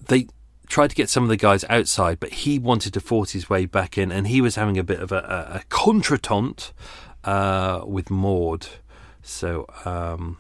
They 0.07 0.29
tried 0.69 0.91
to 0.91 0.97
get 0.97 1.11
some 1.11 1.23
of 1.23 1.29
the 1.29 1.37
guys 1.37 1.65
outside, 1.69 2.21
but 2.21 2.33
he 2.33 2.59
wanted 2.59 2.95
to 2.95 3.01
force 3.01 3.33
his 3.33 3.51
way 3.51 3.67
back 3.67 3.99
in, 3.99 4.13
and 4.13 4.27
he 4.29 4.41
was 4.41 4.57
having 4.57 4.79
a 4.79 4.85
bit 4.85 5.01
of 5.01 5.13
a, 5.13 5.17
a, 5.17 5.57
a 5.57 5.63
contretemps 5.69 6.73
uh, 7.25 7.83
with 7.87 8.11
Maud. 8.11 8.67
So, 9.23 9.67
um, 9.85 10.39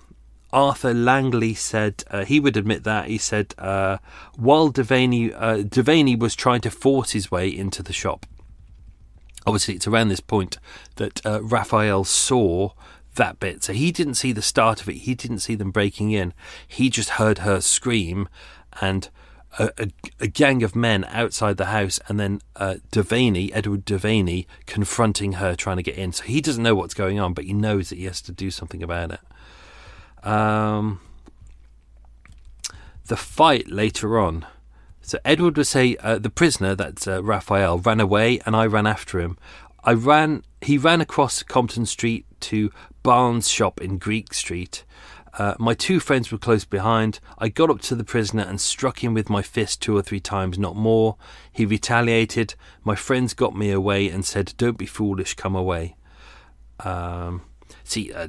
Arthur 0.52 0.94
Langley 0.94 1.54
said 1.54 2.04
uh, 2.10 2.24
he 2.24 2.40
would 2.40 2.56
admit 2.56 2.84
that. 2.84 3.08
He 3.08 3.18
said 3.18 3.54
uh, 3.58 3.98
while 4.36 4.72
Devanney, 4.72 5.34
uh, 5.36 5.58
Devanney 5.58 6.18
was 6.18 6.34
trying 6.34 6.62
to 6.62 6.70
force 6.70 7.10
his 7.10 7.30
way 7.30 7.48
into 7.48 7.82
the 7.82 7.92
shop, 7.92 8.24
obviously 9.48 9.74
it's 9.74 9.86
around 9.86 10.08
this 10.08 10.20
point 10.20 10.58
that 10.96 11.24
uh, 11.24 11.42
Raphael 11.42 12.04
saw 12.04 12.72
that 13.14 13.40
bit. 13.40 13.64
So 13.64 13.72
he 13.72 13.90
didn't 13.90 14.14
see 14.14 14.32
the 14.32 14.42
start 14.42 14.82
of 14.82 14.88
it. 14.88 14.96
He 14.96 15.14
didn't 15.14 15.38
see 15.38 15.54
them 15.54 15.70
breaking 15.70 16.10
in. 16.10 16.34
He 16.66 16.90
just 16.90 17.10
heard 17.10 17.38
her 17.38 17.60
scream 17.62 18.28
and 18.82 19.08
a, 19.58 19.70
a, 19.78 19.88
a 20.20 20.26
gang 20.26 20.62
of 20.62 20.76
men 20.76 21.04
outside 21.06 21.56
the 21.56 21.66
house, 21.66 21.98
and 22.06 22.20
then 22.20 22.42
uh, 22.56 22.76
Devanney, 22.92 23.50
Edward 23.54 23.86
Devanney, 23.86 24.46
confronting 24.66 25.32
her, 25.34 25.56
trying 25.56 25.78
to 25.78 25.82
get 25.82 25.96
in. 25.96 26.12
So 26.12 26.24
he 26.24 26.42
doesn't 26.42 26.62
know 26.62 26.74
what's 26.74 26.94
going 26.94 27.18
on, 27.18 27.32
but 27.32 27.44
he 27.44 27.54
knows 27.54 27.88
that 27.88 27.96
he 27.96 28.04
has 28.04 28.20
to 28.22 28.32
do 28.32 28.50
something 28.50 28.82
about 28.82 29.12
it. 29.12 30.26
Um, 30.26 31.00
the 33.06 33.16
fight 33.16 33.68
later 33.70 34.18
on. 34.18 34.46
So 35.08 35.18
Edward 35.24 35.56
would 35.56 35.66
say 35.66 35.96
uh, 36.00 36.18
the 36.18 36.28
prisoner, 36.28 36.74
that's 36.74 37.08
uh, 37.08 37.24
Raphael, 37.24 37.78
ran 37.78 37.98
away, 37.98 38.40
and 38.44 38.54
I 38.54 38.66
ran 38.66 38.86
after 38.86 39.18
him. 39.18 39.38
I 39.82 39.94
ran. 39.94 40.42
He 40.60 40.76
ran 40.76 41.00
across 41.00 41.42
Compton 41.42 41.86
Street 41.86 42.26
to 42.40 42.70
Barnes' 43.02 43.48
shop 43.48 43.80
in 43.80 43.96
Greek 43.96 44.34
Street. 44.34 44.84
Uh, 45.38 45.54
my 45.58 45.72
two 45.72 45.98
friends 45.98 46.30
were 46.30 46.36
close 46.36 46.66
behind. 46.66 47.20
I 47.38 47.48
got 47.48 47.70
up 47.70 47.80
to 47.82 47.94
the 47.94 48.04
prisoner 48.04 48.42
and 48.42 48.60
struck 48.60 49.02
him 49.02 49.14
with 49.14 49.30
my 49.30 49.40
fist 49.40 49.80
two 49.80 49.96
or 49.96 50.02
three 50.02 50.20
times, 50.20 50.58
not 50.58 50.76
more. 50.76 51.16
He 51.50 51.64
retaliated. 51.64 52.54
My 52.84 52.94
friends 52.94 53.32
got 53.32 53.56
me 53.56 53.70
away 53.70 54.10
and 54.10 54.26
said, 54.26 54.52
"Don't 54.58 54.76
be 54.76 54.84
foolish, 54.84 55.32
come 55.36 55.56
away." 55.56 55.96
Um, 56.80 57.40
see, 57.82 58.12
uh, 58.12 58.28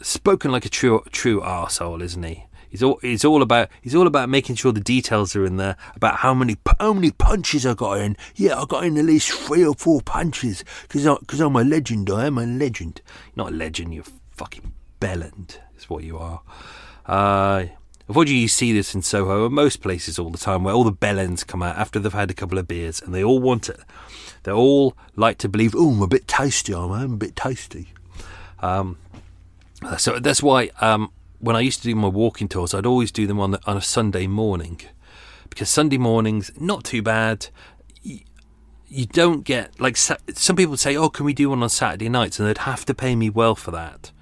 spoken 0.00 0.52
like 0.52 0.64
a 0.64 0.68
true 0.68 1.02
true 1.10 1.40
arsehole, 1.40 2.00
isn't 2.02 2.22
he? 2.22 2.44
He's 2.70 2.82
all 2.82 2.98
he's 3.02 3.24
all 3.24 3.42
about 3.42 3.68
he's 3.82 3.94
all 3.94 4.06
about 4.06 4.28
making 4.28 4.56
sure 4.56 4.72
the 4.72 4.80
details 4.80 5.34
are 5.34 5.44
in 5.44 5.56
there 5.56 5.76
about 5.96 6.18
how 6.18 6.32
many 6.32 6.56
how 6.78 6.92
many 6.92 7.10
punches 7.10 7.66
I 7.66 7.74
got 7.74 7.98
in. 7.98 8.16
Yeah, 8.36 8.58
I 8.58 8.64
got 8.64 8.84
in 8.84 8.96
at 8.96 9.04
least 9.04 9.32
three 9.32 9.64
or 9.64 9.74
four 9.74 10.00
punches 10.00 10.64
because 10.82 11.04
because 11.18 11.40
I'm 11.40 11.56
a 11.56 11.64
legend. 11.64 12.08
I 12.10 12.26
am 12.26 12.38
a 12.38 12.46
legend. 12.46 13.02
You're 13.34 13.44
not 13.44 13.52
a 13.52 13.56
legend. 13.56 13.92
You're 13.92 14.04
fucking 14.30 14.72
bellend. 15.00 15.58
Is 15.76 15.90
what 15.90 16.04
you 16.04 16.16
are. 16.18 16.42
Uh, 17.06 17.64
Unfortunately, 18.10 18.40
you 18.40 18.48
see 18.48 18.72
this 18.72 18.92
in 18.92 19.02
Soho 19.02 19.46
and 19.46 19.54
most 19.54 19.82
places 19.82 20.18
all 20.18 20.30
the 20.30 20.36
time 20.36 20.64
where 20.64 20.74
all 20.74 20.82
the 20.82 20.92
bellends 20.92 21.46
come 21.46 21.62
out 21.62 21.76
after 21.76 22.00
they've 22.00 22.12
had 22.12 22.28
a 22.28 22.34
couple 22.34 22.58
of 22.58 22.66
beers 22.66 23.00
and 23.00 23.14
they 23.14 23.22
all 23.22 23.38
want 23.38 23.68
it. 23.68 23.78
They 24.42 24.50
all 24.50 24.96
like 25.14 25.38
to 25.38 25.48
believe, 25.48 25.76
oh, 25.76 25.92
I'm 25.92 26.02
a 26.02 26.08
bit 26.08 26.26
tasty, 26.26 26.74
I'm, 26.74 26.90
I'm 26.90 27.12
a 27.12 27.16
bit 27.16 27.36
tasty. 27.36 27.92
Um, 28.58 28.98
so 29.96 30.18
that's 30.18 30.42
why 30.42 30.70
um, 30.80 31.12
when 31.40 31.56
I 31.56 31.60
used 31.60 31.82
to 31.82 31.88
do 31.88 31.94
my 31.94 32.08
walking 32.08 32.48
tours, 32.48 32.74
I'd 32.74 32.86
always 32.86 33.10
do 33.10 33.26
them 33.26 33.40
on, 33.40 33.52
the, 33.52 33.60
on 33.66 33.76
a 33.76 33.82
Sunday 33.82 34.26
morning 34.26 34.80
because 35.48 35.68
Sunday 35.68 35.98
mornings, 35.98 36.52
not 36.58 36.84
too 36.84 37.02
bad. 37.02 37.48
You, 38.02 38.20
you 38.88 39.06
don't 39.06 39.42
get, 39.42 39.80
like, 39.80 39.96
some 39.96 40.56
people 40.56 40.76
say, 40.76 40.96
oh, 40.96 41.08
can 41.08 41.24
we 41.24 41.32
do 41.32 41.50
one 41.50 41.62
on 41.62 41.70
Saturday 41.70 42.08
nights? 42.08 42.38
And 42.38 42.48
they'd 42.48 42.58
have 42.58 42.84
to 42.86 42.94
pay 42.94 43.16
me 43.16 43.30
well 43.30 43.54
for 43.54 43.70
that 43.70 44.12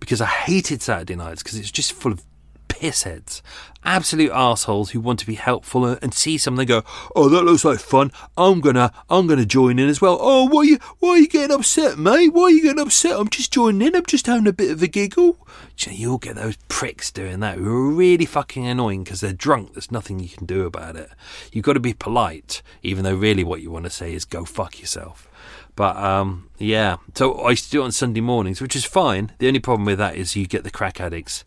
because 0.00 0.20
I 0.20 0.26
hated 0.26 0.82
Saturday 0.82 1.14
nights 1.14 1.42
because 1.42 1.58
it's 1.58 1.70
just 1.70 1.92
full 1.92 2.12
of 2.12 2.24
pissheads, 2.68 3.42
absolute 3.84 4.30
assholes 4.32 4.90
who 4.90 5.00
want 5.00 5.18
to 5.20 5.26
be 5.26 5.34
helpful 5.34 5.86
and 5.86 6.12
see 6.12 6.38
something. 6.38 6.66
Go, 6.66 6.82
oh, 7.14 7.28
that 7.28 7.44
looks 7.44 7.64
like 7.64 7.78
fun. 7.78 8.12
I'm 8.36 8.60
gonna, 8.60 8.92
I'm 9.08 9.26
gonna 9.26 9.46
join 9.46 9.78
in 9.78 9.88
as 9.88 10.00
well. 10.00 10.18
Oh, 10.20 10.44
why 10.46 10.60
are 10.60 10.64
you, 10.64 10.78
why 10.98 11.10
are 11.10 11.18
you 11.18 11.28
getting 11.28 11.56
upset, 11.56 11.98
mate? 11.98 12.28
Why 12.28 12.44
are 12.44 12.50
you 12.50 12.62
getting 12.62 12.82
upset? 12.82 13.18
I'm 13.18 13.28
just 13.28 13.52
joining 13.52 13.86
in. 13.86 13.96
I'm 13.96 14.06
just 14.06 14.26
having 14.26 14.46
a 14.46 14.52
bit 14.52 14.70
of 14.70 14.82
a 14.82 14.86
giggle. 14.86 15.38
You'll 15.78 16.18
get 16.18 16.36
those 16.36 16.56
pricks 16.68 17.10
doing 17.10 17.40
that 17.40 17.58
who 17.58 17.68
are 17.68 17.90
really 17.92 18.24
fucking 18.24 18.66
annoying 18.66 19.04
because 19.04 19.20
they're 19.20 19.32
drunk. 19.32 19.74
There's 19.74 19.92
nothing 19.92 20.18
you 20.18 20.28
can 20.28 20.46
do 20.46 20.64
about 20.64 20.96
it. 20.96 21.10
You've 21.52 21.64
got 21.64 21.74
to 21.74 21.80
be 21.80 21.92
polite, 21.92 22.62
even 22.82 23.04
though 23.04 23.14
really 23.14 23.44
what 23.44 23.60
you 23.60 23.70
want 23.70 23.84
to 23.84 23.90
say 23.90 24.14
is 24.14 24.24
go 24.24 24.44
fuck 24.44 24.80
yourself. 24.80 25.28
But 25.76 25.96
um, 25.96 26.48
yeah, 26.56 26.96
so 27.14 27.34
I 27.34 27.50
used 27.50 27.66
to 27.66 27.70
do 27.70 27.82
it 27.82 27.84
on 27.84 27.92
Sunday 27.92 28.22
mornings, 28.22 28.62
which 28.62 28.74
is 28.74 28.86
fine. 28.86 29.32
The 29.38 29.48
only 29.48 29.60
problem 29.60 29.84
with 29.84 29.98
that 29.98 30.16
is 30.16 30.34
you 30.34 30.46
get 30.46 30.64
the 30.64 30.70
crack 30.70 31.00
addicts. 31.00 31.44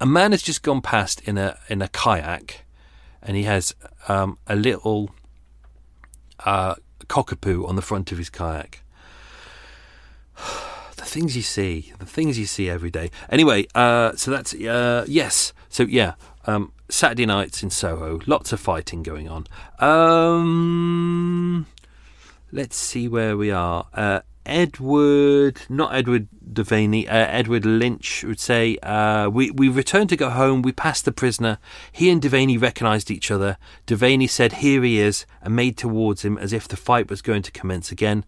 A 0.00 0.06
man 0.06 0.32
has 0.32 0.42
just 0.42 0.62
gone 0.62 0.80
past 0.80 1.20
in 1.22 1.38
a 1.38 1.58
in 1.68 1.80
a 1.80 1.88
kayak, 1.88 2.64
and 3.22 3.36
he 3.36 3.44
has 3.44 3.74
um, 4.08 4.38
a 4.46 4.56
little 4.56 5.10
uh, 6.40 6.74
cockapoo 7.06 7.66
on 7.68 7.76
the 7.76 7.82
front 7.82 8.12
of 8.12 8.18
his 8.18 8.30
kayak. 8.30 8.82
the 10.96 11.04
things 11.04 11.36
you 11.36 11.42
see, 11.42 11.92
the 11.98 12.06
things 12.06 12.38
you 12.38 12.46
see 12.46 12.68
every 12.68 12.90
day. 12.90 13.10
Anyway, 13.30 13.66
uh, 13.74 14.14
so 14.16 14.30
that's 14.30 14.52
uh, 14.54 15.04
yes. 15.08 15.52
So 15.68 15.84
yeah, 15.84 16.14
um, 16.46 16.72
Saturday 16.88 17.26
nights 17.26 17.62
in 17.62 17.70
Soho, 17.70 18.20
lots 18.26 18.52
of 18.52 18.60
fighting 18.60 19.02
going 19.02 19.28
on. 19.28 19.46
Um, 19.78 21.66
let's 22.52 22.76
see 22.76 23.08
where 23.08 23.36
we 23.36 23.50
are. 23.50 23.86
Edward, 24.46 25.60
not 25.68 25.94
Edward 25.94 26.28
Devanney, 26.52 27.06
uh, 27.06 27.10
Edward 27.10 27.64
Lynch 27.64 28.24
would 28.24 28.40
say, 28.40 28.76
uh, 28.82 29.28
we, 29.28 29.50
we 29.50 29.68
returned 29.68 30.10
to 30.10 30.16
go 30.16 30.30
home. 30.30 30.62
We 30.62 30.72
passed 30.72 31.04
the 31.04 31.12
prisoner. 31.12 31.58
He 31.90 32.10
and 32.10 32.20
Devanney 32.20 32.60
recognised 32.60 33.10
each 33.10 33.30
other. 33.30 33.56
Devanney 33.86 34.28
said, 34.28 34.54
Here 34.54 34.82
he 34.82 35.00
is, 35.00 35.26
and 35.42 35.56
made 35.56 35.76
towards 35.76 36.24
him 36.24 36.38
as 36.38 36.52
if 36.52 36.68
the 36.68 36.76
fight 36.76 37.08
was 37.08 37.22
going 37.22 37.42
to 37.42 37.50
commence 37.50 37.90
again. 37.90 38.24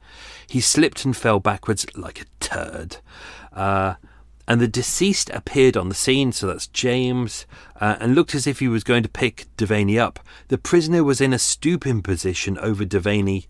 He 0.48 0.60
slipped 0.60 1.04
and 1.04 1.16
fell 1.16 1.40
backwards 1.40 1.86
like 1.96 2.22
a 2.22 2.26
turd. 2.40 2.98
Uh, 3.52 3.94
and 4.48 4.60
the 4.60 4.68
deceased 4.68 5.28
appeared 5.30 5.76
on 5.76 5.88
the 5.88 5.94
scene, 5.94 6.30
so 6.30 6.46
that's 6.46 6.68
James, 6.68 7.46
uh, 7.80 7.96
and 7.98 8.14
looked 8.14 8.34
as 8.34 8.46
if 8.46 8.60
he 8.60 8.68
was 8.68 8.84
going 8.84 9.02
to 9.02 9.08
pick 9.08 9.46
Devanney 9.56 9.98
up. 9.98 10.20
The 10.48 10.58
prisoner 10.58 11.02
was 11.02 11.20
in 11.20 11.32
a 11.32 11.38
stooping 11.38 12.02
position 12.02 12.56
over 12.58 12.84
Devanney. 12.84 13.46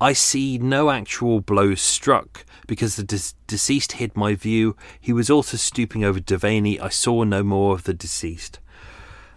I 0.00 0.12
see 0.12 0.58
no 0.58 0.90
actual 0.90 1.40
blows 1.40 1.80
struck 1.80 2.44
because 2.66 2.96
the 2.96 3.02
de- 3.02 3.34
deceased 3.46 3.92
hid 3.92 4.16
my 4.16 4.34
view. 4.34 4.76
He 5.00 5.12
was 5.12 5.28
also 5.28 5.56
stooping 5.56 6.04
over 6.04 6.20
Devanney. 6.20 6.80
I 6.80 6.88
saw 6.88 7.24
no 7.24 7.42
more 7.42 7.74
of 7.74 7.84
the 7.84 7.94
deceased. 7.94 8.60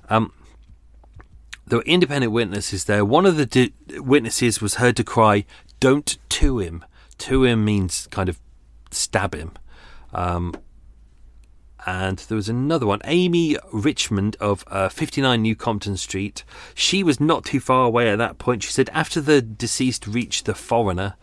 Um, 0.09 0.33
there 1.65 1.79
were 1.79 1.85
independent 1.85 2.31
witnesses 2.31 2.85
there. 2.85 3.03
One 3.03 3.25
of 3.25 3.37
the 3.37 3.45
de- 3.45 3.73
witnesses 3.97 4.61
was 4.61 4.75
heard 4.75 4.97
to 4.97 5.03
cry, 5.03 5.45
"Don't 5.79 6.17
to 6.29 6.59
him." 6.59 6.85
To 7.19 7.43
him 7.43 7.63
means 7.63 8.07
kind 8.11 8.29
of 8.29 8.39
stab 8.91 9.33
him. 9.33 9.53
Um, 10.13 10.53
and 11.85 12.19
there 12.19 12.35
was 12.35 12.49
another 12.49 12.85
one, 12.85 12.99
Amy 13.05 13.57
Richmond 13.71 14.37
of 14.39 14.63
uh, 14.67 14.89
59 14.89 15.41
New 15.41 15.55
Compton 15.55 15.97
Street. 15.97 16.43
She 16.75 17.03
was 17.03 17.19
not 17.19 17.45
too 17.45 17.59
far 17.59 17.85
away 17.85 18.09
at 18.09 18.17
that 18.17 18.37
point. 18.37 18.63
She 18.63 18.71
said 18.71 18.89
after 18.93 19.19
the 19.19 19.41
deceased 19.41 20.05
reached 20.05 20.45
the 20.45 20.53
foreigner, 20.53 21.15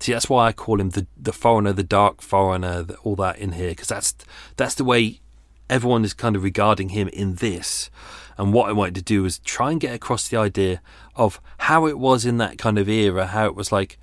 see 0.00 0.12
that's 0.12 0.30
why 0.30 0.46
I 0.46 0.52
call 0.52 0.80
him 0.80 0.90
the 0.90 1.06
the 1.16 1.32
foreigner, 1.32 1.72
the 1.72 1.82
dark 1.82 2.22
foreigner, 2.22 2.82
the, 2.82 2.96
all 2.98 3.16
that 3.16 3.38
in 3.38 3.52
here 3.52 3.70
because 3.70 3.88
that's 3.88 4.14
that's 4.56 4.74
the 4.74 4.84
way 4.84 5.20
everyone 5.68 6.04
is 6.04 6.14
kind 6.14 6.36
of 6.36 6.44
regarding 6.44 6.90
him 6.90 7.08
in 7.08 7.36
this. 7.36 7.90
And 8.38 8.52
what 8.52 8.68
I 8.68 8.72
wanted 8.72 8.96
to 8.96 9.02
do 9.02 9.22
was 9.22 9.38
try 9.40 9.70
and 9.70 9.80
get 9.80 9.94
across 9.94 10.28
the 10.28 10.36
idea 10.36 10.80
of 11.14 11.40
how 11.58 11.86
it 11.86 11.98
was 11.98 12.24
in 12.24 12.36
that 12.38 12.58
kind 12.58 12.78
of 12.78 12.88
era, 12.88 13.26
how 13.26 13.46
it 13.46 13.54
was 13.54 13.72
like. 13.72 13.98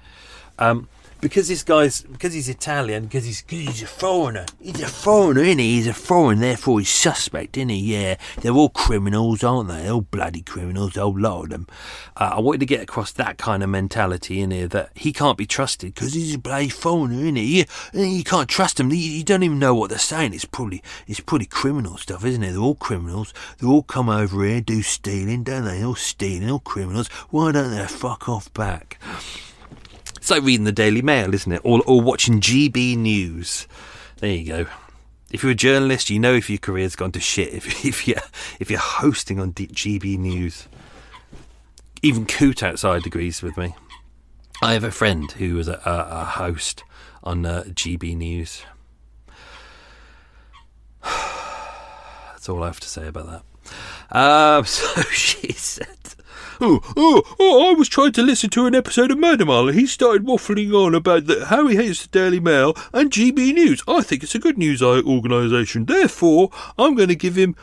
Um, 0.60 0.88
because 1.24 1.48
this 1.48 1.64
guy's 1.64 2.02
because 2.02 2.34
he's 2.34 2.50
Italian, 2.50 3.06
because 3.06 3.24
he's 3.24 3.44
he's 3.48 3.82
a 3.82 3.88
foreigner. 3.88 4.46
He's 4.60 4.82
a 4.82 4.88
foreigner, 4.88 5.42
isn't 5.42 5.58
he? 5.58 5.76
He's 5.76 5.88
a 5.88 5.94
foreigner, 5.94 6.42
therefore 6.42 6.80
he's 6.80 6.90
suspect, 6.90 7.56
isn't 7.58 7.70
he? 7.70 7.94
Yeah, 7.94 8.18
they're 8.42 8.52
all 8.52 8.70
criminals, 8.70 9.42
aren't 9.44 9.70
they? 9.70 9.84
They're 9.84 9.94
all 9.94 10.02
bloody 10.02 10.42
criminals, 10.42 10.98
a 10.98 11.02
whole 11.02 11.18
lot 11.18 11.46
of 11.46 11.50
them. 11.50 11.68
Uh, 12.18 12.32
I 12.34 12.40
wanted 12.42 12.60
to 12.60 12.66
get 12.66 12.82
across 12.82 13.14
that 13.14 13.38
kind 13.38 13.64
of 13.64 13.70
mentality 13.70 14.42
in 14.42 14.52
here 14.52 14.68
that 14.68 14.92
he 14.96 15.14
can't 15.14 15.38
be 15.38 15.46
trusted 15.46 15.96
because 15.96 16.14
he's 16.14 16.36
a 16.36 16.40
bloody 16.40 16.70
foreigner, 16.70 17.16
isn't 17.22 17.38
he? 17.38 17.60
You, 17.60 17.66
you 17.94 18.24
can't 18.24 18.50
trust 18.50 18.80
him. 18.80 18.90
You, 18.90 18.98
you, 18.98 19.24
don't 19.24 19.44
even 19.44 19.60
know 19.60 19.74
what 19.74 19.90
they're 19.90 20.00
saying. 20.00 20.34
It's 20.34 20.46
probably 20.46 20.84
it's 21.08 21.22
pretty 21.22 21.46
criminal 21.46 21.98
stuff, 21.98 22.26
isn't 22.26 22.44
it? 22.44 22.52
They're 22.52 22.60
all 22.60 22.76
criminals. 22.76 23.34
They 23.60 23.68
all 23.68 23.84
come 23.84 24.10
over 24.10 24.44
here, 24.44 24.60
do 24.60 24.82
stealing, 24.82 25.44
don't 25.44 25.64
they? 25.64 25.78
They're 25.78 25.88
all 25.88 25.96
stealing, 25.96 26.52
all 26.52 26.60
criminals. 26.60 27.08
Why 27.30 27.54
don't 27.54 27.72
they 27.72 27.88
fuck 27.88 28.28
off 28.28 28.54
back? 28.54 29.00
It's 30.24 30.32
like 30.32 30.44
reading 30.44 30.64
the 30.64 30.72
Daily 30.72 31.02
Mail, 31.02 31.34
isn't 31.34 31.52
it? 31.52 31.60
Or, 31.66 31.82
or 31.86 32.00
watching 32.00 32.40
GB 32.40 32.96
News. 32.96 33.68
There 34.20 34.32
you 34.32 34.46
go. 34.46 34.66
If 35.34 35.44
you're 35.44 35.52
a 35.52 35.56
journalist, 35.56 36.10
you 36.10 36.18
know 36.18 36.34
if 36.34 36.50
your 36.50 36.60
career's 36.60 36.96
gone 36.96 37.12
to 37.12 37.20
shit. 37.20 37.54
If, 37.54 37.86
if 37.86 38.08
you're 38.08 38.22
if 38.58 38.72
you're 38.72 38.80
hosting 38.80 39.38
on 39.38 39.52
GB 39.52 40.18
News, 40.18 40.70
even 42.02 42.26
Coot 42.26 42.64
outside 42.64 43.06
agrees 43.06 43.42
with 43.42 43.58
me. 43.58 43.76
I 44.62 44.72
have 44.72 44.86
a 44.86 44.92
friend 44.92 45.30
who 45.30 45.56
was 45.56 45.68
a, 45.68 45.82
a, 45.86 46.22
a 46.22 46.24
host 46.24 46.86
on 47.22 47.46
uh, 47.46 47.64
GB 47.68 48.16
News. 48.16 48.64
That's 51.04 52.48
all 52.48 52.64
I 52.64 52.68
have 52.68 52.80
to 52.80 52.88
say 52.88 53.08
about 53.08 53.44
that. 54.10 54.18
Um, 54.18 54.64
so 54.68 55.02
she 55.02 55.52
said 55.52 56.16
oh, 56.64 56.80
oh, 56.96 57.36
oh, 57.40 57.70
I 57.70 57.74
was 57.74 57.90
trying 57.90 58.14
to 58.14 58.24
listen 58.24 58.50
to 58.52 58.66
an 58.66 58.74
episode 58.74 59.12
of 59.12 59.20
Murder 59.20 59.46
Mile 59.46 59.68
and 59.68 59.78
he 59.78 59.86
started 59.86 60.26
waffling 60.26 60.74
on 60.74 60.96
about 60.96 61.24
how 61.48 61.68
he 61.68 61.76
hates 61.76 62.04
the 62.04 62.08
Daily 62.08 62.40
Mail 62.40 62.74
and 62.94 63.12
GB 63.12 63.54
News. 63.54 63.84
I 63.86 64.02
think 64.02 64.24
it's 64.24 64.36
a 64.36 64.40
good 64.40 64.58
news 64.58 64.82
organisation. 64.82 65.86
Therefore, 65.86 66.52
I'm 66.78 66.96
going 66.96 67.10
to 67.10 67.16
give 67.16 67.36
him 67.36 67.56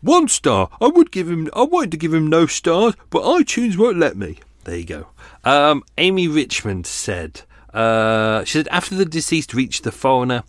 one 0.00 0.28
star. 0.28 0.70
I 0.80 0.86
would 0.86 1.10
give 1.10 1.28
him, 1.28 1.48
I 1.54 1.62
wanted 1.62 1.90
to 1.90 1.96
give 1.96 2.14
him 2.14 2.28
no 2.28 2.46
stars, 2.46 2.94
but 3.10 3.22
iTunes 3.22 3.76
won't 3.76 3.98
let 3.98 4.16
me. 4.16 4.38
There 4.62 4.76
you 4.76 4.84
go. 4.84 5.06
Um, 5.44 5.82
Amy 5.98 6.28
Richmond 6.28 6.86
said, 6.86 7.42
uh, 7.74 8.44
she 8.44 8.52
said, 8.58 8.68
after 8.68 8.94
the 8.94 9.04
deceased 9.04 9.54
reached 9.54 9.82
the 9.82 9.92
foreigner, 9.92 10.44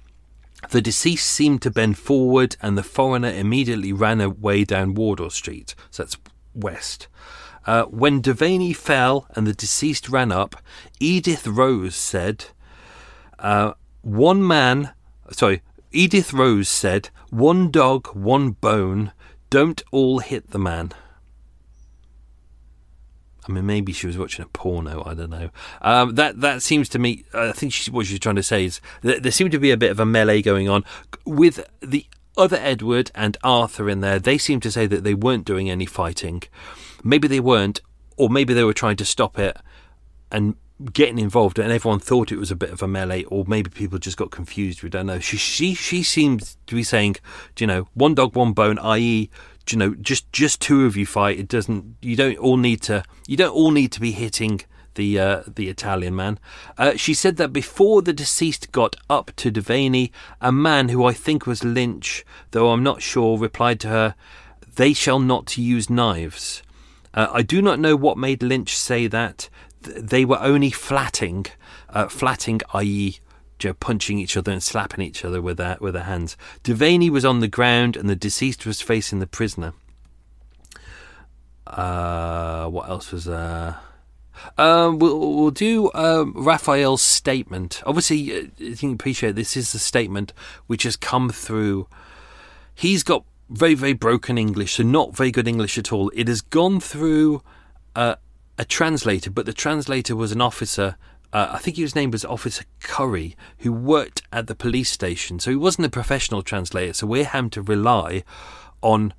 the 0.69 0.82
deceased 0.82 1.27
seemed 1.27 1.63
to 1.63 1.71
bend 1.71 1.97
forward, 1.97 2.57
and 2.61 2.77
the 2.77 2.84
foreigner 2.84 3.32
immediately 3.32 3.91
ran 3.91 4.21
away 4.21 4.65
down 4.65 4.93
Wardour 4.93 5.32
Street. 5.32 5.73
So 5.89 6.03
that's 6.03 6.17
west. 6.53 7.07
Uh, 7.66 7.84
when 7.86 8.22
Devanney 8.22 8.76
fell 8.76 9.28
and 9.36 9.45
the 9.45 9.53
deceased 9.53 10.09
ran 10.09 10.32
up, 10.32 10.55
Edith 10.99 11.45
Rose 11.45 11.95
said, 11.95 12.45
uh, 13.39 13.74
One 14.01 14.45
man, 14.45 14.91
sorry, 15.32 15.62
Edith 15.91 16.34
Rose 16.34 16.70
said, 16.70 17.09
One 17.30 17.70
dog, 17.70 18.07
one 18.16 18.51
bone, 18.51 19.12
Don't 19.49 19.84
all 19.91 20.20
hit 20.20 20.51
the 20.51 20.59
man. 20.59 20.93
I 23.47 23.51
mean, 23.51 23.66
maybe 23.66 23.91
she 23.91 24.07
was 24.07 24.18
watching 24.18 24.45
a 24.45 24.47
porno. 24.47 25.03
I 25.05 25.14
don't 25.14 25.32
know. 25.32 25.49
Um, 25.82 26.16
that 26.16 26.41
that 26.41 26.62
seems 26.62 26.88
to 26.89 26.99
me. 26.99 27.26
I 27.34 27.51
think 27.51 27.74
she, 27.74 27.89
what 27.89 28.05
she's 28.05 28.20
trying 28.20 28.36
to 28.36 28.43
say 28.43 28.66
is 28.66 28.80
that 29.01 29.24
there 29.24 29.32
seemed 29.32 29.51
to 29.51 29.59
be 29.59 29.72
a 29.72 29.78
bit 29.78 29.91
of 29.91 29.99
a 29.99 30.05
melee 30.05 30.41
going 30.41 30.70
on 30.70 30.86
with 31.26 31.66
the 31.82 32.05
other 32.38 32.57
Edward 32.57 33.12
and 33.16 33.38
Arthur 33.43 33.89
in 33.89 34.01
there. 34.01 34.20
They 34.20 34.38
seem 34.38 34.59
to 34.62 34.72
say 34.72 34.86
that 34.88 35.03
they 35.03 35.16
weren't 35.16 35.45
doing 35.45 35.70
any 35.70 35.86
fighting. 35.86 36.43
Maybe 37.04 37.28
they 37.28 37.39
weren't, 37.39 37.82
or 38.18 38.30
maybe 38.30 38.54
they 38.54 38.64
were 38.64 38.74
trying 38.74 38.97
to 38.97 39.06
stop 39.06 39.39
it 39.39 39.58
and 40.32 40.56
getting 40.93 41.20
involved, 41.20 41.60
and 41.60 41.72
everyone 41.72 41.99
thought 41.99 42.32
it 42.32 42.38
was 42.38 42.52
a 42.52 42.56
bit 42.56 42.72
of 42.72 42.82
a 42.82 42.88
melee, 42.88 43.24
or 43.26 43.45
maybe 43.47 43.70
people 43.70 43.99
just 43.99 44.18
got 44.18 44.32
confused. 44.32 44.84
We 44.84 44.89
don't 44.89 45.06
know. 45.08 45.20
She 45.20 45.38
she 45.38 45.74
she 45.74 46.04
seems 46.04 46.58
to 46.68 46.76
be 46.76 46.84
saying, 46.84 47.18
you 47.60 47.68
know, 47.68 47.88
one 47.93 48.16
dog, 48.16 48.36
one 48.36 48.54
bone, 48.54 48.80
i.e., 48.80 49.30
you 49.70 49.78
know, 49.78 49.93
just 49.95 50.32
just 50.32 50.60
two 50.62 50.86
of 50.86 50.97
you 50.97 51.06
fight. 51.06 51.39
It 51.39 51.47
doesn't. 51.47 51.97
You 52.02 52.16
don't 52.16 52.38
all 52.38 52.58
need 52.58 52.82
to. 52.84 53.04
You 53.28 53.38
don't 53.38 53.54
all 53.54 53.72
need 53.72 53.91
to 53.93 54.02
be 54.02 54.12
hitting 54.12 54.62
the 54.95 55.20
uh, 55.20 55.43
the 55.47 55.70
Italian 55.70 56.16
man. 56.16 56.39
Uh, 56.78 56.95
she 56.95 57.14
said 57.14 57.38
that 57.38 57.54
before 57.54 58.02
the 58.02 58.14
deceased 58.14 58.72
got 58.72 58.95
up 59.10 59.32
to 59.38 59.52
Devanney, 59.52 60.12
a 60.39 60.52
man 60.52 60.89
who 60.89 61.06
I 61.06 61.14
think 61.14 61.45
was 61.45 61.64
Lynch, 61.64 62.26
though 62.52 62.72
I'm 62.72 62.84
not 62.84 63.02
sure, 63.02 63.38
replied 63.38 63.80
to 63.82 63.89
her, 63.89 64.16
"They 64.76 64.93
shall 64.93 65.20
not 65.20 65.58
use 65.58 65.89
knives." 65.89 66.64
Uh, 67.14 67.28
I 67.32 67.41
do 67.41 67.62
not 67.62 67.80
know 67.80 67.95
what 67.95 68.18
made 68.18 68.41
Lynch 68.41 68.76
say 68.76 69.07
that. 69.07 69.49
They 69.82 70.26
were 70.26 70.39
only 70.39 70.70
flatting, 70.72 71.47
uh, 71.89 72.07
flatting, 72.07 72.62
i.e., 72.74 73.20
punching 73.80 74.18
each 74.18 74.36
other 74.36 74.51
and 74.51 74.64
slapping 74.64 75.05
each 75.05 75.24
other 75.24 75.39
with 75.39 75.57
their 75.57 75.78
with 75.80 75.93
their 75.93 76.03
hands. 76.03 76.36
Devanney 76.64 77.09
was 77.09 77.24
on 77.24 77.41
the 77.41 77.47
ground, 77.47 77.95
and 77.95 78.09
the 78.09 78.16
deceased 78.16 78.66
was 78.66 78.82
facing 78.82 79.20
the 79.20 79.28
prisoner. 79.28 79.74
Uh, 81.68 82.68
what 82.68 82.89
else 82.89 83.12
was 83.12 83.26
there? 83.26 83.78
Um, 84.57 84.97
we'll, 84.97 85.36
we'll 85.36 85.51
do 85.51 85.91
um, 85.93 86.34
Raphael's 86.36 87.01
statement. 87.01 87.84
Obviously, 87.86 88.36
uh, 88.36 88.43
you 88.57 88.76
can 88.76 88.93
appreciate 88.93 89.36
this 89.36 89.55
is 89.55 89.72
the 89.72 89.80
statement 89.80 90.34
which 90.68 90.84
has 90.84 90.95
come 90.95 91.30
through. 91.30 91.88
He's 92.74 93.03
got 93.03 93.24
very, 93.52 93.74
very 93.74 93.93
broken 93.93 94.38
English, 94.38 94.74
so 94.76 94.84
not 94.84 95.16
very 95.16 95.32
good 95.32 95.47
English 95.47 95.78
at 95.78 95.91
all. 95.91 96.10
It 96.16 96.28
has 96.28 96.41
gone 96.41 96.80
through 96.80 97.43
uh, 97.95 98.16
a 98.58 98.66
translator, 98.66 99.30
but 99.30 99.45
the 99.45 99.54
translator 99.54 100.16
was 100.16 100.32
an 100.32 100.41
officer. 100.41 100.95
Uh, 101.34 101.49
I 101.52 101.58
think 101.58 101.78
his 101.78 101.95
name 101.95 102.12
was 102.12 102.24
Officer 102.24 102.64
Curry, 102.82 103.36
who 103.60 103.74
worked 103.74 104.22
at 104.32 104.47
the 104.47 104.56
police 104.56 104.89
station. 104.89 105.39
So 105.39 105.52
he 105.52 105.58
wasn't 105.58 105.88
a 105.88 105.89
professional 105.89 106.41
translator. 106.43 106.93
So 106.93 107.08
we're 107.08 107.26
having 107.26 107.49
to 107.52 107.62
rely 107.62 108.24
on 108.82 109.14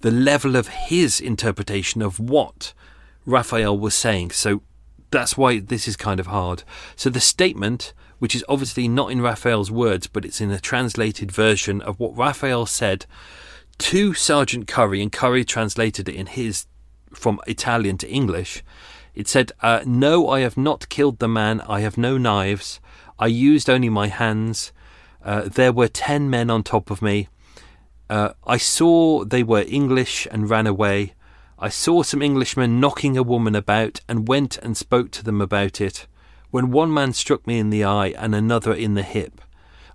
the 0.00 0.10
level 0.10 0.54
of 0.54 0.68
his 0.68 1.20
interpretation 1.20 2.00
of 2.00 2.20
what 2.20 2.74
Raphael 3.26 3.76
was 3.76 3.94
saying. 3.94 4.30
So 4.30 4.62
that's 5.10 5.36
why 5.36 5.58
this 5.58 5.88
is 5.88 5.96
kind 5.96 6.20
of 6.20 6.26
hard. 6.26 6.62
So 6.94 7.10
the 7.10 7.20
statement, 7.20 7.92
which 8.18 8.34
is 8.34 8.44
obviously 8.48 8.86
not 8.86 9.10
in 9.10 9.20
Raphael's 9.20 9.70
words, 9.70 10.06
but 10.06 10.24
it's 10.24 10.40
in 10.40 10.50
a 10.50 10.60
translated 10.60 11.32
version 11.32 11.80
of 11.80 11.98
what 11.98 12.16
Raphael 12.16 12.66
said 12.66 13.06
to 13.78 14.14
Sergeant 14.14 14.66
Curry, 14.66 15.02
and 15.02 15.12
Curry 15.12 15.44
translated 15.44 16.08
it 16.08 16.14
in 16.14 16.26
his 16.26 16.66
from 17.12 17.40
Italian 17.46 17.98
to 17.98 18.08
English. 18.08 18.62
It 19.14 19.28
said, 19.28 19.52
uh, 19.62 19.82
No, 19.86 20.28
I 20.28 20.40
have 20.40 20.56
not 20.56 20.88
killed 20.88 21.18
the 21.18 21.28
man. 21.28 21.60
I 21.62 21.80
have 21.80 21.96
no 21.96 22.18
knives. 22.18 22.80
I 23.18 23.26
used 23.26 23.70
only 23.70 23.88
my 23.88 24.08
hands. 24.08 24.72
Uh, 25.24 25.42
there 25.42 25.72
were 25.72 25.88
ten 25.88 26.28
men 26.28 26.50
on 26.50 26.62
top 26.62 26.90
of 26.90 27.00
me. 27.00 27.28
Uh, 28.10 28.30
I 28.46 28.56
saw 28.56 29.24
they 29.24 29.42
were 29.42 29.64
English 29.66 30.26
and 30.30 30.50
ran 30.50 30.66
away. 30.66 31.14
I 31.58 31.68
saw 31.68 32.02
some 32.02 32.22
Englishmen 32.22 32.80
knocking 32.80 33.16
a 33.16 33.22
woman 33.22 33.54
about 33.54 34.00
and 34.08 34.28
went 34.28 34.58
and 34.58 34.76
spoke 34.76 35.10
to 35.12 35.24
them 35.24 35.40
about 35.40 35.80
it. 35.80 36.06
When 36.50 36.70
one 36.70 36.92
man 36.92 37.12
struck 37.12 37.46
me 37.46 37.58
in 37.58 37.70
the 37.70 37.84
eye 37.84 38.14
and 38.18 38.34
another 38.34 38.74
in 38.74 38.94
the 38.94 39.02
hip, 39.02 39.40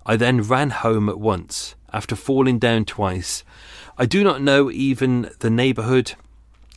I 0.04 0.16
then 0.16 0.42
ran 0.42 0.70
home 0.70 1.08
at 1.08 1.20
once, 1.20 1.76
after 1.92 2.16
falling 2.16 2.58
down 2.58 2.84
twice. 2.84 3.44
I 3.98 4.06
do 4.06 4.24
not 4.24 4.42
know 4.42 4.70
even 4.70 5.30
the 5.40 5.50
neighbourhood. 5.50 6.14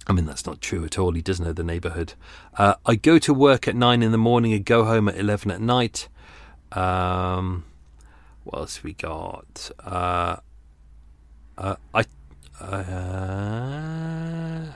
I 0.08 0.14
mean, 0.14 0.26
that's 0.26 0.46
not 0.46 0.60
true 0.60 0.84
at 0.84 1.00
all. 1.00 1.14
He 1.14 1.22
does 1.22 1.40
know 1.40 1.54
the 1.54 1.64
neighbourhood. 1.64 2.14
Uh, 2.58 2.76
I 2.86 2.96
go 2.96 3.18
to 3.20 3.34
work 3.34 3.68
at 3.68 3.76
nine 3.76 4.04
in 4.04 4.12
the 4.12 4.18
morning 4.18 4.54
and 4.54 4.66
go 4.66 4.84
home 4.84 5.08
at 5.08 5.18
11 5.18 5.52
at 5.52 5.62
night. 5.62 6.10
Um, 6.74 7.64
what 8.44 8.60
else 8.60 8.84
we 8.84 8.94
got? 8.94 9.72
Uh, 9.80 10.38
uh, 11.58 11.76
I 11.94 12.04
uh, 12.60 14.74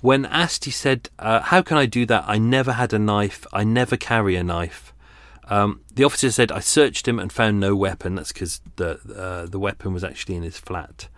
when 0.00 0.26
asked, 0.26 0.66
he 0.66 0.70
said, 0.70 1.08
uh, 1.18 1.40
How 1.40 1.62
can 1.62 1.76
I 1.76 1.86
do 1.86 2.06
that? 2.06 2.24
I 2.26 2.38
never 2.38 2.72
had 2.72 2.92
a 2.92 2.98
knife. 2.98 3.46
I 3.52 3.64
never 3.64 3.96
carry 3.96 4.36
a 4.36 4.44
knife. 4.44 4.93
Um, 5.48 5.80
the 5.92 6.04
officer 6.04 6.30
said, 6.30 6.50
I 6.50 6.60
searched 6.60 7.06
him 7.06 7.18
and 7.18 7.32
found 7.32 7.60
no 7.60 7.76
weapon. 7.76 8.14
That's 8.14 8.32
because 8.32 8.60
the, 8.76 8.98
uh, 9.16 9.46
the 9.46 9.58
weapon 9.58 9.92
was 9.92 10.04
actually 10.04 10.36
in 10.36 10.42
his 10.42 10.58
flat. 10.58 11.08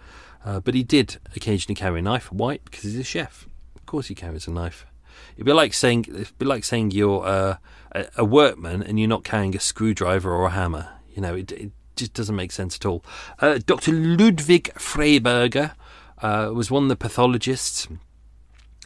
Uh, 0.45 0.61
but 0.61 0.74
he 0.74 0.83
did 0.83 1.18
occasionally 1.35 1.74
carry 1.74 2.01
a 2.01 2.03
knife. 2.03 2.31
Why? 2.33 2.59
Because 2.64 2.83
he's 2.83 2.99
a 2.99 3.05
chef. 3.05 3.49
Of 3.74 3.87
course 3.87 4.09
he 4.09 4.14
carries 4.14 4.47
a 4.47 4.51
knife. 4.51 4.87
It'd 5.35 5.47
be 5.47 5.53
like 5.53 5.74
saying, 5.74 6.07
it'd 6.09 6.39
be 6.39 6.47
like 6.47 6.64
saying 6.64 6.93
you're 6.93 7.24
uh, 7.24 7.57
a, 7.93 8.07
a, 8.18 8.24
workman 8.24 8.83
and 8.83 8.99
you're 8.99 9.09
not 9.09 9.24
carrying 9.24 9.57
a 9.57 9.61
screwdriver 9.61 10.31
or 10.33 10.47
a 10.47 10.51
hammer. 10.51 10.89
You 11.14 11.22
know, 11.22 11.35
it, 11.35 11.53
it 11.53 11.72
just 11.97 12.14
doesn't 12.14 12.37
make 12.37 12.53
sense 12.53 12.77
at 12.77 12.87
all. 12.87 13.05
Uh, 13.39 13.59
Dr. 13.64 13.93
Ludwig 13.93 14.72
Freyberger 14.74 15.72
uh, 16.22 16.51
was 16.53 16.70
one 16.70 16.85
of 16.85 16.89
the 16.89 16.97
pathologists. 16.97 17.89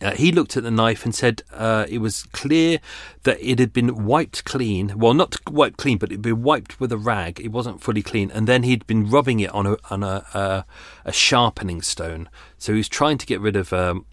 Uh, 0.01 0.13
he 0.13 0.33
looked 0.33 0.57
at 0.57 0.63
the 0.63 0.71
knife 0.71 1.05
and 1.05 1.15
said 1.15 1.43
uh, 1.53 1.85
it 1.89 1.99
was 1.99 2.23
clear 2.33 2.79
that 3.25 3.39
it 3.41 3.59
had 3.59 3.73
been 3.73 4.05
wiped 4.05 4.45
clean. 4.45 4.99
Well, 4.99 5.13
not 5.13 5.37
wiped 5.51 5.77
clean, 5.77 5.99
but 5.99 6.11
it 6.11 6.15
had 6.15 6.23
been 6.23 6.43
wiped 6.43 6.81
with 6.81 6.91
a 6.91 6.97
rag. 6.97 7.39
It 7.39 7.53
wasn't 7.53 7.83
fully 7.83 8.03
clean, 8.03 8.31
and 8.31 8.47
then 8.47 8.63
he'd 8.63 8.87
been 8.87 9.11
rubbing 9.11 9.41
it 9.41 9.51
on 9.51 9.67
a 9.67 9.77
on 9.91 10.03
a, 10.03 10.65
a 11.05 11.13
sharpening 11.13 11.83
stone. 11.83 12.31
So 12.57 12.73
he 12.73 12.79
was 12.79 12.89
trying 12.89 13.19
to 13.19 13.27
get 13.27 13.41
rid 13.41 13.57
of. 13.57 13.73
Um, 13.73 14.07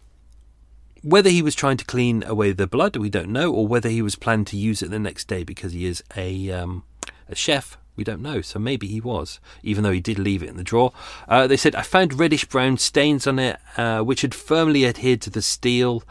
whether 1.03 1.29
he 1.29 1.41
was 1.41 1.55
trying 1.55 1.77
to 1.77 1.85
clean 1.85 2.23
away 2.23 2.51
the 2.51 2.67
blood, 2.67 2.97
we 2.97 3.09
don't 3.09 3.29
know, 3.29 3.53
or 3.53 3.65
whether 3.65 3.87
he 3.87 4.01
was 4.01 4.15
planning 4.15 4.45
to 4.45 4.57
use 4.57 4.81
it 4.81 4.89
the 4.89 4.99
next 4.99 5.27
day 5.27 5.43
because 5.43 5.71
he 5.71 5.85
is 5.85 6.03
a 6.17 6.51
um, 6.51 6.83
a 7.29 7.35
chef 7.35 7.77
we 7.97 8.03
don't 8.03 8.21
know, 8.21 8.41
so 8.41 8.59
maybe 8.59 8.87
he 8.87 9.01
was, 9.01 9.39
even 9.63 9.83
though 9.83 9.91
he 9.91 9.99
did 9.99 10.19
leave 10.19 10.43
it 10.43 10.49
in 10.49 10.55
the 10.55 10.63
drawer. 10.63 10.93
Uh, 11.27 11.47
they 11.47 11.57
said, 11.57 11.75
I 11.75 11.81
found 11.81 12.13
reddish 12.13 12.45
brown 12.45 12.77
stains 12.77 13.27
on 13.27 13.39
it, 13.39 13.59
uh, 13.75 14.01
which 14.01 14.21
had 14.21 14.33
firmly 14.33 14.85
adhered 14.85 15.19
to 15.21 15.29
the 15.29 15.41
steel. 15.41 16.03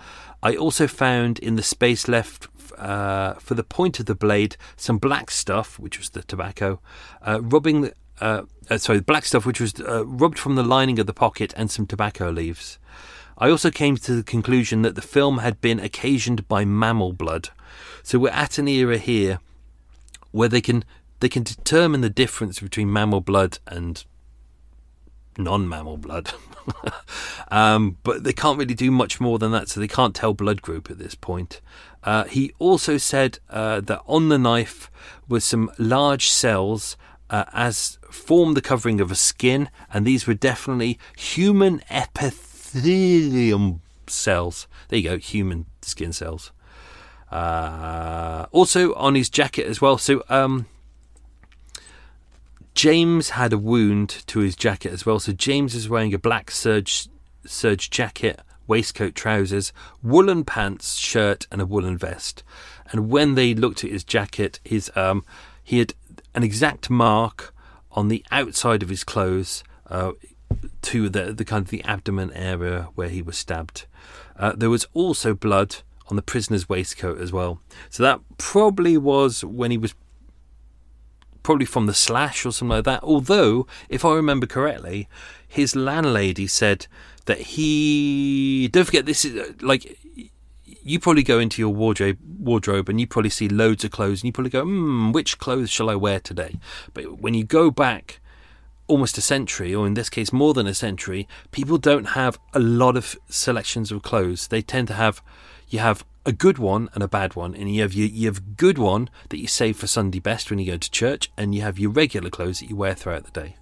I 0.43 0.57
also 0.57 0.87
found 0.87 1.39
in 1.39 1.57
the 1.57 1.62
space 1.62 2.09
left 2.09 2.49
uh, 2.76 3.34
for 3.34 3.55
the 3.55 3.64
point 3.64 4.01
of 4.01 4.07
the 4.07 4.14
blade 4.14 4.57
some 4.76 4.99
black 4.99 5.30
stuff, 5.30 5.78
which 5.78 5.99
was 5.99 6.11
the 6.11 6.22
tobacco, 6.22 6.80
uh, 7.22 7.41
rubbing 7.41 7.82
the, 7.82 7.95
uh, 8.20 8.43
uh, 8.68 8.78
sorry, 8.78 9.01
black 9.01 9.24
stuff 9.24 9.47
which 9.47 9.61
was 9.61 9.74
rubbed 9.80 10.39
from 10.39 10.57
the 10.57 10.64
lining 10.64 10.99
of 10.99 11.07
the 11.07 11.14
pocket, 11.14 11.55
and 11.57 11.70
some 11.70 11.87
tobacco 11.87 12.30
leaves. 12.30 12.78
I 13.39 13.51
also 13.51 13.70
came 13.70 13.97
to 13.99 14.14
the 14.14 14.22
conclusion 14.22 14.82
that 14.82 14.95
the 14.95 15.03
film 15.03 15.39
had 15.39 15.61
been 15.61 15.78
occasioned 15.78 16.49
by 16.49 16.64
mammal 16.64 17.12
blood. 17.12 17.51
So 18.03 18.18
we're 18.18 18.30
at 18.30 18.59
an 18.59 18.66
era 18.66 18.99
here 18.99 19.41
where 20.32 20.49
they 20.49 20.61
can 20.61 20.84
they 21.21 21.29
can 21.29 21.43
determine 21.43 22.01
the 22.01 22.11
difference 22.11 22.61
between 22.61 22.93
mammal 22.93 23.21
blood 23.21 23.59
and 23.67 24.05
non-mammal 25.39 25.99
blood. 25.99 26.33
um, 27.51 27.97
but 28.03 28.25
they 28.25 28.33
can't 28.33 28.59
really 28.59 28.75
do 28.75 28.91
much 28.91 29.21
more 29.21 29.39
than 29.39 29.53
that, 29.53 29.69
so 29.69 29.81
they 29.81 29.89
can't 29.89 30.14
tell 30.14 30.35
blood 30.35 30.62
group 30.62 30.91
at 30.91 30.99
this 30.99 31.14
point. 31.14 31.61
Uh, 32.03 32.25
he 32.25 32.53
also 32.59 32.97
said 32.97 33.39
uh, 33.51 33.81
that 33.81 34.03
on 34.07 34.29
the 34.29 34.39
knife 34.39 34.91
were 35.29 35.41
some 35.41 35.71
large 35.79 36.29
cells 36.29 36.97
uh, 37.31 37.45
as 37.53 37.99
form 38.11 38.55
the 38.55 38.62
covering 38.62 39.01
of 39.01 39.11
a 39.11 39.17
skin, 39.17 39.69
and 39.93 40.07
these 40.07 40.27
were 40.27 40.35
definitely 40.35 40.99
human 41.17 41.83
epithelium 41.91 43.81
cells. 44.07 44.69
There 44.89 44.99
you 44.99 45.11
go, 45.11 45.19
human 45.19 45.67
skin 45.83 46.12
cells. 46.12 46.53
Uh, 47.31 48.47
also 48.53 48.95
on 48.95 49.17
his 49.17 49.29
jacket 49.29 49.67
as 49.67 49.81
well. 49.81 49.99
So 49.99 50.23
um, 50.29 50.67
James 52.77 53.31
had 53.31 53.55
a 53.55 53.59
wound 53.59 54.11
to 54.27 54.41
his 54.41 54.55
jacket 54.55 54.93
as 54.93 55.07
well. 55.07 55.18
So 55.18 55.33
James 55.33 55.74
is 55.74 55.89
wearing 55.89 56.12
a 56.12 56.18
black 56.18 56.51
serge 56.51 57.09
serge 57.47 57.89
jacket, 57.89 58.41
waistcoat, 58.66 59.14
trousers, 59.14 59.72
woolen 60.03 60.45
pants, 60.45 60.97
shirt, 60.97 61.47
and 61.51 61.62
a 61.62 61.66
woolen 61.66 61.97
vest. 61.97 62.45
And 62.93 63.09
when 63.09 63.35
they 63.35 63.55
looked 63.55 63.83
at 63.83 63.91
his 63.91 64.05
jacket, 64.05 64.61
his 64.62 64.93
um, 64.95 65.24
he 65.64 65.79
had 65.79 65.95
an 66.35 66.43
exact 66.43 66.91
mark 66.91 67.55
on 67.93 68.09
the 68.09 68.22
outside 68.31 68.83
of 68.83 68.91
his 68.91 69.05
clothes 69.05 69.64
uh, 69.89 70.12
to 70.83 71.09
the 71.09 71.33
the 71.33 71.47
kind 71.47 71.64
of 71.64 71.70
the 71.70 71.83
abdomen 71.85 72.31
area 72.35 72.89
where 72.95 73.09
he 73.09 73.22
was 73.22 73.39
stabbed. 73.39 73.87
Uh, 74.39 74.53
there 74.55 74.70
was 74.70 74.87
also 74.93 75.33
blood 75.33 75.77
on 76.09 76.16
the 76.16 76.22
prisoner's 76.22 76.68
waistcoat 76.68 77.18
as 77.18 77.33
well. 77.33 77.59
So 77.89 78.03
that 78.03 78.20
probably 78.37 78.99
was 78.99 79.43
when 79.43 79.70
he 79.70 79.79
was 79.79 79.95
probably 81.47 81.65
from 81.65 81.87
the 81.87 81.95
slash 81.95 82.45
or 82.45 82.51
something 82.51 82.77
like 82.77 82.85
that. 82.85 83.05
Although, 83.05 83.69
if 83.89 84.05
I 84.05 84.13
remember 84.15 84.47
correctly, 84.47 85.09
his 85.47 85.77
landlady 85.77 86.49
said 86.49 86.89
that 87.27 87.39
he. 87.39 88.69
Don't 88.73 88.85
forget, 88.85 89.07
this 89.07 89.25
is 89.25 89.41
uh, 89.41 89.53
like 89.61 89.97
you 90.65 90.99
probably 90.99 91.23
go 91.23 91.39
into 91.39 91.63
your 91.63 91.73
wardrobe 91.73 92.19
wardrobe 92.41 92.89
and 92.89 93.01
you 93.01 93.07
probably 93.07 93.31
see 93.31 93.49
loads 93.49 93.85
of 93.85 93.93
clothes 93.93 94.23
and 94.23 94.27
you 94.27 94.33
probably 94.33 94.51
go, 94.51 94.63
hmm, 94.63 95.13
which 95.13 95.39
clothes 95.39 95.71
shall 95.71 95.89
I 95.89 95.95
wear 95.95 96.19
today? 96.19 96.59
But 96.93 97.21
when 97.21 97.35
you 97.35 97.45
go 97.45 97.71
back 97.71 98.19
almost 98.89 99.17
a 99.17 99.21
century, 99.21 99.73
or 99.73 99.87
in 99.87 99.95
this 99.95 100.11
case 100.11 100.33
more 100.33 100.53
than 100.53 100.67
a 100.67 100.75
century, 100.75 101.29
people 101.53 101.79
don't 101.79 102.07
have 102.21 102.41
a 102.55 102.59
lot 102.59 102.97
of 102.97 103.17
selections 103.29 103.93
of 103.93 104.03
clothes. 104.03 104.49
They 104.49 104.63
tend 104.63 104.89
to 104.89 104.95
have 104.95 105.23
you 105.69 105.79
have 105.79 106.05
a 106.27 106.33
good 106.33 106.59
one 106.59 106.91
and 106.93 107.03
a 107.03 107.09
bad 107.09 107.37
one, 107.37 107.55
and 107.55 107.72
you 107.72 107.81
have 107.83 107.95
your 107.95 108.09
you 108.09 108.27
have 108.27 108.57
good 108.57 108.77
one 108.77 109.09
that 109.31 109.39
you 109.39 109.47
save 109.47 109.77
for 109.77 109.87
Sunday 109.87 110.18
best 110.18 110.51
when 110.51 110.59
you 110.59 110.66
go 110.66 110.77
to 110.77 110.91
church, 110.91 111.31
and 111.39 111.55
you 111.55 111.62
have 111.62 111.79
your 111.79 111.91
regular 111.91 112.29
clothes 112.29 112.61
that 112.61 112.68
you 112.68 112.77
wear 112.77 112.95
throughout 112.95 113.24
the 113.24 113.41
day. 113.41 113.57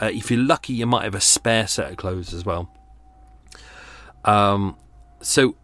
Uh, 0.00 0.10
if 0.12 0.30
you're 0.30 0.38
lucky, 0.38 0.74
you 0.74 0.86
might 0.86 1.04
have 1.04 1.14
a 1.14 1.20
spare 1.20 1.66
set 1.66 1.90
of 1.90 1.96
clothes 1.96 2.34
as 2.34 2.44
well. 2.44 2.70
Um, 4.24 4.76
so 5.22 5.56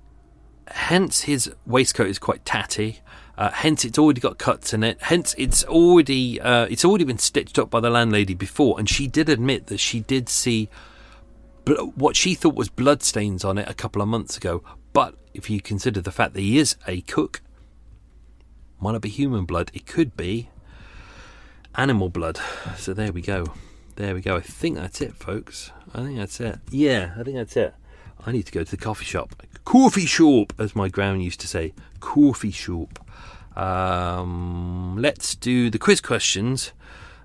hence 0.69 1.23
his 1.23 1.53
waistcoat 1.67 2.09
is 2.09 2.19
quite 2.19 2.45
tatty. 2.45 3.01
Uh, 3.37 3.51
hence, 3.51 3.85
it's 3.85 3.99
already 3.99 4.21
got 4.21 4.39
cuts 4.39 4.73
in 4.73 4.83
it. 4.83 4.97
Hence, 5.03 5.35
it's 5.37 5.63
already 5.65 6.41
uh, 6.41 6.65
it's 6.71 6.87
already 6.87 7.05
been 7.05 7.19
stitched 7.19 7.59
up 7.59 7.69
by 7.69 7.81
the 7.81 7.91
landlady 7.91 8.33
before, 8.33 8.79
and 8.79 8.89
she 8.89 9.07
did 9.07 9.29
admit 9.29 9.67
that 9.67 9.79
she 9.79 10.01
did 10.01 10.31
see 10.31 10.71
bl- 11.67 11.91
what 11.97 12.17
she 12.17 12.35
thought 12.35 12.55
was 12.55 12.71
blood 12.71 13.03
stains 13.03 13.45
on 13.45 13.59
it 13.59 13.69
a 13.69 13.75
couple 13.75 14.01
of 14.01 14.09
months 14.09 14.39
ago. 14.39 14.65
But 14.95 15.15
if 15.37 15.51
you 15.51 15.61
consider 15.61 16.01
the 16.01 16.11
fact 16.11 16.35
that 16.35 16.41
he 16.41 16.59
is 16.59 16.77
a 16.87 17.01
cook, 17.03 17.41
might 18.81 18.93
not 18.93 19.03
be 19.03 19.09
human 19.09 19.45
blood. 19.45 19.71
It 19.75 19.87
could 19.87 20.17
be 20.17 20.51
animal 21.75 22.09
blood. 22.09 22.41
So 22.77 22.95
there 22.95 23.13
we 23.13 23.23
go. 23.23 23.47
There 23.97 24.15
we 24.15 24.21
go. 24.21 24.37
I 24.37 24.41
think 24.41 24.77
that's 24.77 25.01
it, 25.01 25.15
folks. 25.15 25.73
I 25.95 26.03
think 26.03 26.19
that's 26.19 26.41
it. 26.41 26.59
Yeah, 26.71 27.15
I 27.19 27.23
think 27.23 27.37
that's 27.37 27.57
it. 27.57 27.75
I 28.25 28.33
need 28.33 28.47
to 28.47 28.53
go 28.53 28.65
to 28.65 28.71
the 28.71 28.77
coffee 28.77 29.05
shop. 29.05 29.43
Coffee 29.65 30.07
shop, 30.07 30.53
as 30.59 30.77
my 30.77 30.89
ground 30.89 31.23
used 31.23 31.41
to 31.41 31.49
say. 31.49 31.73
Coffee 32.01 32.51
shop. 32.51 32.99
Um, 33.57 34.97
let's 34.99 35.35
do 35.35 35.71
the 35.71 35.79
quiz 35.79 36.01
questions, 36.03 36.73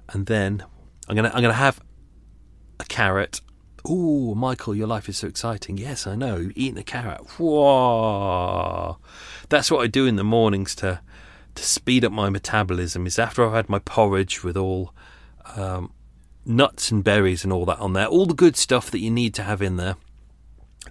and 0.10 0.28
then 0.28 0.64
I'm 1.10 1.16
gonna 1.16 1.32
I'm 1.34 1.42
gonna 1.42 1.54
have 1.54 1.82
a 2.80 2.86
carrot. 2.86 3.42
Oh, 3.84 4.36
Michael, 4.36 4.76
your 4.76 4.88
life 4.88 5.10
is 5.10 5.18
so 5.18 5.28
exciting. 5.28 5.78
Yes, 5.78 6.06
I 6.06 6.16
know. 6.16 6.50
Eating 6.56 6.78
a 6.78 6.84
carrot. 6.84 7.22
Whoa. 7.40 8.98
That's 9.50 9.72
what 9.72 9.82
I 9.82 9.88
do 9.88 10.06
in 10.06 10.16
the 10.16 10.24
mornings 10.24 10.76
to 10.76 11.02
to 11.54 11.64
speed 11.64 12.06
up 12.06 12.14
my 12.14 12.30
metabolism. 12.30 13.06
Is 13.06 13.20
after 13.20 13.46
I've 13.46 13.54
had 13.54 13.70
my 13.70 13.80
porridge 13.80 14.44
with 14.44 14.56
all 14.56 14.94
um, 15.56 15.92
nuts 16.46 16.92
and 16.92 17.04
berries 17.04 17.44
and 17.44 17.52
all 17.52 17.66
that 17.66 17.80
on 17.80 17.94
there, 17.94 18.08
all 18.08 18.26
the 18.26 18.34
good 18.34 18.56
stuff 18.56 18.92
that 18.92 19.00
you 19.00 19.12
need 19.12 19.34
to 19.36 19.44
have 19.44 19.62
in 19.62 19.78
there. 19.78 19.96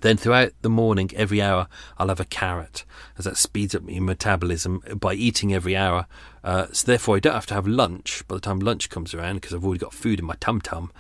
Then 0.03 0.16
throughout 0.16 0.53
the 0.62 0.70
morning, 0.70 1.11
every 1.16 1.43
hour, 1.43 1.66
I'll 1.99 2.09
have 2.09 2.20
a 2.20 2.24
carrot, 2.24 2.84
as 3.18 3.24
that 3.24 3.36
speeds 3.36 3.74
up 3.74 3.82
my 3.82 3.99
metabolism 3.99 4.82
by 4.95 5.14
eating 5.14 5.53
every 5.53 5.76
hour. 5.76 6.07
Uh, 6.45 6.66
so 6.72 6.86
therefore, 6.86 7.16
I 7.16 7.20
don't 7.20 7.34
have 7.34 7.47
to 7.47 7.55
have 7.55 7.66
lunch 7.66 8.22
by 8.28 8.36
the 8.36 8.41
time 8.41 8.61
lunch 8.61 8.88
comes 8.88 9.14
around 9.14 9.36
because 9.36 9.53
I've 9.53 9.64
already 9.64 9.80
got 9.80 9.93
food 9.93 10.20
in 10.20 10.24
my 10.24 10.36
tum 10.41 10.61
tum. 10.61 10.93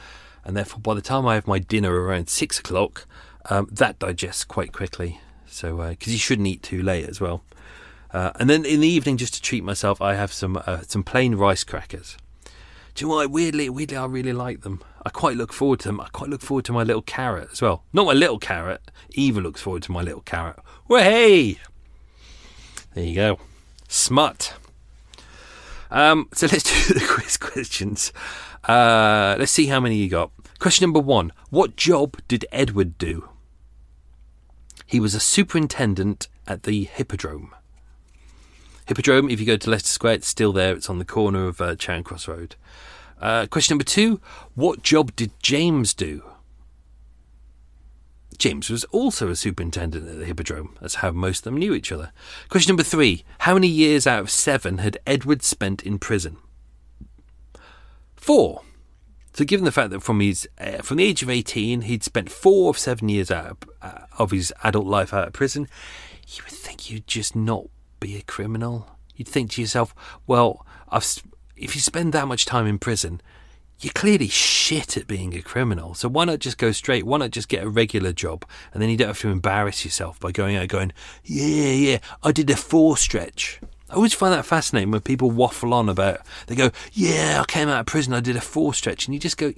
And 0.50 0.56
therefore, 0.56 0.80
by 0.80 0.94
the 0.94 1.00
time 1.00 1.28
I 1.28 1.36
have 1.36 1.46
my 1.46 1.60
dinner 1.60 1.94
around 1.94 2.28
six 2.28 2.58
o'clock, 2.58 3.06
um, 3.48 3.68
that 3.70 4.00
digests 4.00 4.42
quite 4.42 4.72
quickly. 4.72 5.20
So, 5.46 5.76
because 5.76 6.08
uh, 6.08 6.10
you 6.10 6.18
shouldn't 6.18 6.48
eat 6.48 6.60
too 6.60 6.82
late 6.82 7.08
as 7.08 7.20
well. 7.20 7.44
Uh, 8.12 8.32
and 8.34 8.50
then 8.50 8.64
in 8.64 8.80
the 8.80 8.88
evening, 8.88 9.16
just 9.16 9.32
to 9.34 9.40
treat 9.40 9.62
myself, 9.62 10.02
I 10.02 10.14
have 10.14 10.32
some 10.32 10.60
uh, 10.66 10.80
some 10.88 11.04
plain 11.04 11.36
rice 11.36 11.62
crackers. 11.62 12.16
Do 12.96 13.04
you 13.04 13.08
know 13.08 13.14
what? 13.14 13.30
Weirdly, 13.30 13.70
weirdly, 13.70 13.96
I 13.96 14.06
really 14.06 14.32
like 14.32 14.62
them. 14.62 14.82
I 15.06 15.10
quite 15.10 15.36
look 15.36 15.52
forward 15.52 15.78
to 15.80 15.88
them. 15.88 16.00
I 16.00 16.08
quite 16.08 16.30
look 16.30 16.42
forward 16.42 16.64
to 16.64 16.72
my 16.72 16.82
little 16.82 17.02
carrot 17.02 17.50
as 17.52 17.62
well. 17.62 17.84
Not 17.92 18.06
my 18.06 18.12
little 18.12 18.40
carrot. 18.40 18.90
Eva 19.10 19.40
looks 19.40 19.60
forward 19.60 19.84
to 19.84 19.92
my 19.92 20.02
little 20.02 20.22
carrot. 20.22 20.58
Hey, 20.88 21.58
there 22.94 23.04
you 23.04 23.14
go. 23.14 23.38
Smut. 23.86 24.54
Um, 25.92 26.28
so 26.34 26.48
let's 26.48 26.88
do 26.88 26.94
the 26.94 27.06
quiz 27.06 27.36
questions. 27.36 28.12
Uh, 28.64 29.36
let's 29.38 29.52
see 29.52 29.66
how 29.66 29.78
many 29.78 29.94
you 29.94 30.08
got. 30.08 30.32
Question 30.60 30.84
number 30.84 31.00
one: 31.00 31.32
What 31.48 31.74
job 31.74 32.18
did 32.28 32.46
Edward 32.52 32.98
do? 32.98 33.30
He 34.86 35.00
was 35.00 35.14
a 35.14 35.20
superintendent 35.20 36.28
at 36.46 36.64
the 36.64 36.84
Hippodrome. 36.84 37.54
Hippodrome, 38.86 39.30
if 39.30 39.40
you 39.40 39.46
go 39.46 39.56
to 39.56 39.70
Leicester 39.70 39.88
Square, 39.88 40.14
it's 40.14 40.28
still 40.28 40.52
there. 40.52 40.74
It's 40.74 40.90
on 40.90 40.98
the 40.98 41.04
corner 41.04 41.46
of 41.46 41.60
uh, 41.60 41.76
Charing 41.76 42.04
Cross 42.04 42.28
Road. 42.28 42.56
Uh, 43.20 43.46
question 43.46 43.74
number 43.74 43.84
two 43.84 44.20
What 44.54 44.82
job 44.82 45.16
did 45.16 45.30
James 45.40 45.94
do? 45.94 46.24
James 48.36 48.68
was 48.68 48.84
also 48.84 49.28
a 49.28 49.36
superintendent 49.36 50.08
at 50.08 50.18
the 50.18 50.24
Hippodrome. 50.24 50.76
That's 50.80 50.96
how 50.96 51.10
most 51.10 51.38
of 51.38 51.44
them 51.44 51.56
knew 51.56 51.72
each 51.72 51.92
other. 51.92 52.12
Question 52.50 52.72
number 52.72 52.82
three 52.82 53.24
How 53.40 53.54
many 53.54 53.68
years 53.68 54.06
out 54.06 54.20
of 54.20 54.30
seven 54.30 54.78
had 54.78 54.98
Edward 55.06 55.42
spent 55.42 55.82
in 55.82 55.98
prison? 55.98 56.36
Four. 58.16 58.62
So, 59.32 59.44
given 59.44 59.64
the 59.64 59.72
fact 59.72 59.90
that 59.90 60.02
from 60.02 60.20
his 60.20 60.48
uh, 60.58 60.78
from 60.82 60.96
the 60.96 61.04
age 61.04 61.22
of 61.22 61.30
eighteen, 61.30 61.82
he'd 61.82 62.02
spent 62.02 62.30
four 62.30 62.70
of 62.70 62.78
seven 62.78 63.08
years 63.08 63.30
out 63.30 63.46
of, 63.46 63.56
uh, 63.80 64.06
of 64.18 64.32
his 64.32 64.52
adult 64.64 64.86
life 64.86 65.14
out 65.14 65.28
of 65.28 65.32
prison, 65.32 65.68
you 66.26 66.42
would 66.44 66.52
think 66.52 66.90
you'd 66.90 67.06
just 67.06 67.36
not 67.36 67.66
be 68.00 68.16
a 68.16 68.22
criminal. 68.22 68.88
You'd 69.14 69.28
think 69.28 69.52
to 69.52 69.60
yourself, 69.60 69.94
well, 70.26 70.66
I've, 70.88 71.22
if 71.56 71.74
you 71.74 71.80
spend 71.80 72.12
that 72.12 72.26
much 72.26 72.46
time 72.46 72.66
in 72.66 72.78
prison, 72.78 73.20
you're 73.80 73.92
clearly 73.92 74.28
shit 74.28 74.96
at 74.96 75.06
being 75.06 75.34
a 75.34 75.42
criminal. 75.42 75.94
So 75.94 76.08
why 76.08 76.24
not 76.24 76.38
just 76.38 76.58
go 76.58 76.72
straight? 76.72 77.04
Why 77.04 77.18
not 77.18 77.30
just 77.30 77.48
get 77.48 77.62
a 77.62 77.68
regular 77.68 78.12
job? 78.12 78.44
And 78.72 78.82
then 78.82 78.90
you 78.90 78.96
don't 78.96 79.08
have 79.08 79.20
to 79.20 79.28
embarrass 79.28 79.84
yourself 79.84 80.18
by 80.20 80.32
going 80.32 80.56
out 80.56 80.62
and 80.62 80.70
going, 80.70 80.92
yeah, 81.24 81.72
yeah, 81.72 81.98
I 82.22 82.32
did 82.32 82.50
a 82.50 82.56
four 82.56 82.96
stretch. 82.96 83.60
I 83.90 83.94
always 83.94 84.14
find 84.14 84.32
that 84.32 84.46
fascinating 84.46 84.90
when 84.90 85.00
people 85.00 85.30
waffle 85.30 85.74
on 85.74 85.88
about, 85.88 86.20
they 86.46 86.54
go, 86.54 86.70
yeah, 86.92 87.42
I 87.42 87.44
came 87.50 87.68
out 87.68 87.80
of 87.80 87.86
prison, 87.86 88.14
I 88.14 88.20
did 88.20 88.36
a 88.36 88.40
four 88.40 88.72
stretch. 88.72 89.06
And 89.06 89.14
you 89.14 89.20
just 89.20 89.36
go, 89.36 89.52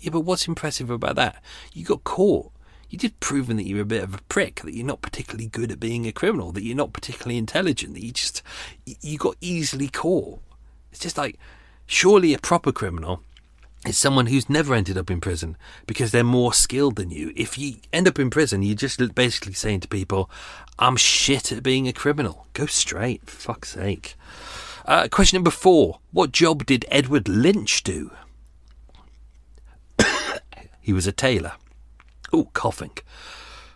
yeah, 0.00 0.10
but 0.10 0.20
what's 0.20 0.48
impressive 0.48 0.88
about 0.88 1.16
that? 1.16 1.42
You 1.72 1.84
got 1.84 2.04
caught 2.04 2.52
you 2.92 2.98
did 2.98 3.18
proven 3.20 3.56
that 3.56 3.66
you're 3.66 3.80
a 3.80 3.86
bit 3.86 4.04
of 4.04 4.14
a 4.14 4.22
prick, 4.28 4.60
that 4.60 4.74
you're 4.74 4.84
not 4.84 5.00
particularly 5.00 5.46
good 5.46 5.72
at 5.72 5.80
being 5.80 6.06
a 6.06 6.12
criminal, 6.12 6.52
that 6.52 6.62
you're 6.62 6.76
not 6.76 6.92
particularly 6.92 7.38
intelligent, 7.38 7.94
that 7.94 8.04
you 8.04 8.12
just 8.12 8.42
you 8.84 9.16
got 9.16 9.34
easily 9.40 9.88
caught. 9.88 10.40
It's 10.90 11.00
just 11.00 11.16
like 11.16 11.38
surely 11.86 12.34
a 12.34 12.38
proper 12.38 12.70
criminal 12.70 13.22
is 13.86 13.98
someone 13.98 14.26
who's 14.26 14.48
never 14.48 14.74
ended 14.74 14.96
up 14.96 15.10
in 15.10 15.20
prison 15.20 15.56
because 15.86 16.12
they're 16.12 16.22
more 16.22 16.52
skilled 16.52 16.96
than 16.96 17.10
you. 17.10 17.32
If 17.36 17.58
you 17.58 17.76
end 17.92 18.06
up 18.06 18.18
in 18.18 18.30
prison, 18.30 18.62
you're 18.62 18.76
just 18.76 19.14
basically 19.14 19.54
saying 19.54 19.80
to 19.80 19.88
people, 19.88 20.30
"I'm 20.78 20.96
shit 20.96 21.50
at 21.52 21.62
being 21.62 21.88
a 21.88 21.92
criminal." 21.92 22.46
Go 22.52 22.66
straight, 22.66 23.28
fuck's 23.28 23.70
sake. 23.70 24.16
Uh, 24.86 25.08
question 25.08 25.36
number 25.36 25.50
four: 25.50 25.98
What 26.12 26.32
job 26.32 26.64
did 26.66 26.84
Edward 26.88 27.28
Lynch 27.28 27.82
do? 27.82 28.12
he 30.80 30.92
was 30.92 31.06
a 31.06 31.12
tailor. 31.12 31.52
Oh, 32.32 32.48
coughing. 32.52 32.96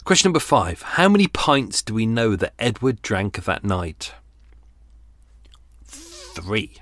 Question 0.04 0.28
number 0.28 0.40
five. 0.40 0.82
How 0.82 1.09
many 1.09 1.26
pints 1.26 1.82
do 1.82 1.92
we 1.92 2.07
know 2.07 2.36
that 2.36 2.54
Edward 2.59 3.02
drank 3.02 3.44
that 3.44 3.64
night? 3.64 4.14
Three. 5.84 6.76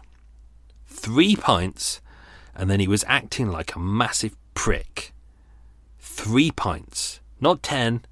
Three 0.87 1.37
pints, 1.37 2.01
and 2.55 2.71
then 2.71 2.81
he 2.81 2.89
was 2.89 3.05
acting 3.07 3.49
like 3.49 3.75
a 3.75 3.79
massive 3.79 4.37
prick. 4.55 5.13
Three 5.99 6.51
pints. 6.51 7.21
Not 7.41 7.63
ten, 7.63 8.05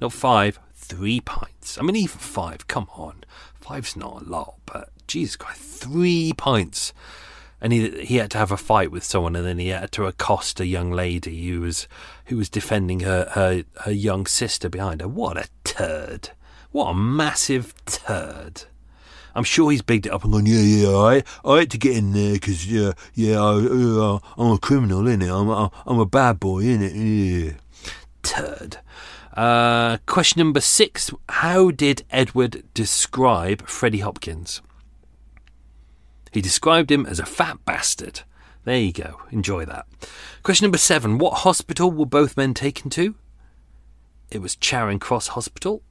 not 0.00 0.12
five, 0.12 0.58
three 0.74 1.20
pints. 1.20 1.78
I 1.78 1.82
mean, 1.82 1.96
even 1.96 2.18
five, 2.18 2.66
come 2.68 2.88
on. 2.94 3.24
Five's 3.54 3.96
not 3.96 4.22
a 4.22 4.24
lot, 4.24 4.54
but 4.66 4.90
Jesus 5.06 5.36
Christ, 5.36 5.60
three 5.60 6.32
pints 6.36 6.92
and 7.60 7.72
he 7.72 8.04
he 8.04 8.16
had 8.16 8.30
to 8.30 8.38
have 8.38 8.52
a 8.52 8.56
fight 8.56 8.90
with 8.90 9.04
someone, 9.04 9.34
and 9.34 9.46
then 9.46 9.58
he 9.58 9.68
had 9.68 9.92
to 9.92 10.06
accost 10.06 10.60
a 10.60 10.66
young 10.66 10.90
lady 10.90 11.48
who 11.48 11.60
was 11.60 11.88
who 12.26 12.36
was 12.36 12.48
defending 12.48 13.00
her 13.00 13.28
her, 13.32 13.64
her 13.80 13.92
young 13.92 14.26
sister 14.26 14.68
behind 14.68 15.00
her. 15.00 15.08
What 15.08 15.36
a 15.36 15.48
turd! 15.64 16.30
What 16.70 16.90
a 16.90 16.94
massive 16.94 17.74
turd! 17.84 18.64
I'm 19.38 19.44
sure 19.44 19.70
he's 19.70 19.82
bigged 19.82 20.06
it 20.06 20.12
up 20.12 20.24
and 20.24 20.32
gone, 20.32 20.46
yeah, 20.46 20.58
yeah, 20.58 20.96
I, 20.96 21.22
I 21.44 21.60
had 21.60 21.70
to 21.70 21.78
get 21.78 21.96
in 21.96 22.12
there 22.12 22.32
because, 22.32 22.66
yeah, 22.66 22.90
yeah, 23.14 23.40
I, 23.40 23.54
uh, 23.54 24.18
I'm 24.36 24.50
a 24.50 24.58
criminal, 24.58 25.02
innit? 25.02 25.30
I'm 25.30 25.70
I'm 25.86 26.00
a 26.00 26.06
bad 26.06 26.40
boy, 26.40 26.64
innit? 26.64 26.92
Yeah. 26.94 27.52
Turd. 28.24 28.78
Uh, 29.34 29.98
question 30.06 30.40
number 30.40 30.60
six. 30.60 31.12
How 31.28 31.70
did 31.70 32.04
Edward 32.10 32.64
describe 32.74 33.64
Freddie 33.68 34.00
Hopkins? 34.00 34.60
He 36.32 36.40
described 36.40 36.90
him 36.90 37.06
as 37.06 37.20
a 37.20 37.24
fat 37.24 37.64
bastard. 37.64 38.22
There 38.64 38.76
you 38.76 38.92
go. 38.92 39.20
Enjoy 39.30 39.64
that. 39.66 39.86
Question 40.42 40.64
number 40.64 40.78
seven. 40.78 41.18
What 41.18 41.38
hospital 41.38 41.92
were 41.92 42.06
both 42.06 42.36
men 42.36 42.54
taken 42.54 42.90
to? 42.90 43.14
It 44.32 44.42
was 44.42 44.56
Charing 44.56 44.98
Cross 44.98 45.28
Hospital. 45.28 45.84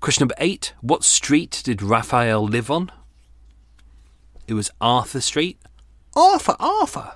Question 0.00 0.22
number 0.22 0.34
eight. 0.38 0.72
What 0.80 1.04
street 1.04 1.60
did 1.64 1.82
Raphael 1.82 2.42
live 2.42 2.70
on? 2.70 2.90
It 4.48 4.54
was 4.54 4.70
Arthur 4.80 5.20
Street. 5.20 5.58
Arthur, 6.16 6.56
Arthur. 6.58 7.12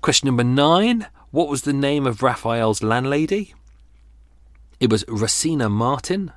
Question 0.00 0.26
number 0.26 0.44
nine 0.44 1.08
What 1.30 1.48
was 1.48 1.62
the 1.62 1.72
name 1.72 2.06
of 2.06 2.22
Raphael's 2.22 2.82
landlady? 2.82 3.54
It 4.78 4.90
was 4.90 5.04
Rosina 5.08 5.68
Martin. 5.68 6.32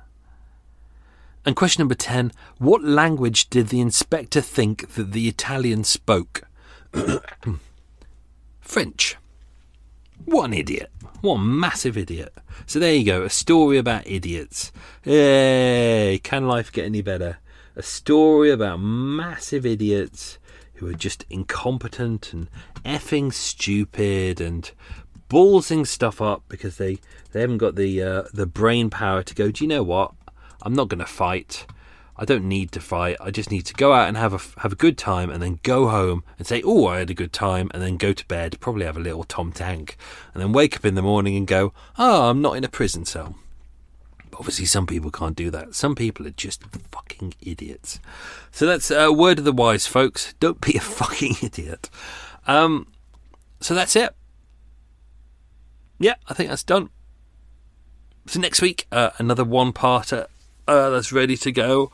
And 1.44 1.54
question 1.56 1.82
number 1.82 1.94
10 1.94 2.32
What 2.58 2.82
language 2.82 3.48
did 3.48 3.68
the 3.68 3.80
inspector 3.80 4.40
think 4.40 4.94
that 4.94 5.12
the 5.12 5.28
Italian 5.28 5.84
spoke? 5.84 6.42
French. 8.60 9.16
What 10.24 10.44
an 10.44 10.54
idiot. 10.54 10.90
A 11.22 11.38
massive 11.38 11.96
idiot. 11.96 12.32
So 12.66 12.78
there 12.78 12.94
you 12.94 13.04
go, 13.04 13.22
a 13.22 13.30
story 13.30 13.78
about 13.78 14.06
idiots. 14.06 14.72
Hey, 15.02 16.20
can 16.22 16.46
life 16.46 16.70
get 16.70 16.84
any 16.84 17.02
better? 17.02 17.38
A 17.76 17.82
story 17.82 18.50
about 18.50 18.78
massive 18.78 19.64
idiots 19.64 20.38
who 20.74 20.88
are 20.88 20.94
just 20.94 21.24
incompetent 21.28 22.32
and 22.32 22.48
effing 22.84 23.32
stupid 23.32 24.40
and 24.40 24.70
ballsing 25.28 25.86
stuff 25.86 26.22
up 26.22 26.42
because 26.48 26.76
they, 26.76 26.98
they 27.32 27.40
haven't 27.40 27.58
got 27.58 27.74
the 27.74 28.02
uh, 28.02 28.22
the 28.32 28.46
brain 28.46 28.90
power 28.90 29.22
to 29.22 29.34
go, 29.34 29.50
do 29.50 29.64
you 29.64 29.68
know 29.68 29.82
what? 29.82 30.12
I'm 30.62 30.74
not 30.74 30.88
going 30.88 31.00
to 31.00 31.06
fight. 31.06 31.66
I 32.18 32.24
don't 32.24 32.44
need 32.44 32.72
to 32.72 32.80
fight. 32.80 33.16
I 33.20 33.30
just 33.30 33.50
need 33.50 33.62
to 33.66 33.74
go 33.74 33.92
out 33.92 34.08
and 34.08 34.16
have 34.16 34.34
a 34.34 34.60
have 34.60 34.72
a 34.72 34.76
good 34.76 34.98
time, 34.98 35.30
and 35.30 35.40
then 35.40 35.60
go 35.62 35.88
home 35.88 36.24
and 36.36 36.46
say, 36.46 36.62
"Oh, 36.64 36.86
I 36.86 36.98
had 36.98 37.10
a 37.10 37.14
good 37.14 37.32
time," 37.32 37.70
and 37.72 37.80
then 37.80 37.96
go 37.96 38.12
to 38.12 38.26
bed. 38.26 38.58
Probably 38.58 38.84
have 38.86 38.96
a 38.96 39.00
little 39.00 39.22
tom 39.22 39.52
tank, 39.52 39.96
and 40.34 40.42
then 40.42 40.52
wake 40.52 40.76
up 40.76 40.84
in 40.84 40.96
the 40.96 41.02
morning 41.02 41.36
and 41.36 41.46
go, 41.46 41.72
"Oh, 41.96 42.28
I'm 42.28 42.42
not 42.42 42.56
in 42.56 42.64
a 42.64 42.68
prison 42.68 43.04
cell." 43.04 43.36
But 44.30 44.40
obviously, 44.40 44.66
some 44.66 44.86
people 44.86 45.12
can't 45.12 45.36
do 45.36 45.48
that. 45.50 45.76
Some 45.76 45.94
people 45.94 46.26
are 46.26 46.30
just 46.30 46.64
fucking 46.90 47.34
idiots. 47.40 48.00
So 48.50 48.66
that's 48.66 48.90
a 48.90 49.12
word 49.12 49.38
of 49.38 49.44
the 49.44 49.52
wise, 49.52 49.86
folks. 49.86 50.34
Don't 50.40 50.60
be 50.60 50.76
a 50.76 50.80
fucking 51.00 51.36
idiot. 51.40 51.88
Um, 52.48 52.88
so 53.60 53.74
that's 53.74 53.94
it. 53.94 54.14
Yeah, 56.00 56.14
I 56.28 56.34
think 56.34 56.48
that's 56.48 56.64
done. 56.64 56.90
So 58.26 58.40
next 58.40 58.60
week, 58.60 58.86
uh, 58.92 59.10
another 59.18 59.44
one-parter 59.44 60.26
uh, 60.68 60.90
that's 60.90 61.12
ready 61.12 61.36
to 61.38 61.50
go. 61.50 61.90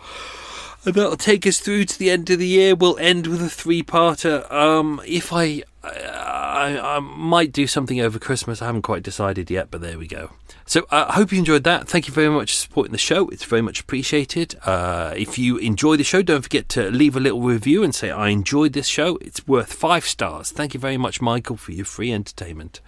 And 0.84 0.94
that'll 0.94 1.16
take 1.16 1.46
us 1.46 1.60
through 1.60 1.86
to 1.86 1.98
the 1.98 2.10
end 2.10 2.28
of 2.28 2.38
the 2.38 2.46
year. 2.46 2.74
We'll 2.74 2.98
end 2.98 3.26
with 3.26 3.40
a 3.40 3.48
three-parter. 3.48 4.50
Um, 4.52 5.00
if 5.06 5.32
I, 5.32 5.62
I, 5.82 6.78
I 6.78 6.98
might 6.98 7.52
do 7.52 7.66
something 7.66 8.00
over 8.00 8.18
Christmas. 8.18 8.60
I 8.60 8.66
haven't 8.66 8.82
quite 8.82 9.02
decided 9.02 9.50
yet, 9.50 9.70
but 9.70 9.80
there 9.80 9.98
we 9.98 10.06
go. 10.06 10.32
So 10.66 10.86
uh, 10.90 11.06
I 11.08 11.14
hope 11.14 11.32
you 11.32 11.38
enjoyed 11.38 11.64
that. 11.64 11.88
Thank 11.88 12.06
you 12.06 12.14
very 12.14 12.28
much 12.28 12.50
for 12.50 12.56
supporting 12.56 12.92
the 12.92 12.98
show. 12.98 13.28
It's 13.28 13.44
very 13.44 13.62
much 13.62 13.80
appreciated. 13.80 14.56
Uh, 14.64 15.14
if 15.16 15.38
you 15.38 15.56
enjoy 15.58 15.96
the 15.96 16.04
show, 16.04 16.22
don't 16.22 16.42
forget 16.42 16.68
to 16.70 16.90
leave 16.90 17.16
a 17.16 17.20
little 17.20 17.40
review 17.40 17.82
and 17.82 17.94
say 17.94 18.10
I 18.10 18.28
enjoyed 18.28 18.72
this 18.74 18.86
show. 18.86 19.16
It's 19.22 19.46
worth 19.46 19.72
five 19.72 20.04
stars. 20.04 20.50
Thank 20.50 20.74
you 20.74 20.80
very 20.80 20.96
much, 20.96 21.20
Michael, 21.20 21.56
for 21.56 21.72
your 21.72 21.86
free 21.86 22.12
entertainment. 22.12 22.80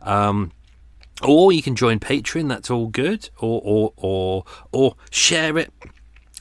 Um, 0.00 0.52
or 1.26 1.52
you 1.52 1.62
can 1.62 1.76
join 1.76 2.00
Patreon. 2.00 2.48
That's 2.48 2.70
all 2.70 2.88
good. 2.88 3.30
Or 3.38 3.60
or 3.64 3.92
or 3.96 4.44
or 4.72 4.96
share 5.10 5.58
it. 5.58 5.72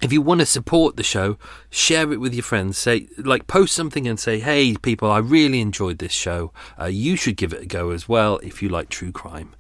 If 0.02 0.12
you 0.12 0.22
want 0.22 0.40
to 0.40 0.48
support 0.48 0.96
the 0.98 1.04
show, 1.04 1.38
share 1.70 2.12
it 2.12 2.20
with 2.20 2.34
your 2.34 2.44
friends. 2.44 2.78
Say 2.78 3.08
like 3.18 3.46
post 3.48 3.76
something 3.76 4.08
and 4.08 4.20
say, 4.20 4.40
"Hey, 4.40 4.76
people, 4.76 5.12
I 5.12 5.20
really 5.20 5.62
enjoyed 5.62 6.00
this 6.00 6.12
show. 6.12 6.52
Uh, 6.80 6.86
you 6.86 7.16
should 7.16 7.38
give 7.38 7.54
it 7.54 7.62
a 7.62 7.68
go 7.68 7.92
as 7.92 8.10
well 8.10 8.40
if 8.42 8.64
you 8.64 8.70
like 8.70 8.90
true 8.90 9.12
crime." 9.12 9.56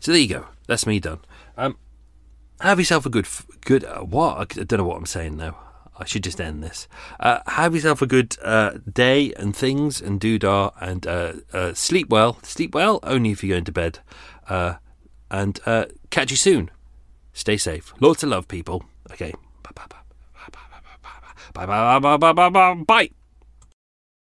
So 0.00 0.12
there 0.12 0.20
you 0.20 0.28
go. 0.28 0.46
That's 0.66 0.86
me 0.86 1.00
done. 1.00 1.20
Um, 1.56 1.78
have 2.60 2.78
yourself 2.78 3.06
a 3.06 3.10
good 3.10 3.26
good 3.62 3.84
uh, 3.84 4.00
what? 4.00 4.36
I 4.58 4.64
don't 4.64 4.78
know 4.78 4.84
what 4.84 4.98
I'm 4.98 5.06
saying 5.06 5.36
now. 5.36 5.56
I 5.98 6.04
should 6.04 6.24
just 6.24 6.40
end 6.40 6.62
this. 6.62 6.88
Uh, 7.18 7.38
have 7.46 7.74
yourself 7.74 8.02
a 8.02 8.06
good 8.06 8.36
uh, 8.42 8.72
day 8.92 9.32
and 9.34 9.56
things 9.56 10.00
and 10.00 10.20
do 10.20 10.38
doodah 10.38 10.72
and 10.80 11.06
uh, 11.06 11.32
uh, 11.52 11.74
sleep 11.74 12.10
well. 12.10 12.38
Sleep 12.42 12.74
well 12.74 13.00
only 13.02 13.30
if 13.30 13.42
you're 13.42 13.54
going 13.54 13.64
to 13.64 13.72
bed. 13.72 14.00
Uh, 14.48 14.74
and 15.30 15.60
uh, 15.66 15.86
catch 16.10 16.30
you 16.30 16.36
soon. 16.36 16.70
Stay 17.32 17.56
safe. 17.56 17.92
Lots 18.00 18.22
of 18.22 18.30
love, 18.30 18.48
people. 18.48 18.84
Okay. 19.12 19.32
Bye. 22.86 23.10